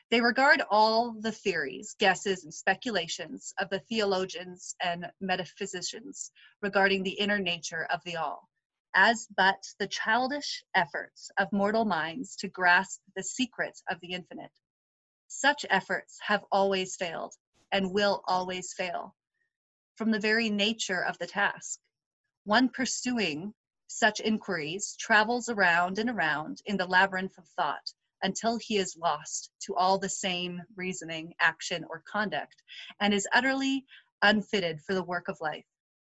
They 0.10 0.20
regard 0.20 0.62
all 0.70 1.14
the 1.14 1.32
theories, 1.32 1.96
guesses, 1.98 2.44
and 2.44 2.54
speculations 2.54 3.54
of 3.60 3.70
the 3.70 3.80
theologians 3.80 4.76
and 4.82 5.10
metaphysicians 5.22 6.32
regarding 6.62 7.04
the 7.04 7.12
inner 7.12 7.40
nature 7.40 7.88
of 7.90 8.04
the 8.04 8.18
all 8.18 8.50
as 8.94 9.28
but 9.38 9.64
the 9.80 9.88
childish 9.88 10.64
efforts 10.76 11.32
of 11.38 11.52
mortal 11.52 11.86
minds 11.86 12.36
to 12.38 12.48
grasp 12.48 13.02
the 13.16 13.24
secret 13.24 13.80
of 13.90 14.00
the 14.02 14.14
infinite. 14.14 14.52
Such 15.28 15.66
efforts 15.70 16.18
have 16.22 16.44
always 16.52 16.96
failed 16.96 17.34
and 17.72 17.94
will 17.94 18.24
always 18.28 18.74
fail 18.74 19.16
from 19.96 20.12
the 20.12 20.20
very 20.20 20.50
nature 20.50 21.04
of 21.04 21.18
the 21.20 21.28
task. 21.28 21.80
One 22.44 22.70
pursuing 22.70 23.54
such 23.88 24.20
inquiries 24.20 24.96
travels 25.00 25.50
around 25.50 26.00
and 26.00 26.10
around 26.10 26.62
in 26.66 26.78
the 26.78 26.86
labyrinth 26.86 27.38
of 27.38 27.48
thought 27.50 27.94
until 28.24 28.58
he 28.58 28.78
is 28.78 28.98
lost 28.98 29.52
to 29.62 29.76
all 29.76 29.98
the 29.98 30.10
same 30.10 30.62
reasoning, 30.76 31.34
action, 31.40 31.86
or 31.90 32.04
conduct, 32.12 32.62
and 33.00 33.14
is 33.14 33.28
utterly 33.34 33.86
unfitted 34.22 34.82
for 34.82 34.94
the 34.94 35.04
work 35.04 35.28
of 35.28 35.42
life. 35.42 35.66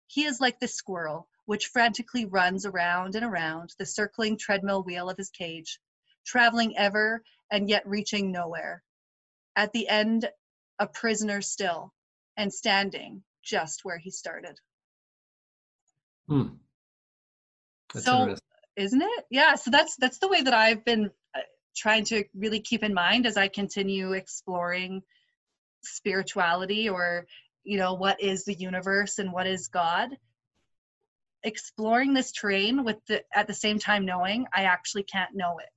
He 0.06 0.24
is 0.24 0.40
like 0.40 0.60
the 0.60 0.68
squirrel 0.68 1.28
which 1.46 1.66
frantically 1.66 2.26
runs 2.26 2.66
around 2.66 3.14
and 3.14 3.24
around 3.24 3.72
the 3.78 3.86
circling 3.86 4.36
treadmill 4.36 4.82
wheel 4.82 5.08
of 5.08 5.16
his 5.16 5.30
cage, 5.30 5.78
traveling 6.26 6.76
ever 6.76 7.22
and 7.50 7.68
yet 7.68 7.86
reaching 7.86 8.30
nowhere. 8.30 8.82
At 9.54 9.72
the 9.72 9.88
end, 9.88 10.28
a 10.78 10.86
prisoner 10.86 11.40
still 11.40 11.94
and 12.36 12.52
standing 12.52 13.22
just 13.42 13.84
where 13.84 13.98
he 13.98 14.10
started. 14.10 14.58
Hmm. 16.28 16.48
so, 17.94 18.34
isn't 18.76 19.02
it? 19.02 19.24
Yeah. 19.30 19.54
So 19.54 19.70
that's 19.70 19.96
that's 19.96 20.18
the 20.18 20.28
way 20.28 20.42
that 20.42 20.52
I've 20.52 20.84
been 20.84 21.10
uh, 21.34 21.40
trying 21.76 22.04
to 22.06 22.24
really 22.34 22.60
keep 22.60 22.82
in 22.82 22.92
mind 22.92 23.26
as 23.26 23.36
I 23.36 23.46
continue 23.46 24.12
exploring 24.12 25.02
spirituality 25.84 26.88
or 26.88 27.26
you 27.62 27.78
know 27.78 27.94
what 27.94 28.20
is 28.20 28.44
the 28.44 28.54
universe 28.54 29.18
and 29.18 29.32
what 29.32 29.46
is 29.46 29.68
God 29.68 30.16
exploring 31.46 32.12
this 32.12 32.32
terrain 32.32 32.84
with 32.84 32.96
the 33.06 33.22
at 33.34 33.46
the 33.46 33.54
same 33.54 33.78
time 33.78 34.04
knowing 34.04 34.46
I 34.54 34.64
actually 34.64 35.04
can't 35.04 35.34
know 35.34 35.58
it. 35.58 35.70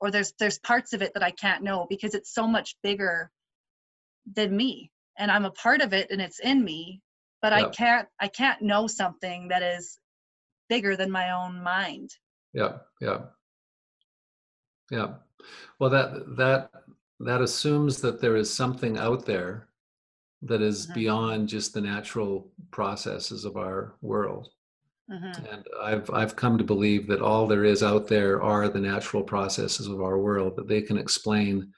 Or 0.00 0.10
there's 0.10 0.32
there's 0.38 0.58
parts 0.58 0.92
of 0.94 1.02
it 1.02 1.12
that 1.14 1.22
I 1.22 1.30
can't 1.30 1.62
know 1.62 1.86
because 1.88 2.14
it's 2.14 2.34
so 2.34 2.46
much 2.48 2.76
bigger 2.82 3.30
than 4.34 4.56
me. 4.56 4.90
And 5.18 5.30
I'm 5.30 5.44
a 5.44 5.50
part 5.50 5.82
of 5.82 5.92
it 5.92 6.10
and 6.10 6.20
it's 6.20 6.40
in 6.40 6.64
me, 6.64 7.02
but 7.42 7.52
I 7.52 7.68
can't 7.68 8.08
I 8.18 8.28
can't 8.28 8.62
know 8.62 8.86
something 8.86 9.48
that 9.48 9.62
is 9.62 9.98
bigger 10.68 10.96
than 10.96 11.10
my 11.10 11.30
own 11.30 11.62
mind. 11.62 12.10
Yeah, 12.52 12.78
yeah. 13.00 13.20
Yeah. 14.90 15.14
Well 15.78 15.90
that 15.90 16.36
that 16.36 16.70
that 17.20 17.42
assumes 17.42 18.00
that 18.00 18.20
there 18.20 18.36
is 18.36 18.52
something 18.52 18.98
out 18.98 19.26
there 19.26 19.68
that 20.42 20.62
is 20.62 20.84
mm-hmm. 20.84 20.94
beyond 20.94 21.48
just 21.48 21.74
the 21.74 21.80
natural 21.80 22.50
processes 22.70 23.44
of 23.44 23.56
our 23.56 23.94
world. 24.00 24.48
Mm-hmm. 25.10 25.46
And 25.46 25.66
I've 25.80 26.10
I've 26.10 26.36
come 26.36 26.58
to 26.58 26.64
believe 26.64 27.06
that 27.06 27.22
all 27.22 27.46
there 27.46 27.64
is 27.64 27.82
out 27.82 28.08
there 28.08 28.42
are 28.42 28.68
the 28.68 28.80
natural 28.80 29.22
processes 29.22 29.86
of 29.86 30.00
our 30.00 30.18
world 30.18 30.56
that 30.56 30.66
they 30.66 30.82
can 30.82 30.98
explain 30.98 31.72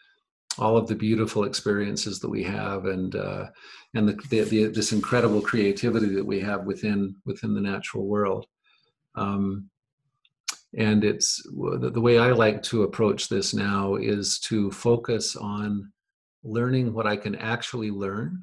all 0.59 0.77
of 0.77 0.89
the 0.89 0.95
beautiful 0.95 1.45
experiences 1.45 2.19
that 2.21 2.31
we 2.31 2.43
have 2.43 2.87
and 2.87 3.15
uh, 3.17 3.47
and 3.95 4.09
the, 4.09 4.15
the, 4.31 4.41
the, 4.45 4.65
this 4.67 4.93
incredible 4.93 5.41
creativity 5.41 6.09
that 6.15 6.25
we 6.25 6.41
have 6.41 6.65
within 6.65 7.15
within 7.27 7.55
the 7.55 7.61
natural 7.61 8.07
world. 8.07 8.47
Um, 9.15 9.69
and 10.77 11.05
it's 11.05 11.43
the, 11.45 11.91
the 11.93 12.01
way 12.01 12.19
I 12.19 12.33
like 12.33 12.63
to 12.65 12.83
approach 12.83 13.29
this 13.29 13.55
now 13.55 13.97
is 13.97 14.39
to 14.41 14.71
focus 14.71 15.37
on 15.37 15.93
learning 16.45 16.93
what 16.93 17.07
I 17.07 17.17
can 17.17 17.35
actually 17.35 17.91
learn 17.91 18.43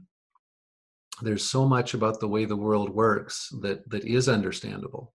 there's 1.22 1.50
so 1.50 1.66
much 1.66 1.94
about 1.94 2.20
the 2.20 2.28
way 2.28 2.46
the 2.46 2.56
world 2.56 2.90
works 2.90 3.50
that 3.62 3.90
that 3.90 4.04
is 4.06 4.28
understandable. 4.28 5.14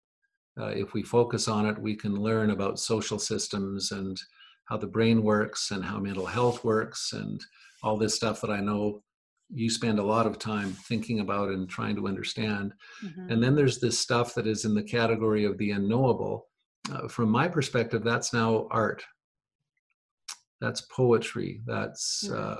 Uh, 0.58 0.68
if 0.68 0.94
we 0.94 1.02
focus 1.02 1.48
on 1.48 1.66
it, 1.66 1.78
we 1.78 1.94
can 1.94 2.14
learn 2.14 2.50
about 2.50 2.78
social 2.78 3.18
systems 3.18 3.92
and 3.92 4.20
how 4.66 4.76
the 4.76 4.86
brain 4.86 5.22
works 5.22 5.70
and 5.70 5.84
how 5.84 5.98
mental 5.98 6.26
health 6.26 6.64
works 6.64 7.12
and 7.12 7.40
all 7.82 7.96
this 7.96 8.14
stuff 8.14 8.40
that 8.40 8.50
I 8.50 8.60
know 8.60 9.02
you 9.48 9.70
spend 9.70 9.98
a 9.98 10.02
lot 10.02 10.26
of 10.26 10.38
time 10.38 10.72
thinking 10.72 11.20
about 11.20 11.50
and 11.50 11.68
trying 11.68 11.94
to 11.96 12.08
understand. 12.08 12.72
Mm-hmm. 13.04 13.30
And 13.30 13.42
then 13.42 13.54
there's 13.54 13.78
this 13.78 13.98
stuff 13.98 14.34
that 14.34 14.46
is 14.46 14.64
in 14.64 14.74
the 14.74 14.82
category 14.82 15.44
of 15.44 15.56
the 15.56 15.70
unknowable. 15.70 16.48
uh, 16.92 17.08
from 17.08 17.28
my 17.30 17.48
perspective, 17.48 18.02
that's 18.02 18.32
now 18.32 18.66
art. 18.70 19.04
That's 20.60 20.80
poetry. 20.82 21.60
That's 21.66 22.28
Mm. 22.28 22.36
uh, 22.36 22.56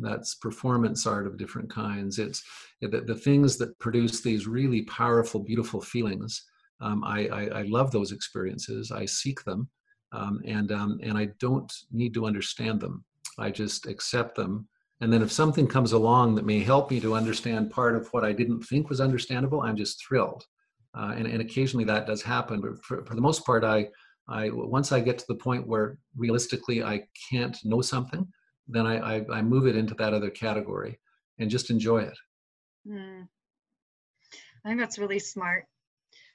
that's 0.00 0.34
performance 0.34 1.06
art 1.06 1.26
of 1.26 1.36
different 1.36 1.70
kinds. 1.70 2.18
It's 2.18 2.42
the, 2.80 3.00
the 3.00 3.14
things 3.14 3.56
that 3.58 3.78
produce 3.78 4.20
these 4.20 4.46
really 4.46 4.82
powerful, 4.82 5.40
beautiful 5.40 5.80
feelings. 5.80 6.44
Um, 6.80 7.04
I, 7.04 7.28
I, 7.28 7.42
I 7.60 7.62
love 7.62 7.90
those 7.90 8.12
experiences. 8.12 8.90
I 8.90 9.04
seek 9.06 9.42
them, 9.44 9.68
um, 10.12 10.40
and 10.44 10.72
um, 10.72 10.98
and 11.02 11.16
I 11.16 11.26
don't 11.40 11.72
need 11.92 12.14
to 12.14 12.26
understand 12.26 12.80
them. 12.80 13.04
I 13.38 13.50
just 13.50 13.86
accept 13.86 14.34
them. 14.34 14.68
And 15.00 15.12
then 15.12 15.22
if 15.22 15.30
something 15.30 15.66
comes 15.66 15.92
along 15.92 16.34
that 16.36 16.46
may 16.46 16.60
help 16.60 16.90
me 16.90 17.00
to 17.00 17.14
understand 17.14 17.70
part 17.70 17.96
of 17.96 18.08
what 18.12 18.24
I 18.24 18.32
didn't 18.32 18.62
think 18.62 18.88
was 18.88 19.00
understandable, 19.00 19.60
I'm 19.60 19.76
just 19.76 20.02
thrilled. 20.02 20.44
Uh, 20.98 21.12
and, 21.16 21.26
and 21.26 21.42
occasionally 21.42 21.84
that 21.84 22.06
does 22.06 22.22
happen, 22.22 22.62
but 22.62 22.82
for, 22.82 23.04
for 23.04 23.14
the 23.14 23.20
most 23.20 23.44
part, 23.44 23.62
I, 23.62 23.88
I 24.28 24.50
once 24.50 24.92
I 24.92 25.00
get 25.00 25.18
to 25.18 25.24
the 25.28 25.36
point 25.36 25.66
where 25.66 25.98
realistically 26.16 26.82
I 26.82 27.06
can't 27.30 27.56
know 27.64 27.80
something, 27.80 28.26
then 28.68 28.86
I, 28.86 29.16
I, 29.16 29.26
I 29.32 29.42
move 29.42 29.66
it 29.66 29.76
into 29.76 29.94
that 29.94 30.14
other 30.14 30.30
category 30.30 30.98
and 31.38 31.50
just 31.50 31.70
enjoy 31.70 31.98
it. 31.98 32.18
Mm. 32.88 33.28
I 34.64 34.68
think 34.68 34.80
that's 34.80 34.98
really 34.98 35.20
smart. 35.20 35.66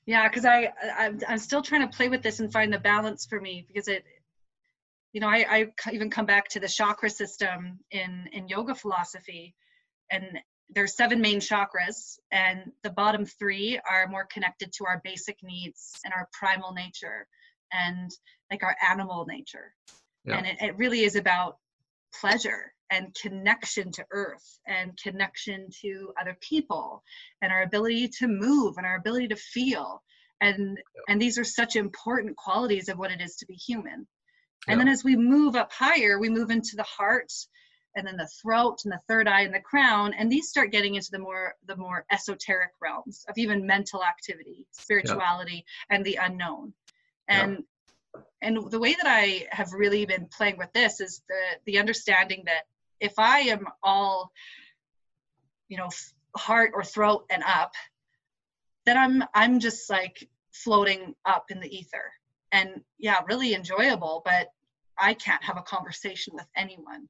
Yeah, 0.06 0.28
because 0.28 0.46
I, 0.46 0.72
I 0.98 1.12
I'm, 1.28 1.38
still 1.38 1.62
trying 1.62 1.88
to 1.88 1.96
play 1.96 2.10
with 2.10 2.24
this 2.24 2.40
and 2.40 2.52
find 2.52 2.74
the 2.74 2.80
balance 2.80 3.26
for 3.26 3.40
me 3.40 3.66
because 3.68 3.88
it, 3.88 4.04
you 5.14 5.22
know, 5.22 5.28
I, 5.28 5.46
I 5.86 5.92
even 5.92 6.10
come 6.10 6.26
back 6.26 6.48
to 6.50 6.60
the 6.60 6.68
chakra 6.68 7.10
system 7.10 7.80
in 7.92 8.28
in 8.32 8.48
yoga 8.48 8.74
philosophy, 8.74 9.54
and 10.10 10.40
there's 10.70 10.96
seven 10.96 11.22
main 11.22 11.40
chakras, 11.40 12.18
and 12.32 12.72
the 12.84 12.90
bottom 12.90 13.26
three 13.26 13.80
are 13.90 14.08
more 14.08 14.26
connected 14.26 14.72
to 14.74 14.86
our 14.86 15.02
basic 15.04 15.38
needs 15.44 15.92
and 16.06 16.14
our 16.14 16.30
primal 16.32 16.74
nature, 16.74 17.28
and 17.72 18.12
like 18.50 18.64
our 18.64 18.76
animal 18.90 19.26
nature, 19.26 19.74
Yeah. 20.26 20.38
and 20.38 20.48
it, 20.48 20.58
it 20.62 20.78
really 20.78 21.04
is 21.04 21.16
about 21.16 21.58
pleasure 22.20 22.74
and 22.92 23.16
connection 23.16 23.92
to 23.94 24.06
earth 24.12 24.60
and 24.68 24.98
connection 25.02 25.70
to 25.82 26.14
other 26.20 26.38
people 26.42 27.04
and 27.42 27.52
our 27.52 27.64
ability 27.64 28.10
to 28.10 28.28
move 28.28 28.78
and 28.78 28.86
our 28.86 28.98
ability 28.98 29.30
to 29.30 29.36
feel. 29.36 30.04
And 30.42 30.78
and 31.08 31.22
these 31.22 31.38
are 31.38 31.44
such 31.44 31.76
important 31.76 32.36
qualities 32.36 32.90
of 32.90 32.98
what 32.98 33.12
it 33.12 33.22
is 33.22 33.36
to 33.38 33.46
be 33.46 33.54
human. 33.54 34.08
And 34.68 34.80
then 34.80 34.88
as 34.88 35.04
we 35.04 35.16
move 35.16 35.56
up 35.56 35.72
higher 35.72 36.20
we 36.20 36.30
move 36.30 36.52
into 36.52 36.76
the 36.76 36.84
heart 36.84 37.32
and 37.96 38.08
then 38.08 38.18
the 38.18 38.30
throat 38.42 38.80
and 38.86 38.92
the 38.92 39.00
third 39.08 39.28
eye 39.28 39.42
and 39.42 39.54
the 39.54 39.60
crown 39.60 40.14
and 40.14 40.32
these 40.32 40.50
start 40.50 40.72
getting 40.72 40.96
into 40.96 41.12
the 41.12 41.20
more 41.20 41.56
the 41.68 41.76
more 41.76 42.06
esoteric 42.12 42.72
realms 42.82 43.26
of 43.28 43.38
even 43.38 43.66
mental 43.66 44.04
activity 44.04 44.66
spirituality 44.72 45.66
and 45.90 46.06
the 46.06 46.18
unknown 46.22 46.74
Yeah. 47.32 47.44
and 47.44 47.64
and 48.42 48.72
the 48.72 48.80
way 48.80 48.94
that 48.94 49.08
i 49.08 49.48
have 49.52 49.72
really 49.74 50.06
been 50.06 50.28
playing 50.36 50.58
with 50.58 50.72
this 50.74 51.00
is 51.00 51.22
the 51.30 51.42
the 51.66 51.80
understanding 51.80 52.44
that 52.46 52.64
if 53.00 53.14
i 53.18 53.40
am 53.40 53.66
all 53.84 54.32
you 55.70 55.78
know 55.78 55.90
heart 56.36 56.72
or 56.74 56.84
throat 56.84 57.26
and 57.30 57.44
up 57.44 57.74
then 58.86 58.98
i'm 58.98 59.24
i'm 59.34 59.60
just 59.60 59.90
like 59.90 60.28
floating 60.54 61.16
up 61.26 61.46
in 61.50 61.62
the 61.62 61.76
ether. 61.76 62.12
And 62.52 62.82
yeah 63.00 63.20
really 63.26 63.54
enjoyable 63.54 64.22
but 64.26 64.48
i 65.00 65.14
can't 65.14 65.44
have 65.44 65.58
a 65.58 65.62
conversation 65.62 66.34
with 66.36 66.48
anyone. 66.56 67.08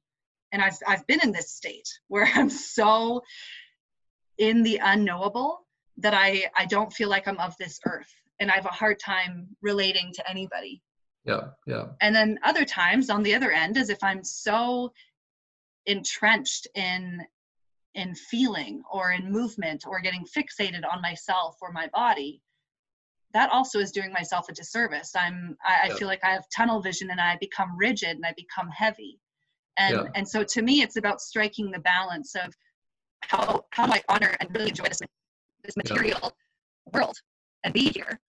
And 0.52 0.62
i've 0.62 0.78
i've 0.86 1.06
been 1.06 1.20
in 1.22 1.32
this 1.32 1.50
state 1.50 1.88
where 2.08 2.28
i'm 2.34 2.50
so 2.50 3.22
in 4.38 4.62
the 4.62 4.80
unknowable 4.82 5.66
that 5.98 6.14
i 6.14 6.44
i 6.56 6.64
don't 6.64 6.92
feel 6.92 7.08
like 7.08 7.26
i'm 7.26 7.38
of 7.38 7.56
this 7.58 7.80
earth 7.84 8.21
and 8.42 8.50
i 8.50 8.54
have 8.54 8.66
a 8.66 8.68
hard 8.68 8.98
time 8.98 9.46
relating 9.62 10.12
to 10.12 10.28
anybody 10.30 10.82
Yeah, 11.24 11.48
yeah, 11.66 11.86
and 12.00 12.14
then 12.14 12.38
other 12.44 12.64
times 12.64 13.08
on 13.10 13.22
the 13.22 13.34
other 13.34 13.50
end 13.50 13.76
is 13.76 13.88
if 13.88 14.02
i'm 14.02 14.22
so 14.24 14.92
entrenched 15.86 16.66
in 16.74 17.22
in 17.94 18.14
feeling 18.14 18.82
or 18.90 19.12
in 19.12 19.30
movement 19.30 19.84
or 19.86 20.00
getting 20.00 20.24
fixated 20.24 20.82
on 20.90 21.02
myself 21.02 21.56
or 21.60 21.72
my 21.72 21.88
body 21.92 22.40
that 23.34 23.50
also 23.50 23.78
is 23.78 23.90
doing 23.92 24.12
myself 24.12 24.48
a 24.48 24.52
disservice 24.52 25.12
i'm 25.16 25.56
i, 25.64 25.86
Yeah. 25.88 25.94
I 25.94 25.98
feel 25.98 26.08
like 26.08 26.24
i 26.24 26.30
have 26.30 26.44
tunnel 26.54 26.80
vision 26.80 27.10
and 27.10 27.20
i 27.20 27.36
become 27.40 27.76
rigid 27.76 28.16
and 28.16 28.26
i 28.26 28.32
become 28.36 28.68
heavy 28.70 29.18
and 29.78 29.96
Yeah. 29.96 30.06
and 30.14 30.28
so 30.28 30.44
to 30.44 30.62
me 30.62 30.82
it's 30.82 30.96
about 30.96 31.20
striking 31.20 31.70
the 31.70 31.80
balance 31.80 32.34
of 32.34 32.54
how 33.22 33.64
how 33.70 33.86
do 33.86 33.92
i 33.92 34.02
honor 34.08 34.34
and 34.40 34.48
really 34.54 34.70
enjoy 34.70 34.84
this 34.84 35.00
this 35.64 35.74
Yeah. 35.76 35.82
material 35.94 36.32
world 36.92 37.16
and 37.64 37.72
be 37.74 37.88
here 37.90 38.20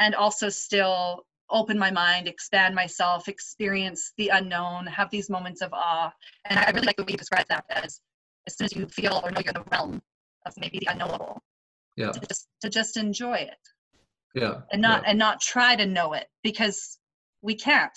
and 0.00 0.14
also 0.14 0.48
still 0.48 1.24
open 1.50 1.78
my 1.78 1.90
mind 1.90 2.26
expand 2.26 2.74
myself 2.74 3.28
experience 3.28 4.12
the 4.16 4.28
unknown 4.28 4.86
have 4.86 5.10
these 5.10 5.30
moments 5.30 5.62
of 5.62 5.72
awe 5.72 6.12
and 6.46 6.58
i 6.58 6.70
really 6.70 6.86
like 6.86 6.96
the 6.96 7.02
way 7.04 7.12
you 7.12 7.16
describe 7.18 7.46
that 7.48 7.64
as 7.70 8.00
as 8.46 8.56
soon 8.56 8.64
as 8.64 8.74
you 8.74 8.86
feel 8.86 9.20
or 9.22 9.30
know 9.30 9.40
you're 9.44 9.52
in 9.54 9.62
the 9.62 9.70
realm 9.70 10.02
of 10.46 10.54
maybe 10.58 10.78
the 10.78 10.86
unknowable 10.90 11.42
yeah, 11.96 12.10
to 12.10 12.20
just 12.26 12.48
to 12.62 12.70
just 12.70 12.96
enjoy 12.96 13.34
it 13.34 13.58
yeah. 14.34 14.60
and 14.72 14.80
not 14.80 15.02
yeah. 15.02 15.10
and 15.10 15.18
not 15.18 15.40
try 15.40 15.76
to 15.76 15.86
know 15.86 16.12
it 16.12 16.26
because 16.42 16.98
we 17.42 17.54
can't 17.54 17.96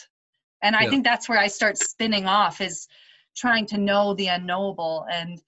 and 0.61 0.75
i 0.75 0.83
Yeah. 0.83 0.89
think 0.89 1.03
that's 1.03 1.29
where 1.29 1.39
i 1.39 1.47
start 1.47 1.77
spinning 1.77 2.25
off 2.25 2.59
is 2.59 2.87
trying 3.35 3.65
to 3.67 3.77
know 3.77 4.13
the 4.15 4.27
unknowable 4.27 5.05
and 5.11 5.41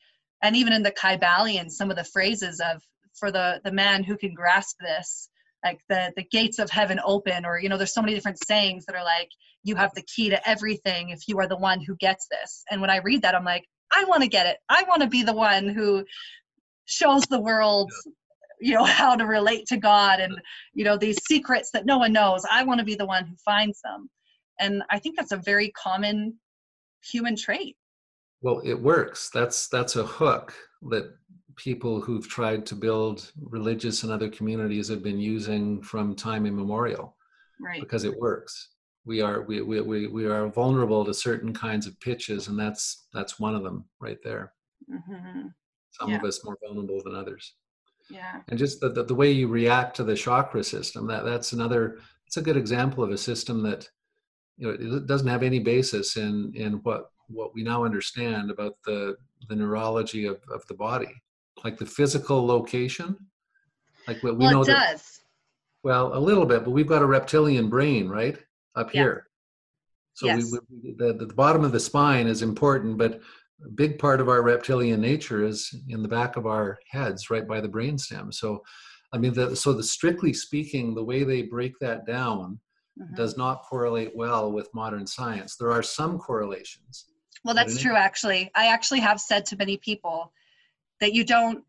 and 0.43 0.55
even 0.55 0.73
in 0.73 0.83
the 0.83 0.91
kybalion 0.91 1.69
some 1.69 1.89
of 1.89 1.97
the 1.97 2.03
phrases 2.03 2.59
of 2.59 2.83
for 3.13 3.31
the 3.31 3.61
the 3.63 3.71
man 3.71 4.03
who 4.03 4.15
can 4.15 4.33
grasp 4.33 4.77
this 4.79 5.29
like 5.65 5.81
the 5.89 6.13
the 6.15 6.23
gates 6.23 6.59
of 6.59 6.69
heaven 6.69 6.99
open 7.03 7.45
or 7.45 7.59
you 7.59 7.67
know 7.67 7.77
there's 7.77 7.93
so 7.93 8.01
many 8.01 8.13
different 8.13 8.39
sayings 8.45 8.85
that 8.85 8.95
are 8.95 9.03
like 9.03 9.29
you 9.63 9.75
have 9.75 9.91
the 9.95 10.03
key 10.03 10.29
to 10.29 10.49
everything 10.49 11.09
if 11.09 11.27
you 11.27 11.39
are 11.39 11.47
the 11.47 11.57
one 11.57 11.81
who 11.81 11.95
gets 11.97 12.27
this. 12.29 12.63
And 12.71 12.79
when 12.79 12.89
i 12.89 12.97
read 12.97 13.21
that 13.23 13.35
i'm 13.35 13.43
like 13.43 13.65
i 13.91 14.03
want 14.05 14.23
to 14.23 14.29
get 14.29 14.45
it. 14.45 14.57
I 14.69 14.83
want 14.87 15.01
to 15.01 15.07
be 15.07 15.23
the 15.23 15.33
one 15.33 15.67
who 15.67 16.05
shows 16.85 17.23
the 17.23 17.41
world 17.41 17.91
you 18.61 18.73
know 18.73 18.85
how 18.85 19.15
to 19.15 19.25
relate 19.25 19.65
to 19.65 19.77
god 19.77 20.19
and 20.21 20.39
you 20.73 20.85
know 20.85 20.97
these 20.97 21.17
secrets 21.25 21.71
that 21.73 21.85
no 21.85 21.97
one 21.97 22.13
knows. 22.13 22.45
I 22.49 22.63
want 22.63 22.79
to 22.79 22.85
be 22.85 22.95
the 22.95 23.05
one 23.05 23.25
who 23.25 23.35
finds 23.43 23.81
them. 23.81 24.09
And 24.59 24.83
i 24.89 24.99
think 24.99 25.17
that's 25.17 25.33
a 25.33 25.37
very 25.37 25.71
common 25.71 26.35
human 27.11 27.35
trait. 27.35 27.75
Well, 28.41 28.61
it 28.63 28.75
works. 28.75 29.29
That's 29.33 29.67
that's 29.67 29.95
a 29.95 30.05
hook 30.05 30.53
that 30.89 31.05
people 31.55 32.01
who've 32.01 32.27
tried 32.27 32.65
to 32.67 32.75
build 32.75 33.31
religious 33.41 34.03
and 34.03 34.11
other 34.11 34.29
communities 34.29 34.87
have 34.89 35.03
been 35.03 35.19
using 35.19 35.81
from 35.81 36.15
time 36.15 36.45
immemorial 36.45 37.15
right 37.59 37.79
because 37.81 38.03
it 38.03 38.17
works. 38.19 38.69
We 39.05 39.21
are 39.21 39.41
we, 39.43 39.61
we, 39.61 39.81
we, 39.81 40.07
we 40.07 40.25
are 40.25 40.47
vulnerable 40.47 41.05
to 41.05 41.13
certain 41.13 41.53
kinds 41.53 41.85
of 41.87 41.99
pitches, 41.99 42.47
and 42.47 42.57
that's 42.59 43.07
that's 43.13 43.39
one 43.39 43.55
of 43.55 43.63
them 43.63 43.85
right 43.99 44.17
there. 44.23 44.53
hmm 44.89 45.47
Some 45.91 46.13
of 46.13 46.23
us 46.23 46.43
more 46.43 46.57
vulnerable 46.65 47.01
than 47.03 47.15
others. 47.15 47.53
yeah 48.09 48.41
and 48.49 48.59
just 48.59 48.79
the, 48.81 48.89
the, 48.89 49.03
the 49.03 49.15
way 49.15 49.31
you 49.31 49.47
react 49.47 49.95
to 49.95 50.03
the 50.03 50.15
chakra 50.15 50.63
system 50.63 51.07
that 51.07 51.23
that's 51.25 51.53
another 51.53 51.99
it's 52.27 52.37
a 52.37 52.41
good 52.41 52.57
example 52.57 53.03
of 53.03 53.11
a 53.11 53.17
system 53.17 53.63
that 53.63 53.89
you 54.57 54.67
know 54.67 54.73
it 54.99 55.05
doesn't 55.07 55.27
have 55.27 55.43
any 55.43 55.59
basis 55.59 56.17
in 56.17 56.51
in 56.55 56.73
what 56.83 57.11
what 57.27 57.53
we 57.55 57.63
now 57.63 57.83
understand 57.83 58.51
about 58.51 58.75
the 58.85 59.15
the 59.49 59.55
neurology 59.55 60.25
of, 60.25 60.37
of 60.53 60.65
the 60.67 60.73
body 60.73 61.13
like 61.63 61.77
the 61.77 61.85
physical 61.85 62.45
location 62.45 63.15
like 64.07 64.21
what 64.23 64.37
we 64.37 64.45
well 64.45 64.51
know 64.53 64.61
it 64.61 64.67
that, 64.67 64.91
does 64.91 65.21
well 65.83 66.15
a 66.17 66.19
little 66.19 66.45
bit 66.45 66.63
but 66.63 66.71
we've 66.71 66.87
got 66.87 67.01
a 67.01 67.05
reptilian 67.05 67.69
brain 67.69 68.09
right 68.09 68.37
up 68.75 68.93
Yeah. 68.93 69.03
here 69.03 69.27
so 70.13 70.27
Yes. 70.27 70.51
we, 70.51 70.59
we 70.83 70.95
the, 70.97 71.13
the 71.13 71.33
bottom 71.33 71.63
of 71.63 71.71
the 71.71 71.79
spine 71.79 72.27
is 72.27 72.41
important 72.41 72.97
but 72.97 73.19
a 73.65 73.69
big 73.69 73.97
part 73.97 74.19
of 74.19 74.27
our 74.27 74.41
reptilian 74.41 74.99
nature 74.99 75.43
is 75.45 75.73
in 75.87 76.01
the 76.01 76.07
back 76.09 76.35
of 76.35 76.45
our 76.45 76.77
heads 76.89 77.29
right 77.29 77.47
by 77.47 77.61
the 77.61 77.69
brainstem 77.69 78.33
so 78.33 78.61
i 79.13 79.17
mean 79.17 79.33
the, 79.33 79.55
so 79.55 79.71
the 79.73 79.83
strictly 79.83 80.33
speaking 80.33 80.93
the 80.93 81.03
way 81.03 81.23
they 81.23 81.43
break 81.43 81.77
that 81.79 82.05
down 82.05 82.59
Mhm. 82.97 83.15
does 83.17 83.35
not 83.35 83.61
correlate 83.63 84.15
well 84.15 84.53
with 84.53 84.73
modern 84.73 85.05
science 85.05 85.57
there 85.57 85.69
are 85.69 85.83
some 85.83 86.17
correlations 86.17 87.07
well 87.43 87.53
that's 87.53 87.77
true 87.81 87.93
actually 87.95 88.49
i 88.55 88.67
actually 88.67 89.01
have 89.01 89.19
said 89.19 89.45
to 89.45 89.57
many 89.57 89.75
people 89.75 90.31
that 91.01 91.13
you 91.13 91.23
don't 91.23 91.63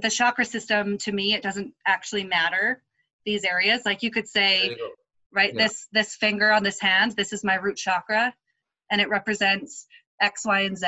the 0.00 0.10
chakra 0.10 0.44
system 0.44 0.96
to 0.98 1.12
me 1.12 1.34
it 1.34 1.42
doesn't 1.42 1.72
actually 1.86 2.24
matter 2.24 2.82
these 3.26 3.44
areas 3.44 3.82
like 3.84 4.02
you 4.02 4.10
could 4.10 4.28
say 4.28 4.70
you 4.70 4.92
right 5.32 5.52
Yeah. 5.54 5.64
this 5.64 5.86
this 5.92 6.14
finger 6.14 6.50
on 6.52 6.62
this 6.62 6.80
hand 6.80 7.12
this 7.16 7.32
is 7.32 7.44
my 7.44 7.54
root 7.56 7.76
chakra 7.76 8.34
and 8.90 9.00
it 9.00 9.08
represents 9.08 9.86
x 10.20 10.44
y 10.44 10.60
and 10.60 10.78
z 10.78 10.86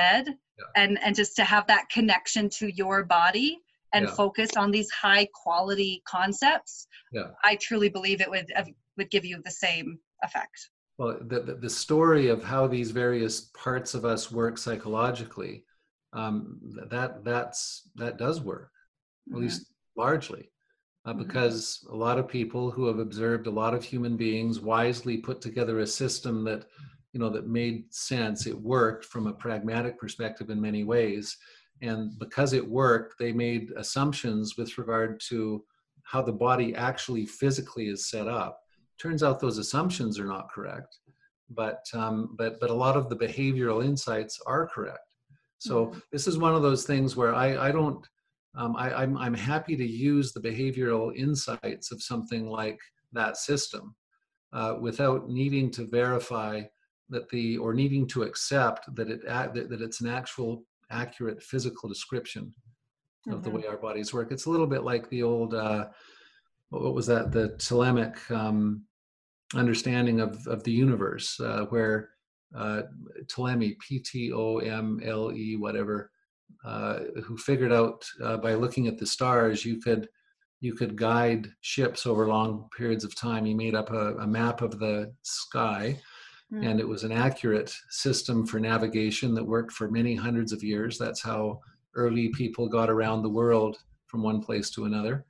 and 0.77 0.99
and 1.03 1.15
just 1.17 1.35
to 1.37 1.45
have 1.45 1.67
that 1.67 1.89
connection 1.91 2.49
to 2.49 2.69
your 2.69 3.05
body 3.05 3.59
and 3.93 4.07
Yeah. 4.07 4.15
focus 4.15 4.51
on 4.57 4.71
these 4.71 4.91
high 4.91 5.27
quality 5.35 6.03
concepts 6.07 6.87
Yeah. 7.13 7.31
i 7.45 7.57
truly 7.57 7.89
believe 7.89 8.21
it 8.21 8.31
would 8.31 8.53
would 8.97 9.11
give 9.11 9.25
you 9.25 9.41
the 9.43 9.51
same 9.51 9.99
effect 10.23 10.71
Well, 10.99 11.19
the, 11.21 11.41
the, 11.41 11.55
the 11.55 11.71
story 11.71 12.29
of 12.29 12.45
how 12.45 12.67
these 12.69 12.91
various 12.93 13.51
parts 13.67 13.95
of 13.95 14.05
us 14.05 14.31
work 14.31 14.59
psychologically, 14.59 15.65
um, 16.13 16.59
that 16.91 17.25
that's 17.25 17.89
that 17.97 18.19
does 18.19 18.41
work, 18.41 18.73
at 19.31 19.37
Mhm. 19.37 19.43
least 19.43 19.73
largely. 19.97 20.49
uh, 21.05 21.13
Mhm. 21.13 21.19
because 21.19 21.85
a 21.91 21.97
lot 21.97 22.17
of 22.17 22.29
people 22.29 22.71
who 22.71 22.87
have 22.87 23.01
observed 23.01 23.49
a 23.49 23.51
lot 23.51 23.75
of 23.75 23.83
human 23.83 24.17
beings 24.17 24.61
wisely 24.61 25.17
put 25.19 25.41
together 25.41 25.81
a 25.81 25.87
system 25.87 26.45
that 26.45 26.67
you 27.13 27.19
know 27.19 27.29
that 27.29 27.49
made 27.49 27.93
sense 27.93 28.47
it 28.47 28.57
worked 28.61 29.05
from 29.07 29.27
a 29.27 29.33
pragmatic 29.33 29.99
perspective 29.99 30.49
in 30.49 30.61
many 30.61 30.85
ways 30.85 31.37
and 31.81 32.17
because 32.21 32.53
it 32.53 32.65
worked 32.83 33.19
they 33.19 33.33
made 33.33 33.73
assumptions 33.77 34.57
with 34.57 34.79
regard 34.79 35.19
to 35.29 35.65
how 36.05 36.23
the 36.23 36.33
body 36.33 36.73
actually 36.77 37.27
physically 37.27 37.89
is 37.89 38.09
set 38.09 38.29
up 38.29 38.61
turns 38.97 39.25
out 39.25 39.41
those 39.41 39.59
assumptions 39.59 40.21
are 40.21 40.27
not 40.37 40.49
correct 40.55 40.99
but 41.51 41.85
um, 41.95 42.35
but 42.39 42.61
but 42.61 42.71
a 42.71 42.81
lot 42.85 42.97
of 42.97 43.09
the 43.09 43.17
behavioral 43.17 43.85
insights 43.85 44.39
are 44.47 44.69
correct 44.69 45.12
so 45.63 45.87
Mhm. 45.87 46.03
this 46.11 46.27
is 46.27 46.39
one 46.39 46.55
of 46.55 46.63
those 46.63 46.85
things 46.85 47.17
where 47.17 47.35
i 47.35 47.69
i 47.69 47.71
don't 47.73 48.07
um, 48.55 48.77
I, 48.77 48.93
I'm, 49.01 49.17
I'm 49.17 49.33
happy 49.53 49.77
to 49.77 49.87
use 50.11 50.33
the 50.33 50.41
behavioral 50.51 51.17
insights 51.17 51.91
of 51.91 52.03
something 52.03 52.51
like 52.51 52.79
that 53.13 53.39
system 53.39 53.95
uh, 54.53 54.77
without 54.79 55.31
needing 55.31 55.71
to 55.71 55.87
verify 55.87 56.55
that 57.09 57.31
the 57.31 57.57
or 57.57 57.73
needing 57.73 58.07
to 58.09 58.25
accept 58.25 58.95
that 58.97 59.09
it 59.09 59.25
that, 59.25 59.55
that 59.55 59.81
it's 59.81 60.03
an 60.03 60.11
actual 60.11 60.65
accurate 60.91 61.43
physical 61.43 61.89
description 61.89 62.53
of 63.31 63.43
the 63.43 63.49
Mhm. 63.51 63.55
way 63.55 63.67
our 63.67 63.79
bodies 63.79 64.13
work. 64.13 64.33
It's 64.33 64.45
a 64.45 64.51
little 64.51 64.67
bit 64.75 64.83
like 64.85 65.09
the 65.09 65.23
old 65.23 65.55
uh, 65.55 65.89
what 66.69 66.93
was 66.93 67.07
that 67.07 67.33
the 67.33 67.47
Ptolemaic 67.59 68.17
um, 68.31 68.85
understanding 69.55 70.21
of 70.21 70.47
of 70.47 70.63
the 70.65 70.73
universe, 70.73 71.41
uh, 71.41 71.65
where 71.73 72.11
uh, 72.57 72.83
Ptolemy, 73.29 73.77
P 73.81 73.99
T 73.99 74.33
O 74.33 74.59
M 74.59 75.01
L 75.05 75.33
E, 75.33 75.57
whatever, 75.57 76.11
uh, 76.65 77.01
who 77.25 77.37
figured 77.37 77.73
out 77.73 78.05
uh, 78.23 78.37
by 78.37 78.55
looking 78.55 78.87
at 78.89 78.99
the 78.99 79.07
stars 79.07 79.65
you 79.65 79.81
could 79.81 80.09
you 80.61 80.75
could 80.75 80.95
guide 80.97 81.49
ships 81.61 82.07
over 82.07 82.29
long 82.29 82.69
periods 82.77 83.03
of 83.05 83.15
time. 83.17 83.45
He 83.45 83.53
made 83.55 83.75
up 83.75 83.91
a, 83.91 84.15
a 84.19 84.27
map 84.27 84.63
of 84.63 84.79
the 84.79 85.13
sky, 85.23 85.99
Mm. 86.53 86.67
and 86.71 86.81
it 86.81 86.87
was 86.87 87.03
an 87.03 87.13
accurate 87.13 87.75
system 87.89 88.45
for 88.47 88.61
navigation 88.61 89.33
that 89.35 89.43
worked 89.43 89.73
for 89.73 89.91
many 89.91 90.15
hundreds 90.15 90.53
of 90.53 90.63
years. 90.63 90.99
That's 90.99 91.23
how 91.23 91.61
early 91.95 92.29
people 92.29 92.69
got 92.69 92.91
around 92.91 93.23
the 93.23 93.31
world 93.31 93.79
from 94.07 94.23
one 94.23 94.43
place 94.43 94.69
to 94.73 94.85
another. 94.85 95.25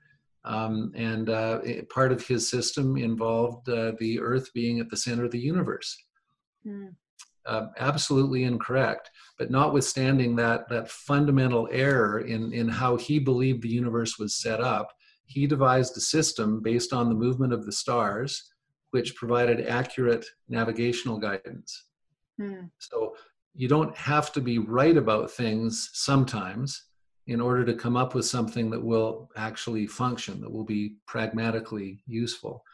Um, 0.44 0.90
and 0.96 1.30
uh, 1.30 1.60
it- 1.64 1.88
part 1.90 2.10
of 2.10 2.26
his 2.26 2.50
system 2.50 2.96
involved 2.96 3.68
uh, 3.68 3.92
the 4.00 4.18
Earth 4.18 4.52
being 4.52 4.80
at 4.80 4.90
the 4.90 4.96
center 4.96 5.24
of 5.24 5.30
the 5.30 5.38
universe 5.38 5.96
Mm. 6.66 6.94
Uh, 7.46 7.66
absolutely 7.78 8.44
incorrect. 8.44 9.10
But 9.38 9.50
notwithstanding 9.50 10.36
that 10.36 10.68
that 10.68 10.90
fundamental 10.90 11.68
error 11.70 12.20
in 12.20 12.52
in 12.52 12.68
how 12.68 12.96
he 12.96 13.18
believed 13.18 13.62
the 13.62 13.68
universe 13.68 14.18
was 14.18 14.34
set 14.34 14.60
up, 14.60 14.92
he 15.26 15.46
devised 15.46 15.96
a 15.96 16.00
system 16.00 16.60
based 16.62 16.92
on 16.92 17.08
the 17.08 17.14
movement 17.14 17.52
of 17.52 17.64
the 17.64 17.72
stars, 17.72 18.52
which 18.90 19.16
provided 19.16 19.66
accurate 19.66 20.26
navigational 20.48 21.18
guidance. 21.18 21.86
Mm. 22.40 22.70
So 22.78 23.16
you 23.54 23.68
don't 23.68 23.96
have 23.96 24.32
to 24.32 24.40
be 24.40 24.58
right 24.58 24.96
about 24.96 25.30
things 25.30 25.90
sometimes 25.92 26.84
in 27.26 27.40
order 27.40 27.64
to 27.64 27.74
come 27.74 27.96
up 27.96 28.14
with 28.14 28.24
something 28.24 28.70
that 28.70 28.82
will 28.82 29.30
actually 29.36 29.86
function, 29.86 30.40
that 30.40 30.50
will 30.50 30.64
be 30.64 30.96
pragmatically 31.06 32.02
useful. 32.06 32.64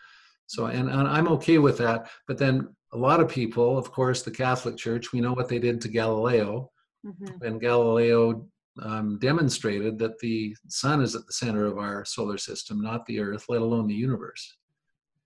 So, 0.46 0.66
and, 0.66 0.88
and 0.88 1.06
I'm 1.06 1.28
okay 1.28 1.58
with 1.58 1.76
that. 1.78 2.08
But 2.26 2.38
then 2.38 2.74
a 2.92 2.96
lot 2.96 3.20
of 3.20 3.28
people, 3.28 3.76
of 3.76 3.90
course, 3.92 4.22
the 4.22 4.30
Catholic 4.30 4.76
Church, 4.76 5.12
we 5.12 5.20
know 5.20 5.32
what 5.32 5.48
they 5.48 5.58
did 5.58 5.80
to 5.82 5.88
Galileo 5.88 6.70
Mhm. 7.06 7.40
when 7.40 7.58
Galileo 7.58 8.48
um, 8.80 9.18
demonstrated 9.18 9.98
that 9.98 10.18
the 10.20 10.54
sun 10.68 11.00
is 11.02 11.16
at 11.16 11.26
the 11.26 11.32
center 11.32 11.66
of 11.66 11.78
our 11.78 12.04
solar 12.04 12.38
system, 12.38 12.80
not 12.80 13.04
the 13.06 13.18
earth, 13.18 13.46
let 13.48 13.60
alone 13.60 13.88
the 13.88 13.94
universe. 13.94 14.56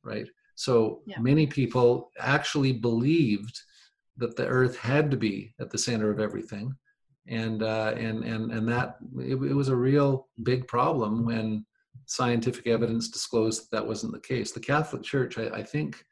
Right? 0.02 0.26
So 0.54 1.02
Yeah. 1.06 1.20
many 1.20 1.46
people 1.46 2.10
actually 2.18 2.72
believed 2.72 3.60
that 4.16 4.36
the 4.36 4.46
earth 4.46 4.76
had 4.76 5.10
to 5.10 5.16
be 5.18 5.54
at 5.60 5.70
the 5.70 5.78
center 5.78 6.10
of 6.10 6.18
everything. 6.18 6.74
And, 7.26 7.62
uh, 7.62 7.94
and, 7.96 8.24
and, 8.24 8.50
and 8.52 8.66
that 8.68 8.96
it, 9.18 9.34
it 9.34 9.54
was 9.54 9.68
a 9.68 9.76
real 9.76 10.28
big 10.42 10.66
problem 10.66 11.24
when 11.24 11.64
scientific 12.06 12.66
evidence 12.66 13.10
disclosed 13.10 13.64
that, 13.64 13.76
that 13.76 13.86
wasn't 13.86 14.12
the 14.12 14.20
case. 14.20 14.52
The 14.52 14.60
Catholic 14.60 15.02
Church, 15.02 15.38
I, 15.38 15.48
I 15.48 15.62
think, 15.62 16.04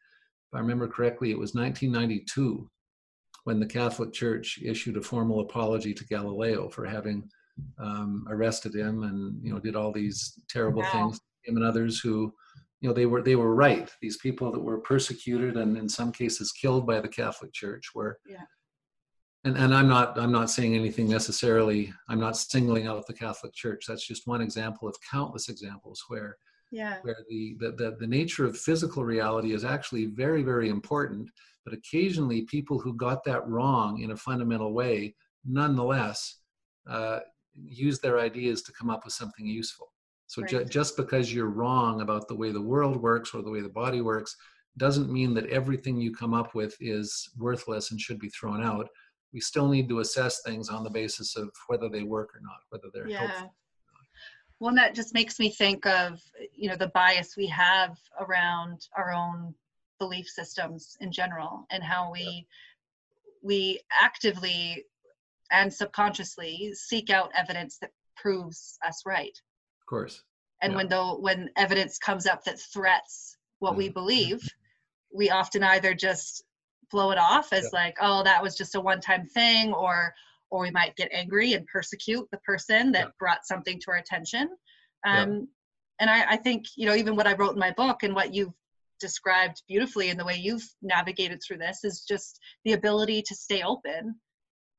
if 0.53 0.57
I 0.57 0.61
remember 0.61 0.89
correctly, 0.89 1.31
it 1.31 1.39
was 1.39 1.55
1992 1.55 2.69
when 3.45 3.61
the 3.61 3.67
Catholic 3.67 4.13
Church 4.13 4.59
issued 4.65 4.97
a 4.97 5.01
formal 5.03 5.41
apology 5.41 5.95
to 5.95 6.05
Galileo 6.07 6.69
for 6.69 6.85
having 6.85 7.29
um, 7.79 8.27
arrested 8.29 8.75
him 8.75 9.03
and 9.05 9.39
you 9.45 9.53
know 9.53 9.61
did 9.61 9.77
all 9.77 9.93
these 9.93 10.39
terrible 10.49 10.83
Wow. 10.83 10.93
things 10.93 11.21
him 11.45 11.57
and 11.57 11.65
others 11.65 12.01
who 12.01 12.33
you 12.81 12.89
know 12.89 12.95
they 12.95 13.05
were 13.07 13.23
they 13.23 13.37
were 13.37 13.55
right 13.55 13.91
these 14.01 14.17
people 14.17 14.51
that 14.51 14.61
were 14.61 14.79
persecuted 14.79 15.57
and 15.59 15.77
in 15.77 15.87
some 15.89 16.11
cases 16.11 16.53
killed 16.53 16.87
by 16.87 17.01
the 17.01 17.09
Catholic 17.09 17.53
Church 17.53 17.91
were 17.95 18.19
Yeah. 18.27 18.45
and 19.45 19.57
and 19.59 19.75
I'm 19.75 19.89
not 19.89 20.19
I'm 20.19 20.33
not 20.33 20.49
saying 20.51 20.75
anything 20.75 21.07
necessarily 21.09 21.93
I'm 22.09 22.21
not 22.21 22.37
singling 22.37 22.87
out 22.87 23.07
the 23.07 23.13
Catholic 23.13 23.53
Church 23.53 23.85
that's 23.87 24.07
just 24.07 24.27
one 24.27 24.41
example 24.41 24.89
of 24.89 24.97
countless 25.11 25.49
examples 25.51 26.03
where 26.09 26.37
Yeah. 26.71 26.99
where 27.03 27.17
the, 27.29 27.57
the, 27.59 27.73
the, 27.73 27.97
the 27.99 28.07
nature 28.07 28.45
of 28.47 28.57
physical 28.59 29.05
reality 29.05 29.53
is 29.53 29.65
actually 29.65 30.07
very, 30.07 30.43
very 30.43 30.69
important. 30.69 31.31
But 31.65 31.75
occasionally, 31.75 32.43
people 32.43 32.79
who 32.79 32.95
got 32.95 33.25
that 33.25 33.47
wrong 33.49 34.01
in 34.01 34.13
a 34.13 34.17
fundamental 34.17 34.73
way, 34.73 35.15
nonetheless, 35.45 36.37
uh, 36.89 37.21
use 37.55 37.99
their 37.99 38.19
ideas 38.21 38.63
to 38.63 38.73
come 38.73 38.89
up 38.91 39.05
with 39.05 39.13
something 39.15 39.47
useful. 39.47 39.93
So 40.29 40.43
ju- 40.43 40.65
just 40.65 40.97
because 40.97 41.35
you're 41.35 41.51
wrong 41.51 42.01
about 42.03 42.29
the 42.29 42.37
way 42.37 42.53
the 42.53 42.63
world 42.63 42.97
works 42.97 43.35
or 43.35 43.43
the 43.43 43.51
way 43.51 43.61
the 43.61 43.69
body 43.69 44.01
works, 44.01 44.37
doesn't 44.77 45.13
mean 45.13 45.35
that 45.35 45.47
everything 45.47 46.01
you 46.01 46.15
come 46.15 46.33
up 46.33 46.55
with 46.55 46.77
is 46.81 47.29
worthless 47.37 47.91
and 47.91 48.01
should 48.01 48.21
be 48.21 48.29
thrown 48.29 48.63
out. 48.63 48.89
We 49.33 49.41
still 49.41 49.69
need 49.69 49.89
to 49.89 49.99
assess 50.01 50.43
things 50.43 50.69
on 50.69 50.85
the 50.85 50.91
basis 50.91 51.37
of 51.37 51.51
whether 51.67 51.89
they 51.89 52.05
work 52.05 52.31
or 52.35 52.41
not, 52.41 52.61
whether 52.71 52.89
they're 52.95 53.09
Yeah. 53.09 53.27
helpful. 53.27 53.55
Well, 54.61 54.69
and 54.69 54.79
that 54.79 54.95
just 54.95 55.15
makes 55.15 55.39
me 55.39 55.49
think 55.49 55.87
of, 55.87 56.21
you 56.55 56.69
know, 56.69 56.77
the 56.77 56.89
bias 56.89 57.35
we 57.37 57.47
have 57.47 57.97
around 58.21 58.87
our 58.97 59.11
own 59.13 59.55
belief 59.99 60.29
systems 60.29 60.97
in 61.01 61.11
general 61.11 61.67
and 61.71 61.83
how 61.83 62.11
we 62.13 62.47
we 63.43 63.81
actively 63.99 64.85
and 65.51 65.73
subconsciously 65.73 66.73
seek 66.75 67.09
out 67.09 67.33
evidence 67.35 67.79
that 67.79 67.91
proves 68.17 68.79
us 68.87 69.03
right. 69.07 69.33
Of 69.81 69.87
course. 69.87 70.23
And 70.61 70.73
Yeah. 70.73 70.77
when 70.77 70.89
though 70.89 71.19
when 71.19 71.49
evidence 71.57 71.99
comes 71.99 72.27
up 72.27 72.45
that 72.45 72.61
threats 72.61 73.39
what 73.61 73.77
we 73.77 73.89
Mhm. 73.89 73.95
believe, 73.95 74.43
we 75.13 75.31
often 75.31 75.63
either 75.65 75.95
just 75.95 76.45
blow 76.91 77.13
it 77.13 77.19
off 77.19 77.53
as 77.55 77.65
Yeah. 77.73 77.81
like, 77.81 77.97
oh, 78.01 78.23
that 78.25 78.43
was 78.43 78.57
just 78.57 78.75
a 78.75 78.81
one-time 78.81 79.27
thing, 79.27 79.73
or 79.73 80.15
or 80.51 80.63
we 80.63 80.71
might 80.71 80.97
get 80.97 81.09
angry 81.13 81.53
and 81.55 81.67
persecute 81.67 82.27
the 82.31 82.39
person 82.39 82.93
that 82.93 83.07
Yeah. 83.07 83.11
brought 83.19 83.47
something 83.47 83.79
to 83.81 83.91
our 83.93 83.97
attention. 83.99 84.49
Yeah. 85.05 85.23
Um, 85.23 85.49
And 86.01 86.09
I, 86.11 86.33
I 86.33 86.37
think 86.37 86.65
you 86.77 86.87
know 86.87 86.95
even 86.95 87.15
what 87.17 87.27
I 87.27 87.35
wrote 87.35 87.53
in 87.53 87.59
my 87.59 87.73
book 87.73 88.03
and 88.03 88.15
what 88.15 88.33
you've 88.35 88.55
described 89.01 89.63
beautifully 89.69 90.09
in 90.11 90.17
the 90.19 90.25
way 90.25 90.37
you've 90.37 90.67
navigated 90.83 91.41
through 91.43 91.59
this 91.59 91.85
is 91.85 92.05
just 92.07 92.39
the 92.65 92.73
ability 92.73 93.23
to 93.23 93.35
stay 93.35 93.63
open 93.63 94.19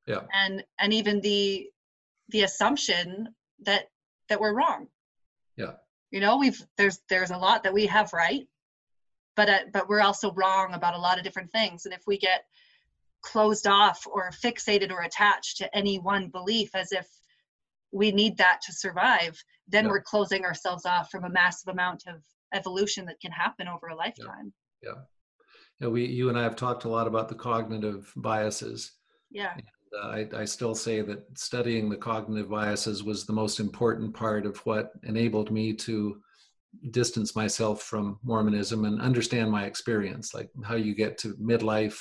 Yeah. 0.07 0.21
and 0.33 0.63
and 0.79 0.93
even 0.93 1.21
the 1.21 1.69
the 2.29 2.43
assumption 2.43 3.27
that 3.65 3.83
that 4.29 4.39
we're 4.39 4.53
wrong 4.53 4.87
Yeah. 5.57 5.73
you 6.11 6.19
know 6.21 6.37
we've 6.37 6.61
there's 6.77 6.99
there's 7.09 7.31
a 7.31 7.37
lot 7.37 7.63
that 7.63 7.73
we 7.73 7.85
have 7.87 8.13
right 8.13 8.47
but 9.35 9.49
uh, 9.49 9.59
but 9.73 9.87
we're 9.89 10.01
also 10.01 10.33
wrong 10.33 10.73
about 10.73 10.95
a 10.95 11.03
lot 11.07 11.17
of 11.17 11.23
different 11.23 11.51
things 11.51 11.85
and 11.85 11.93
if 11.93 12.03
we 12.07 12.17
get 12.17 12.45
closed 13.21 13.67
off 13.67 14.05
or 14.07 14.31
fixated 14.31 14.91
or 14.91 15.01
attached 15.01 15.57
to 15.57 15.75
any 15.75 15.99
one 15.99 16.27
belief 16.29 16.73
as 16.75 16.91
if 16.91 17.07
we 17.91 18.11
need 18.11 18.37
that 18.37 18.61
to 18.65 18.73
survive 18.73 19.41
then 19.67 19.85
Yeah. 19.85 19.91
we're 19.91 20.01
closing 20.01 20.43
ourselves 20.43 20.85
off 20.85 21.09
from 21.09 21.23
a 21.23 21.29
massive 21.29 21.69
amount 21.69 22.03
of 22.07 22.21
evolution 22.53 23.05
that 23.05 23.19
can 23.21 23.31
happen 23.31 23.67
over 23.67 23.87
a 23.87 23.95
lifetime 23.95 24.53
you 24.83 25.87
know, 25.87 25.89
we 25.89 26.05
you 26.05 26.29
and 26.29 26.37
I 26.37 26.43
have 26.43 26.55
talked 26.55 26.83
a 26.85 26.89
lot 26.89 27.07
about 27.07 27.27
the 27.29 27.35
cognitive 27.35 28.11
biases. 28.15 28.91
yeah 29.31 29.55
Uh, 29.99 30.07
I, 30.07 30.27
I 30.33 30.45
still 30.45 30.73
say 30.75 31.01
that 31.01 31.25
studying 31.37 31.89
the 31.89 31.97
cognitive 31.97 32.49
biases 32.49 33.03
was 33.03 33.25
the 33.25 33.33
most 33.33 33.59
important 33.59 34.13
part 34.13 34.45
of 34.45 34.57
what 34.59 34.91
enabled 35.03 35.51
me 35.51 35.73
to 35.73 36.21
distance 36.91 37.35
myself 37.35 37.81
from 37.83 38.17
Mormonism 38.23 38.85
and 38.85 39.01
understand 39.01 39.51
my 39.51 39.65
experience, 39.65 40.33
like 40.33 40.49
how 40.63 40.75
you 40.75 40.95
get 40.95 41.17
to 41.19 41.33
midlife, 41.35 41.99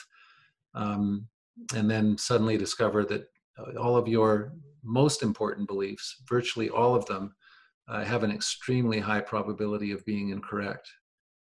um, 0.75 1.27
and 1.75 1.91
then 1.91 2.17
suddenly 2.19 2.57
discover 2.57 3.05
that 3.05 3.25
uh, 3.59 3.79
all 3.79 3.97
of 3.97 4.09
your 4.09 4.53
most 4.83 5.23
important 5.23 5.69
beliefs, 5.69 6.23
virtually 6.29 6.71
all 6.71 6.95
of 6.95 7.05
them, 7.07 7.35
uh, 7.89 8.05
have 8.05 8.23
an 8.23 8.31
extremely 8.31 8.99
high 8.99 9.21
probability 9.21 9.93
of 9.93 10.05
being 10.05 10.31
incorrect. 10.31 10.89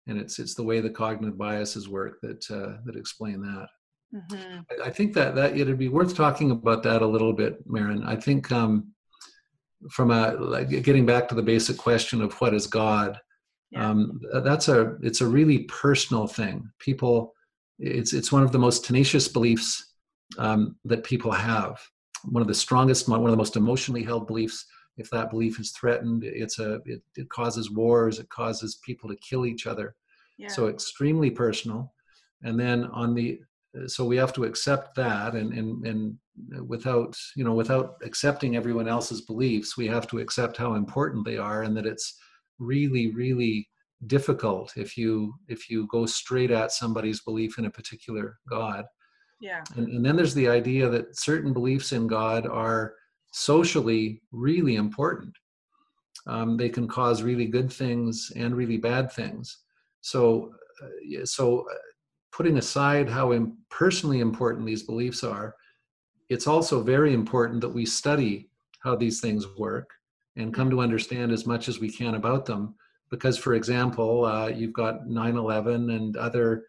And 0.08 0.18
it's 0.18 0.40
it's 0.40 0.56
the 0.56 0.64
way 0.64 0.80
the 0.80 0.90
cognitive 0.90 1.38
biases 1.38 1.90
work 1.90 2.20
that 2.22 2.50
uh, 2.50 2.78
that 2.86 2.96
explain 2.96 3.42
that. 3.42 3.68
hmm 4.14 4.60
I- 4.72 4.88
I 4.88 4.90
think 4.90 5.14
that 5.14 5.36
that 5.36 5.58
it'd 5.58 5.78
be 5.78 5.90
worth 5.90 6.16
talking 6.16 6.52
about 6.52 6.84
that 6.84 7.02
a 7.02 7.08
little 7.08 7.34
bit, 7.34 7.58
Marin. 7.66 8.04
I 8.04 8.16
think 8.16 8.52
um, 8.52 8.94
from 9.92 10.12
a 10.12 10.32
like 10.34 10.70
getting 10.70 11.06
back 11.06 11.28
to 11.28 11.36
the 11.36 11.44
basic 11.44 11.78
question 11.78 12.22
of 12.22 12.34
what 12.36 12.54
is 12.54 12.68
God, 12.68 13.20
yeah. 13.72 13.90
um, 13.90 14.20
that's 14.44 14.70
a 14.70 14.96
it's 15.02 15.22
a 15.22 15.28
really 15.28 15.60
personal 15.66 16.26
thing 16.28 16.70
people 16.80 17.34
it's 17.80 18.14
it's 18.14 18.32
one 18.32 18.44
of 18.44 18.52
the 18.52 18.60
most 18.60 18.86
tenacious 18.86 19.28
beliefs 19.28 19.94
um, 20.38 20.76
that 20.86 21.04
people 21.04 21.32
have. 21.32 21.80
One 22.26 22.42
of 22.42 22.48
the 22.48 22.54
strongest 22.54 23.08
one 23.08 23.24
of 23.24 23.32
the 23.32 23.38
most 23.38 23.56
emotionally 23.56 24.04
held 24.04 24.28
beliefs 24.28 24.66
if 24.98 25.10
that 25.12 25.30
belief 25.30 25.60
is 25.60 25.72
threatened 25.72 26.24
it's 26.24 26.58
a 26.60 26.80
it, 26.86 27.02
it 27.16 27.30
causes 27.30 27.70
wars 27.70 28.18
it 28.18 28.28
causes 28.30 28.80
people 28.84 29.10
to 29.10 29.16
kill 29.18 29.46
each 29.46 29.68
other. 29.68 29.96
Yeah. 30.38 30.50
so 30.50 30.68
extremely 30.68 31.32
personal. 31.32 31.94
And 32.44 32.60
then 32.60 32.86
on 32.86 33.16
the 33.16 33.40
so 33.88 34.06
we 34.06 34.18
have 34.18 34.34
to 34.34 34.44
accept 34.44 34.96
that 34.96 35.36
and 35.36 35.54
and 35.54 35.86
and 35.86 36.18
without 36.68 37.16
you 37.36 37.44
know 37.44 37.54
without 37.54 37.96
accepting 38.04 38.56
everyone 38.56 38.88
else's 38.88 39.22
beliefs 39.22 39.78
we 39.78 39.88
have 39.88 40.08
to 40.08 40.20
accept 40.20 40.58
how 40.58 40.76
important 40.76 41.26
they 41.26 41.38
are 41.38 41.64
and 41.64 41.76
that 41.76 41.86
it's 41.86 42.18
really 42.60 43.12
really 43.14 43.68
difficult 44.06 44.74
if 44.78 44.96
you 44.96 45.34
if 45.48 45.70
you 45.70 45.88
go 45.88 46.06
straight 46.06 46.52
at 46.52 46.72
somebody's 46.72 47.22
belief 47.22 47.58
in 47.58 47.66
a 47.66 47.72
particular 47.72 48.38
god. 48.50 48.86
Yeah. 49.40 49.64
And, 49.76 49.88
and 49.88 50.06
then 50.06 50.16
there's 50.16 50.34
the 50.34 50.48
idea 50.48 50.90
that 50.90 51.18
certain 51.18 51.54
beliefs 51.54 51.92
in 51.92 52.08
god 52.08 52.46
are 52.46 52.94
socially 53.32 54.22
really 54.32 54.76
important. 54.76 55.36
Um, 56.28 56.58
they 56.58 56.70
can 56.70 56.88
cause 56.88 57.24
really 57.24 57.46
good 57.48 57.72
things 57.72 58.32
and 58.36 58.56
really 58.56 58.78
bad 58.78 59.12
things. 59.12 59.64
So 60.02 60.52
uh, 60.84 61.26
so 61.26 61.62
uh, 61.62 61.74
putting 62.32 62.58
aside 62.58 63.10
how 63.10 63.34
Im- 63.34 63.58
personally 63.72 64.20
important 64.20 64.66
these 64.66 64.84
beliefs 64.84 65.24
are 65.24 65.56
it's 66.30 66.48
also 66.48 66.84
very 66.84 67.14
important 67.14 67.62
that 67.62 67.70
we 67.70 67.86
study 67.86 68.50
how 68.84 68.96
these 68.96 69.22
things 69.22 69.46
work 69.58 69.90
and 70.36 70.54
come 70.54 70.70
to 70.70 70.82
understand 70.82 71.32
as 71.32 71.48
much 71.48 71.68
as 71.68 71.80
we 71.80 71.90
can 71.90 72.16
about 72.16 72.46
them 72.46 72.76
because 73.10 73.38
for 73.38 73.54
example 73.54 74.26
uh, 74.26 74.48
you've 74.48 74.74
got 74.74 75.08
9-11 75.08 75.96
and 75.96 76.18
other 76.18 76.66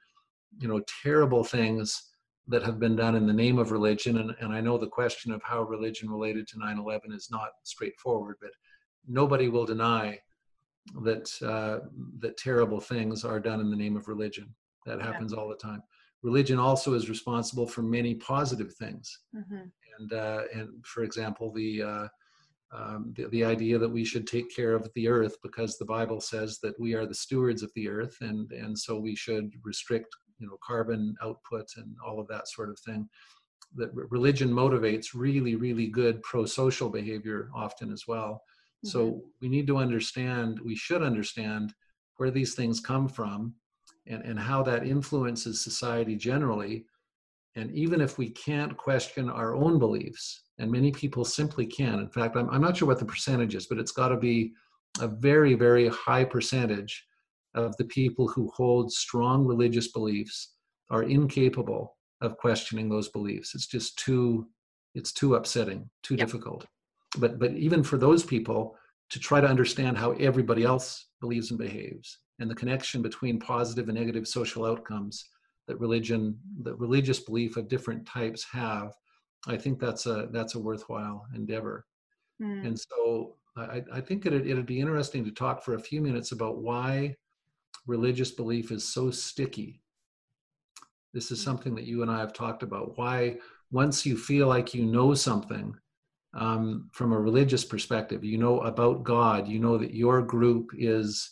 you 0.58 0.68
know 0.68 0.80
terrible 1.02 1.44
things 1.44 2.10
that 2.46 2.62
have 2.62 2.78
been 2.78 2.96
done 2.96 3.14
in 3.14 3.26
the 3.26 3.32
name 3.32 3.58
of 3.58 3.72
religion 3.72 4.18
and, 4.18 4.34
and 4.40 4.52
i 4.52 4.60
know 4.60 4.78
the 4.78 4.86
question 4.86 5.32
of 5.32 5.42
how 5.42 5.62
religion 5.62 6.10
related 6.10 6.46
to 6.48 6.56
9-11 6.56 7.14
is 7.14 7.28
not 7.30 7.50
straightforward 7.64 8.36
but 8.40 8.50
nobody 9.06 9.48
will 9.48 9.66
deny 9.66 10.18
that 11.02 11.30
uh, 11.42 11.86
that 12.18 12.36
terrible 12.38 12.80
things 12.80 13.24
are 13.24 13.40
done 13.40 13.60
in 13.60 13.70
the 13.70 13.76
name 13.76 13.96
of 13.96 14.08
religion 14.08 14.48
that 14.86 15.00
happens 15.02 15.32
yeah. 15.32 15.38
all 15.38 15.48
the 15.48 15.56
time 15.56 15.82
religion 16.22 16.58
also 16.58 16.94
is 16.94 17.08
responsible 17.08 17.66
for 17.66 17.82
many 17.82 18.14
positive 18.14 18.74
things 18.74 19.20
mm-hmm. 19.36 19.66
and 19.98 20.12
uh, 20.12 20.42
and 20.54 20.68
for 20.84 21.02
example 21.02 21.52
the 21.52 21.82
uh, 21.82 22.08
um, 22.70 23.14
the, 23.16 23.26
the 23.28 23.44
idea 23.44 23.78
that 23.78 23.88
we 23.88 24.04
should 24.04 24.26
take 24.26 24.54
care 24.54 24.74
of 24.74 24.90
the 24.94 25.08
earth 25.08 25.36
because 25.42 25.78
the 25.78 25.86
Bible 25.86 26.20
says 26.20 26.58
that 26.62 26.78
we 26.78 26.94
are 26.94 27.06
the 27.06 27.14
stewards 27.14 27.62
of 27.62 27.72
the 27.74 27.88
earth, 27.88 28.16
and 28.20 28.52
and 28.52 28.78
so 28.78 28.98
we 28.98 29.14
should 29.16 29.50
restrict 29.64 30.14
you 30.38 30.46
know 30.46 30.58
carbon 30.62 31.14
output 31.22 31.66
and 31.76 31.96
all 32.04 32.20
of 32.20 32.28
that 32.28 32.48
sort 32.48 32.68
of 32.68 32.78
thing. 32.80 33.08
That 33.76 33.90
religion 33.94 34.50
motivates 34.50 35.08
really 35.14 35.56
really 35.56 35.86
good 35.86 36.22
pro-social 36.22 36.90
behavior 36.90 37.50
often 37.54 37.90
as 37.90 38.04
well. 38.06 38.42
Mm-hmm. 38.84 38.88
So 38.88 39.22
we 39.40 39.48
need 39.48 39.66
to 39.68 39.78
understand, 39.78 40.60
we 40.64 40.76
should 40.76 41.02
understand 41.02 41.74
where 42.16 42.30
these 42.30 42.54
things 42.54 42.80
come 42.80 43.08
from, 43.08 43.54
and 44.06 44.22
and 44.24 44.38
how 44.38 44.62
that 44.64 44.86
influences 44.86 45.62
society 45.62 46.16
generally. 46.16 46.84
And 47.58 47.72
even 47.72 48.00
if 48.00 48.18
we 48.18 48.30
can't 48.30 48.76
question 48.76 49.28
our 49.28 49.56
own 49.56 49.80
beliefs, 49.80 50.42
and 50.58 50.70
many 50.70 50.92
people 50.92 51.24
simply 51.24 51.66
can. 51.66 51.98
In 51.98 52.08
fact, 52.08 52.36
I'm, 52.36 52.48
I'm 52.50 52.60
not 52.60 52.76
sure 52.76 52.86
what 52.86 53.00
the 53.00 53.04
percentage 53.04 53.56
is, 53.56 53.66
but 53.66 53.78
it's 53.78 53.90
got 53.90 54.08
to 54.08 54.16
be 54.16 54.52
a 55.00 55.08
very, 55.08 55.54
very 55.54 55.88
high 55.88 56.24
percentage 56.24 57.04
of 57.54 57.76
the 57.76 57.84
people 57.86 58.28
who 58.28 58.52
hold 58.54 58.92
strong 58.92 59.44
religious 59.44 59.88
beliefs 59.88 60.54
are 60.90 61.02
incapable 61.02 61.96
of 62.20 62.36
questioning 62.36 62.88
those 62.88 63.08
beliefs. 63.08 63.54
It's 63.56 63.66
just 63.66 63.98
too, 63.98 64.46
it's 64.94 65.12
too 65.12 65.34
upsetting, 65.34 65.90
too 66.04 66.14
yep. 66.14 66.26
difficult. 66.26 66.64
But 67.18 67.40
but 67.40 67.52
even 67.52 67.82
for 67.82 67.96
those 67.96 68.22
people 68.22 68.76
to 69.10 69.18
try 69.18 69.40
to 69.40 69.48
understand 69.48 69.96
how 69.98 70.12
everybody 70.12 70.62
else 70.62 71.06
believes 71.20 71.50
and 71.50 71.58
behaves 71.58 72.18
and 72.38 72.48
the 72.48 72.54
connection 72.54 73.02
between 73.02 73.40
positive 73.40 73.88
and 73.88 73.98
negative 73.98 74.28
social 74.28 74.64
outcomes 74.64 75.24
that 75.68 75.78
religion, 75.78 76.36
that 76.62 76.78
religious 76.78 77.20
belief 77.20 77.56
of 77.56 77.68
different 77.68 78.04
types 78.04 78.44
have 78.50 78.92
I 79.46 79.56
think 79.56 79.78
that's 79.78 80.06
a 80.06 80.28
that's 80.32 80.54
a 80.54 80.58
worthwhile 80.58 81.26
endeavor. 81.34 81.86
Mm. 82.42 82.66
And 82.66 82.80
so 82.80 83.36
I, 83.56 83.82
I 83.92 84.00
think 84.00 84.26
it'd, 84.26 84.46
it'd 84.46 84.66
be 84.66 84.80
interesting 84.80 85.24
to 85.24 85.30
talk 85.30 85.62
for 85.62 85.74
a 85.74 85.80
few 85.80 86.00
minutes 86.00 86.32
about 86.32 86.58
why 86.58 87.16
religious 87.86 88.30
belief 88.30 88.70
is 88.70 88.84
so 88.84 89.10
sticky. 89.10 89.80
This 91.12 91.30
is 91.30 91.40
hmm. 91.40 91.44
something 91.44 91.74
that 91.74 91.86
you 91.86 92.02
and 92.02 92.10
I 92.10 92.18
have 92.18 92.32
talked 92.32 92.62
about. 92.62 92.96
Why 92.98 93.38
once 93.72 94.06
you 94.06 94.16
feel 94.16 94.46
like 94.46 94.74
you 94.74 94.84
know 94.84 95.14
something 95.14 95.74
um, 96.34 96.88
from 96.92 97.12
a 97.12 97.18
religious 97.18 97.64
perspective, 97.64 98.22
you 98.22 98.38
know 98.38 98.60
about 98.60 99.02
God, 99.02 99.48
you 99.48 99.58
know 99.58 99.78
that 99.78 99.94
your 99.94 100.22
group 100.22 100.70
is 100.76 101.30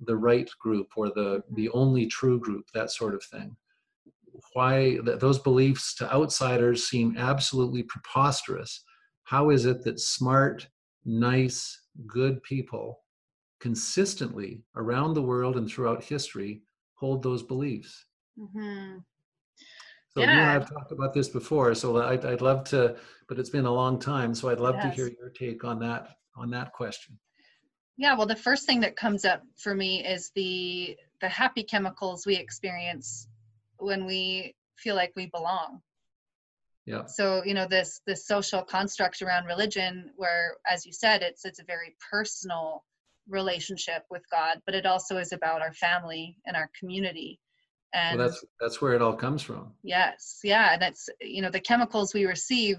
the 0.00 0.16
right 0.16 0.48
group 0.60 0.92
or 0.96 1.08
the 1.08 1.42
the 1.52 1.68
only 1.70 2.06
true 2.06 2.38
group, 2.38 2.70
that 2.72 2.90
sort 2.90 3.14
of 3.14 3.22
thing 3.24 3.56
why 4.52 4.98
those 5.02 5.38
beliefs 5.38 5.94
to 5.96 6.12
outsiders 6.12 6.88
seem 6.88 7.16
absolutely 7.16 7.82
preposterous. 7.84 8.82
How 9.24 9.50
is 9.50 9.66
it 9.66 9.82
that 9.84 10.00
smart, 10.00 10.68
nice, 11.04 11.80
good 12.06 12.42
people 12.42 13.00
consistently 13.60 14.62
around 14.76 15.14
the 15.14 15.22
world 15.22 15.56
and 15.56 15.68
throughout 15.68 16.04
history 16.04 16.62
hold 16.94 17.22
those 17.22 17.42
beliefs? 17.42 18.04
Mm-hmm. 18.38 18.98
So 20.16 20.20
yeah. 20.22 20.26
you 20.26 20.40
and 20.40 20.48
I 20.48 20.52
have 20.52 20.70
talked 20.70 20.92
about 20.92 21.12
this 21.12 21.28
before, 21.28 21.74
so 21.74 22.02
I'd, 22.02 22.24
I'd 22.24 22.40
love 22.40 22.64
to, 22.70 22.96
but 23.28 23.38
it's 23.38 23.50
been 23.50 23.66
a 23.66 23.72
long 23.72 23.98
time, 23.98 24.34
so 24.34 24.48
I'd 24.48 24.60
love 24.60 24.76
yes. 24.76 24.84
to 24.84 24.90
hear 24.90 25.10
your 25.18 25.30
take 25.30 25.64
on 25.64 25.78
that 25.80 26.08
on 26.36 26.50
that 26.50 26.72
question. 26.72 27.18
Yeah, 27.98 28.14
well, 28.14 28.26
the 28.26 28.36
first 28.36 28.66
thing 28.66 28.80
that 28.80 28.96
comes 28.96 29.24
up 29.24 29.42
for 29.56 29.74
me 29.74 30.06
is 30.06 30.30
the 30.34 30.96
the 31.20 31.28
happy 31.28 31.62
chemicals 31.62 32.26
we 32.26 32.36
experience 32.36 33.28
when 33.78 34.06
we 34.06 34.54
feel 34.76 34.94
like 34.94 35.12
we 35.16 35.26
belong. 35.26 35.80
Yeah. 36.86 37.06
So 37.06 37.42
you 37.44 37.52
know 37.52 37.66
this 37.68 38.00
this 38.06 38.26
social 38.26 38.62
construct 38.62 39.20
around 39.20 39.46
religion 39.46 40.10
where 40.16 40.56
as 40.66 40.86
you 40.86 40.92
said 40.92 41.20
it's 41.20 41.44
it's 41.44 41.58
a 41.58 41.64
very 41.64 41.96
personal 42.10 42.84
relationship 43.28 44.04
with 44.08 44.22
god 44.30 44.62
but 44.64 44.74
it 44.76 44.86
also 44.86 45.16
is 45.16 45.32
about 45.32 45.60
our 45.60 45.72
family 45.72 46.38
and 46.46 46.56
our 46.56 46.70
community. 46.78 47.40
And 47.92 48.18
well, 48.18 48.28
that's 48.28 48.44
that's 48.60 48.80
where 48.80 48.92
it 48.92 49.02
all 49.02 49.14
comes 49.14 49.42
from. 49.42 49.72
Yes. 49.82 50.40
Yeah. 50.44 50.74
And 50.74 50.82
that's 50.82 51.08
you 51.20 51.42
know 51.42 51.50
the 51.50 51.60
chemicals 51.60 52.14
we 52.14 52.24
receive 52.24 52.78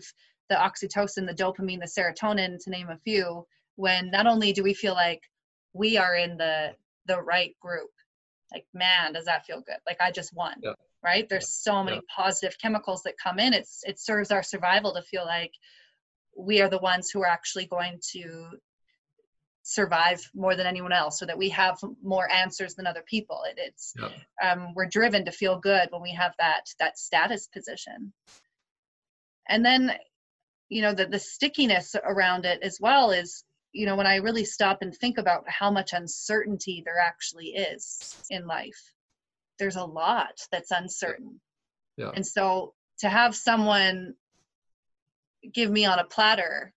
the 0.49 0.55
oxytocin 0.55 1.27
the 1.27 1.33
dopamine 1.33 1.81
the 1.81 2.01
serotonin 2.01 2.63
to 2.63 2.69
name 2.69 2.89
a 2.89 2.97
few 2.99 3.45
when 3.75 4.09
not 4.09 4.25
only 4.25 4.53
do 4.53 4.63
we 4.63 4.73
feel 4.73 4.93
like 4.93 5.21
we 5.73 5.97
are 5.97 6.15
in 6.15 6.37
the 6.37 6.73
the 7.07 7.21
right 7.21 7.53
group 7.61 7.89
like 8.53 8.65
man 8.73 9.11
does 9.11 9.25
that 9.25 9.45
feel 9.45 9.61
good? 9.67 9.79
Like 9.85 9.97
i 9.99 10.11
just 10.11 10.33
won. 10.33 10.55
Yeah 10.63 10.71
right? 11.03 11.27
There's 11.29 11.49
so 11.49 11.83
many 11.83 11.97
yeah. 11.97 12.01
positive 12.15 12.57
chemicals 12.59 13.03
that 13.03 13.15
come 13.21 13.39
in. 13.39 13.53
It's 13.53 13.81
it 13.83 13.99
serves 13.99 14.31
our 14.31 14.43
survival 14.43 14.93
to 14.93 15.01
feel 15.01 15.25
like 15.25 15.51
we 16.37 16.61
are 16.61 16.69
the 16.69 16.79
ones 16.79 17.09
who 17.09 17.21
are 17.21 17.27
actually 17.27 17.65
going 17.65 17.99
to 18.13 18.49
survive 19.63 20.21
more 20.33 20.55
than 20.55 20.65
anyone 20.65 20.93
else 20.93 21.19
so 21.19 21.25
that 21.25 21.37
we 21.37 21.49
have 21.49 21.77
more 22.01 22.31
answers 22.31 22.75
than 22.75 22.87
other 22.87 23.03
people. 23.05 23.41
It, 23.49 23.57
it's 23.57 23.93
yeah. 23.99 24.51
um, 24.51 24.73
we're 24.75 24.87
driven 24.87 25.25
to 25.25 25.31
feel 25.31 25.59
good 25.59 25.89
when 25.91 26.01
we 26.01 26.13
have 26.13 26.33
that 26.39 26.65
that 26.79 26.97
status 26.97 27.47
position. 27.47 28.13
And 29.49 29.65
then 29.65 29.93
you 30.69 30.81
know 30.81 30.93
the, 30.93 31.05
the 31.05 31.19
stickiness 31.19 31.95
around 32.03 32.45
it 32.45 32.61
as 32.61 32.77
well 32.79 33.11
is 33.11 33.43
you 33.73 33.85
know 33.85 33.95
when 33.95 34.07
i 34.07 34.15
really 34.15 34.45
stop 34.45 34.79
and 34.81 34.93
think 34.95 35.17
about 35.17 35.47
how 35.47 35.71
much 35.71 35.93
uncertainty 35.93 36.81
there 36.85 36.99
actually 36.99 37.47
is 37.47 38.25
in 38.29 38.45
life 38.45 38.93
there's 39.59 39.75
a 39.75 39.83
lot 39.83 40.39
that's 40.51 40.71
uncertain. 40.71 41.39
Yeah. 41.97 42.11
And 42.13 42.25
so 42.25 42.73
to 42.99 43.09
have 43.09 43.35
someone 43.35 44.15
give 45.53 45.69
me 45.69 45.85
on 45.85 45.99
a 45.99 46.05
platter, 46.05 46.73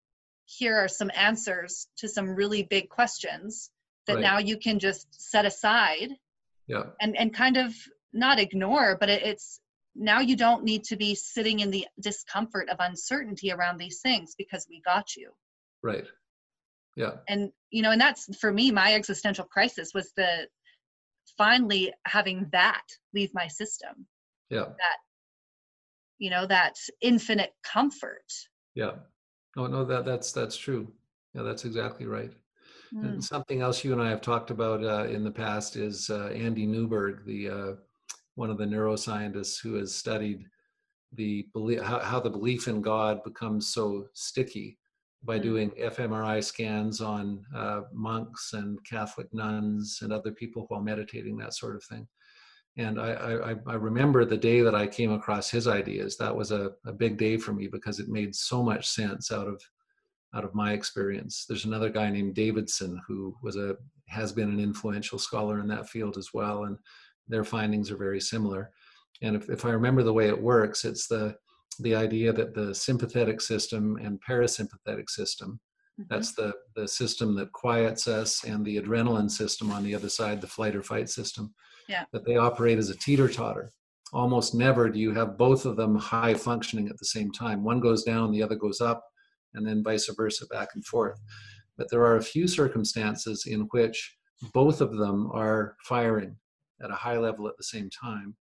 here 0.46 0.76
are 0.76 0.88
some 0.88 1.10
answers 1.14 1.86
to 1.98 2.08
some 2.08 2.30
really 2.30 2.62
big 2.62 2.88
questions 2.88 3.70
that 4.06 4.14
right. 4.14 4.22
now 4.22 4.38
you 4.38 4.56
can 4.56 4.78
just 4.78 5.06
set 5.20 5.44
aside 5.44 6.10
yeah. 6.66 6.84
and, 7.00 7.16
and 7.16 7.34
kind 7.34 7.56
of 7.56 7.74
not 8.12 8.40
ignore, 8.40 8.96
but 8.98 9.08
it, 9.08 9.22
it's 9.22 9.60
now 9.94 10.20
you 10.20 10.36
don't 10.36 10.64
need 10.64 10.84
to 10.84 10.96
be 10.96 11.14
sitting 11.14 11.60
in 11.60 11.70
the 11.70 11.86
discomfort 12.00 12.68
of 12.68 12.76
uncertainty 12.80 13.52
around 13.52 13.78
these 13.78 14.00
things 14.00 14.34
because 14.36 14.66
we 14.68 14.80
got 14.80 15.16
you. 15.16 15.30
Right. 15.82 16.04
Yeah. 16.96 17.12
And 17.28 17.50
you 17.70 17.82
know, 17.82 17.92
and 17.92 18.00
that's 18.00 18.34
for 18.36 18.52
me, 18.52 18.70
my 18.70 18.94
existential 18.94 19.44
crisis 19.44 19.92
was 19.94 20.12
the 20.16 20.48
finally 21.36 21.92
having 22.06 22.48
that 22.52 22.82
leave 23.14 23.32
my 23.34 23.46
system. 23.46 24.06
Yeah. 24.48 24.64
That 24.64 24.98
you 26.18 26.30
know 26.30 26.46
that 26.46 26.74
infinite 27.00 27.54
comfort. 27.62 28.32
Yeah. 28.74 28.92
No 29.56 29.66
no 29.66 29.84
that 29.84 30.04
that's 30.04 30.32
that's 30.32 30.56
true. 30.56 30.92
Yeah 31.34 31.42
that's 31.42 31.64
exactly 31.64 32.06
right. 32.06 32.32
And 32.92 33.18
Mm. 33.18 33.22
something 33.22 33.60
else 33.60 33.84
you 33.84 33.92
and 33.92 34.02
I 34.02 34.08
have 34.08 34.20
talked 34.20 34.50
about 34.50 34.82
uh, 34.82 35.04
in 35.04 35.22
the 35.22 35.30
past 35.30 35.76
is 35.76 36.10
uh, 36.10 36.26
Andy 36.34 36.66
Newberg, 36.66 37.24
the 37.24 37.48
uh, 37.48 37.72
one 38.34 38.50
of 38.50 38.58
the 38.58 38.64
neuroscientists 38.64 39.60
who 39.62 39.74
has 39.74 39.94
studied 39.94 40.44
the 41.12 41.46
belief 41.52 41.80
how, 41.82 42.00
how 42.00 42.20
the 42.20 42.30
belief 42.30 42.66
in 42.68 42.82
God 42.82 43.22
becomes 43.22 43.72
so 43.72 44.08
sticky 44.14 44.79
by 45.22 45.38
Mm. 45.38 45.42
doing 45.42 45.70
fMRI 45.78 46.42
scans 46.42 47.00
on 47.00 47.44
uh, 47.54 47.82
monks 47.92 48.52
and 48.54 48.78
Catholic 48.84 49.32
nuns 49.34 49.98
and 50.02 50.12
other 50.12 50.32
people 50.32 50.64
while 50.68 50.80
meditating, 50.82 51.36
that 51.36 51.54
sort 51.54 51.76
of 51.76 51.84
thing. 51.84 52.06
And 52.76 53.00
I, 53.00 53.10
I, 53.12 53.54
I 53.66 53.74
remember 53.74 54.24
the 54.24 54.36
day 54.36 54.60
that 54.62 54.74
I 54.74 54.86
came 54.86 55.12
across 55.12 55.50
his 55.50 55.66
ideas. 55.66 56.16
That 56.16 56.34
was 56.34 56.50
a, 56.52 56.70
a 56.86 56.92
big 56.92 57.18
day 57.18 57.36
for 57.36 57.52
me 57.52 57.66
because 57.66 57.98
it 57.98 58.08
made 58.08 58.34
so 58.34 58.62
much 58.62 58.86
sense 58.88 59.30
out 59.32 59.48
of 59.48 59.60
out 60.32 60.44
of 60.44 60.54
my 60.54 60.72
experience. 60.72 61.44
There's 61.48 61.64
another 61.64 61.90
guy 61.90 62.08
named 62.08 62.36
Davidson 62.36 63.00
who 63.08 63.34
was 63.42 63.56
a 63.56 63.76
has 64.08 64.32
been 64.32 64.48
an 64.48 64.60
influential 64.60 65.18
scholar 65.18 65.58
in 65.58 65.66
that 65.68 65.88
field 65.88 66.16
as 66.16 66.28
well, 66.32 66.64
and 66.64 66.78
their 67.28 67.44
findings 67.44 67.90
are 67.90 67.96
very 67.96 68.20
similar. 68.20 68.70
And 69.22 69.36
if, 69.36 69.50
if 69.50 69.64
I 69.64 69.70
remember 69.70 70.02
the 70.04 70.12
way 70.12 70.28
it 70.28 70.40
works, 70.40 70.84
it's 70.84 71.08
the 71.08 71.36
the 71.80 71.94
idea 71.94 72.32
that 72.32 72.54
the 72.54 72.74
sympathetic 72.74 73.40
system 73.40 73.96
and 73.96 74.20
parasympathetic 74.28 75.08
system 75.08 75.60
Mhm. 75.98 76.06
that's 76.08 76.32
the 76.34 76.54
the 76.76 76.86
system 76.86 77.34
that 77.34 77.52
quiets 77.52 78.06
us 78.08 78.44
and 78.44 78.64
the 78.64 78.76
adrenaline 78.80 79.30
system 79.30 79.70
on 79.70 79.82
the 79.82 79.94
other 79.94 80.08
side 80.08 80.40
the 80.40 80.46
flight 80.46 80.76
or 80.76 80.82
fight 80.82 81.08
system 81.08 81.52
Yeah. 81.88 82.04
that 82.12 82.24
they 82.24 82.36
operate 82.36 82.78
as 82.78 82.90
a 82.90 82.96
teeter 82.96 83.28
totter 83.28 83.70
almost 84.12 84.54
never 84.54 84.88
do 84.88 84.98
you 84.98 85.12
have 85.12 85.36
both 85.38 85.64
of 85.66 85.76
them 85.76 85.94
high 85.96 86.34
functioning 86.34 86.88
at 86.88 86.98
the 86.98 87.04
same 87.04 87.30
time 87.32 87.62
one 87.64 87.80
goes 87.80 88.02
down 88.04 88.30
the 88.32 88.42
other 88.42 88.56
goes 88.56 88.80
up 88.80 89.04
and 89.54 89.66
then 89.66 89.82
vice 89.82 90.08
versa 90.14 90.46
back 90.46 90.68
and 90.74 90.84
forth 90.86 91.18
but 91.76 91.88
there 91.90 92.04
are 92.04 92.16
a 92.16 92.22
few 92.22 92.46
circumstances 92.48 93.46
in 93.46 93.62
which 93.72 94.16
both 94.52 94.80
of 94.80 94.96
them 94.96 95.30
are 95.32 95.76
firing 95.84 96.36
at 96.82 96.90
a 96.90 96.94
high 96.94 97.18
level 97.18 97.46
at 97.48 97.56
the 97.56 97.62
same 97.74 97.88
time 97.90 98.36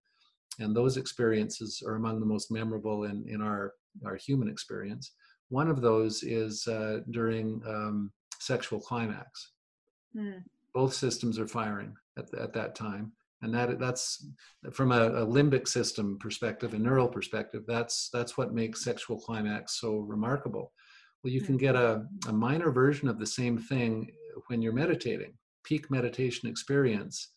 and 0.58 0.74
those 0.74 0.96
experiences 0.96 1.82
are 1.86 1.94
among 1.94 2.20
the 2.20 2.26
most 2.26 2.50
memorable 2.50 3.04
in, 3.04 3.24
in 3.28 3.40
our, 3.40 3.74
our 4.04 4.16
human 4.16 4.48
experience. 4.48 5.12
One 5.48 5.68
of 5.68 5.80
those 5.80 6.22
is 6.22 6.66
uh, 6.66 7.00
during 7.10 7.62
um, 7.66 8.12
sexual 8.38 8.80
climax. 8.80 9.52
Mm. 10.16 10.42
Both 10.74 10.94
systems 10.94 11.38
are 11.38 11.48
firing 11.48 11.94
at, 12.18 12.32
at 12.34 12.52
that 12.54 12.74
time. 12.74 13.12
And 13.42 13.54
that 13.54 13.78
that's 13.78 14.26
from 14.70 14.92
a, 14.92 15.06
a 15.08 15.26
limbic 15.26 15.66
system 15.66 16.18
perspective, 16.18 16.74
a 16.74 16.78
neural 16.78 17.08
perspective, 17.08 17.64
that's 17.66 18.10
that's 18.12 18.36
what 18.36 18.52
makes 18.52 18.84
sexual 18.84 19.18
climax 19.18 19.80
so 19.80 19.98
remarkable. 20.00 20.72
Well, 21.22 21.32
you 21.32 21.40
can 21.40 21.56
get 21.56 21.74
a, 21.74 22.04
a 22.28 22.32
minor 22.32 22.70
version 22.70 23.08
of 23.08 23.18
the 23.18 23.26
same 23.26 23.56
thing 23.56 24.10
when 24.48 24.60
you're 24.60 24.74
meditating. 24.74 25.32
Peak 25.64 25.90
meditation 25.90 26.48
experience 26.48 27.32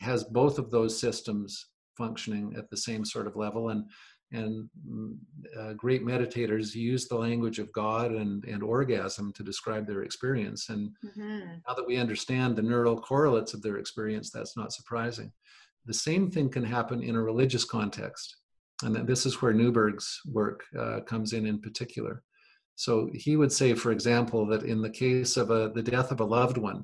has 0.00 0.24
both 0.24 0.58
of 0.58 0.70
those 0.70 0.98
systems 0.98 1.66
functioning 2.02 2.54
at 2.56 2.68
the 2.70 2.76
same 2.88 3.04
sort 3.04 3.26
of 3.26 3.36
level. 3.36 3.64
And 3.72 3.82
and 4.30 4.68
mm, 4.86 5.16
uh, 5.58 5.72
great 5.84 6.04
meditators 6.04 6.74
use 6.74 7.08
the 7.08 7.16
language 7.26 7.58
of 7.58 7.72
god 7.72 8.08
and 8.20 8.44
and 8.52 8.62
orgasm 8.62 9.32
to 9.32 9.42
describe 9.50 9.84
their 9.86 10.02
experience. 10.08 10.62
And 10.72 10.82
Mhm. 11.04 11.62
now 11.66 11.74
that 11.74 11.86
we 11.90 11.96
understand 12.04 12.50
the 12.54 12.68
neural 12.70 12.98
correlates 13.10 13.52
of 13.54 13.62
their 13.62 13.78
experience 13.78 14.28
that's 14.30 14.56
not 14.60 14.72
surprising. 14.78 15.30
The 15.90 16.00
same 16.08 16.24
thing 16.30 16.48
can 16.56 16.64
happen 16.76 16.98
in 17.08 17.16
a 17.16 17.22
religious 17.30 17.64
context. 17.76 18.26
And 18.84 18.94
that 18.94 19.06
this 19.10 19.26
is 19.28 19.40
where 19.40 19.54
newberg's 19.60 20.08
work 20.40 20.58
uh, 20.82 20.98
comes 21.12 21.32
in 21.32 21.44
in 21.52 21.58
particular. 21.66 22.14
So 22.84 22.92
he 23.24 23.32
would 23.40 23.52
say 23.60 23.70
for 23.82 23.90
example 23.96 24.40
that 24.50 24.62
in 24.72 24.78
the 24.82 24.94
case 25.04 25.32
of 25.42 25.46
a, 25.58 25.60
the 25.78 25.86
death 25.94 26.10
of 26.12 26.20
a 26.20 26.30
loved 26.38 26.58
one 26.70 26.80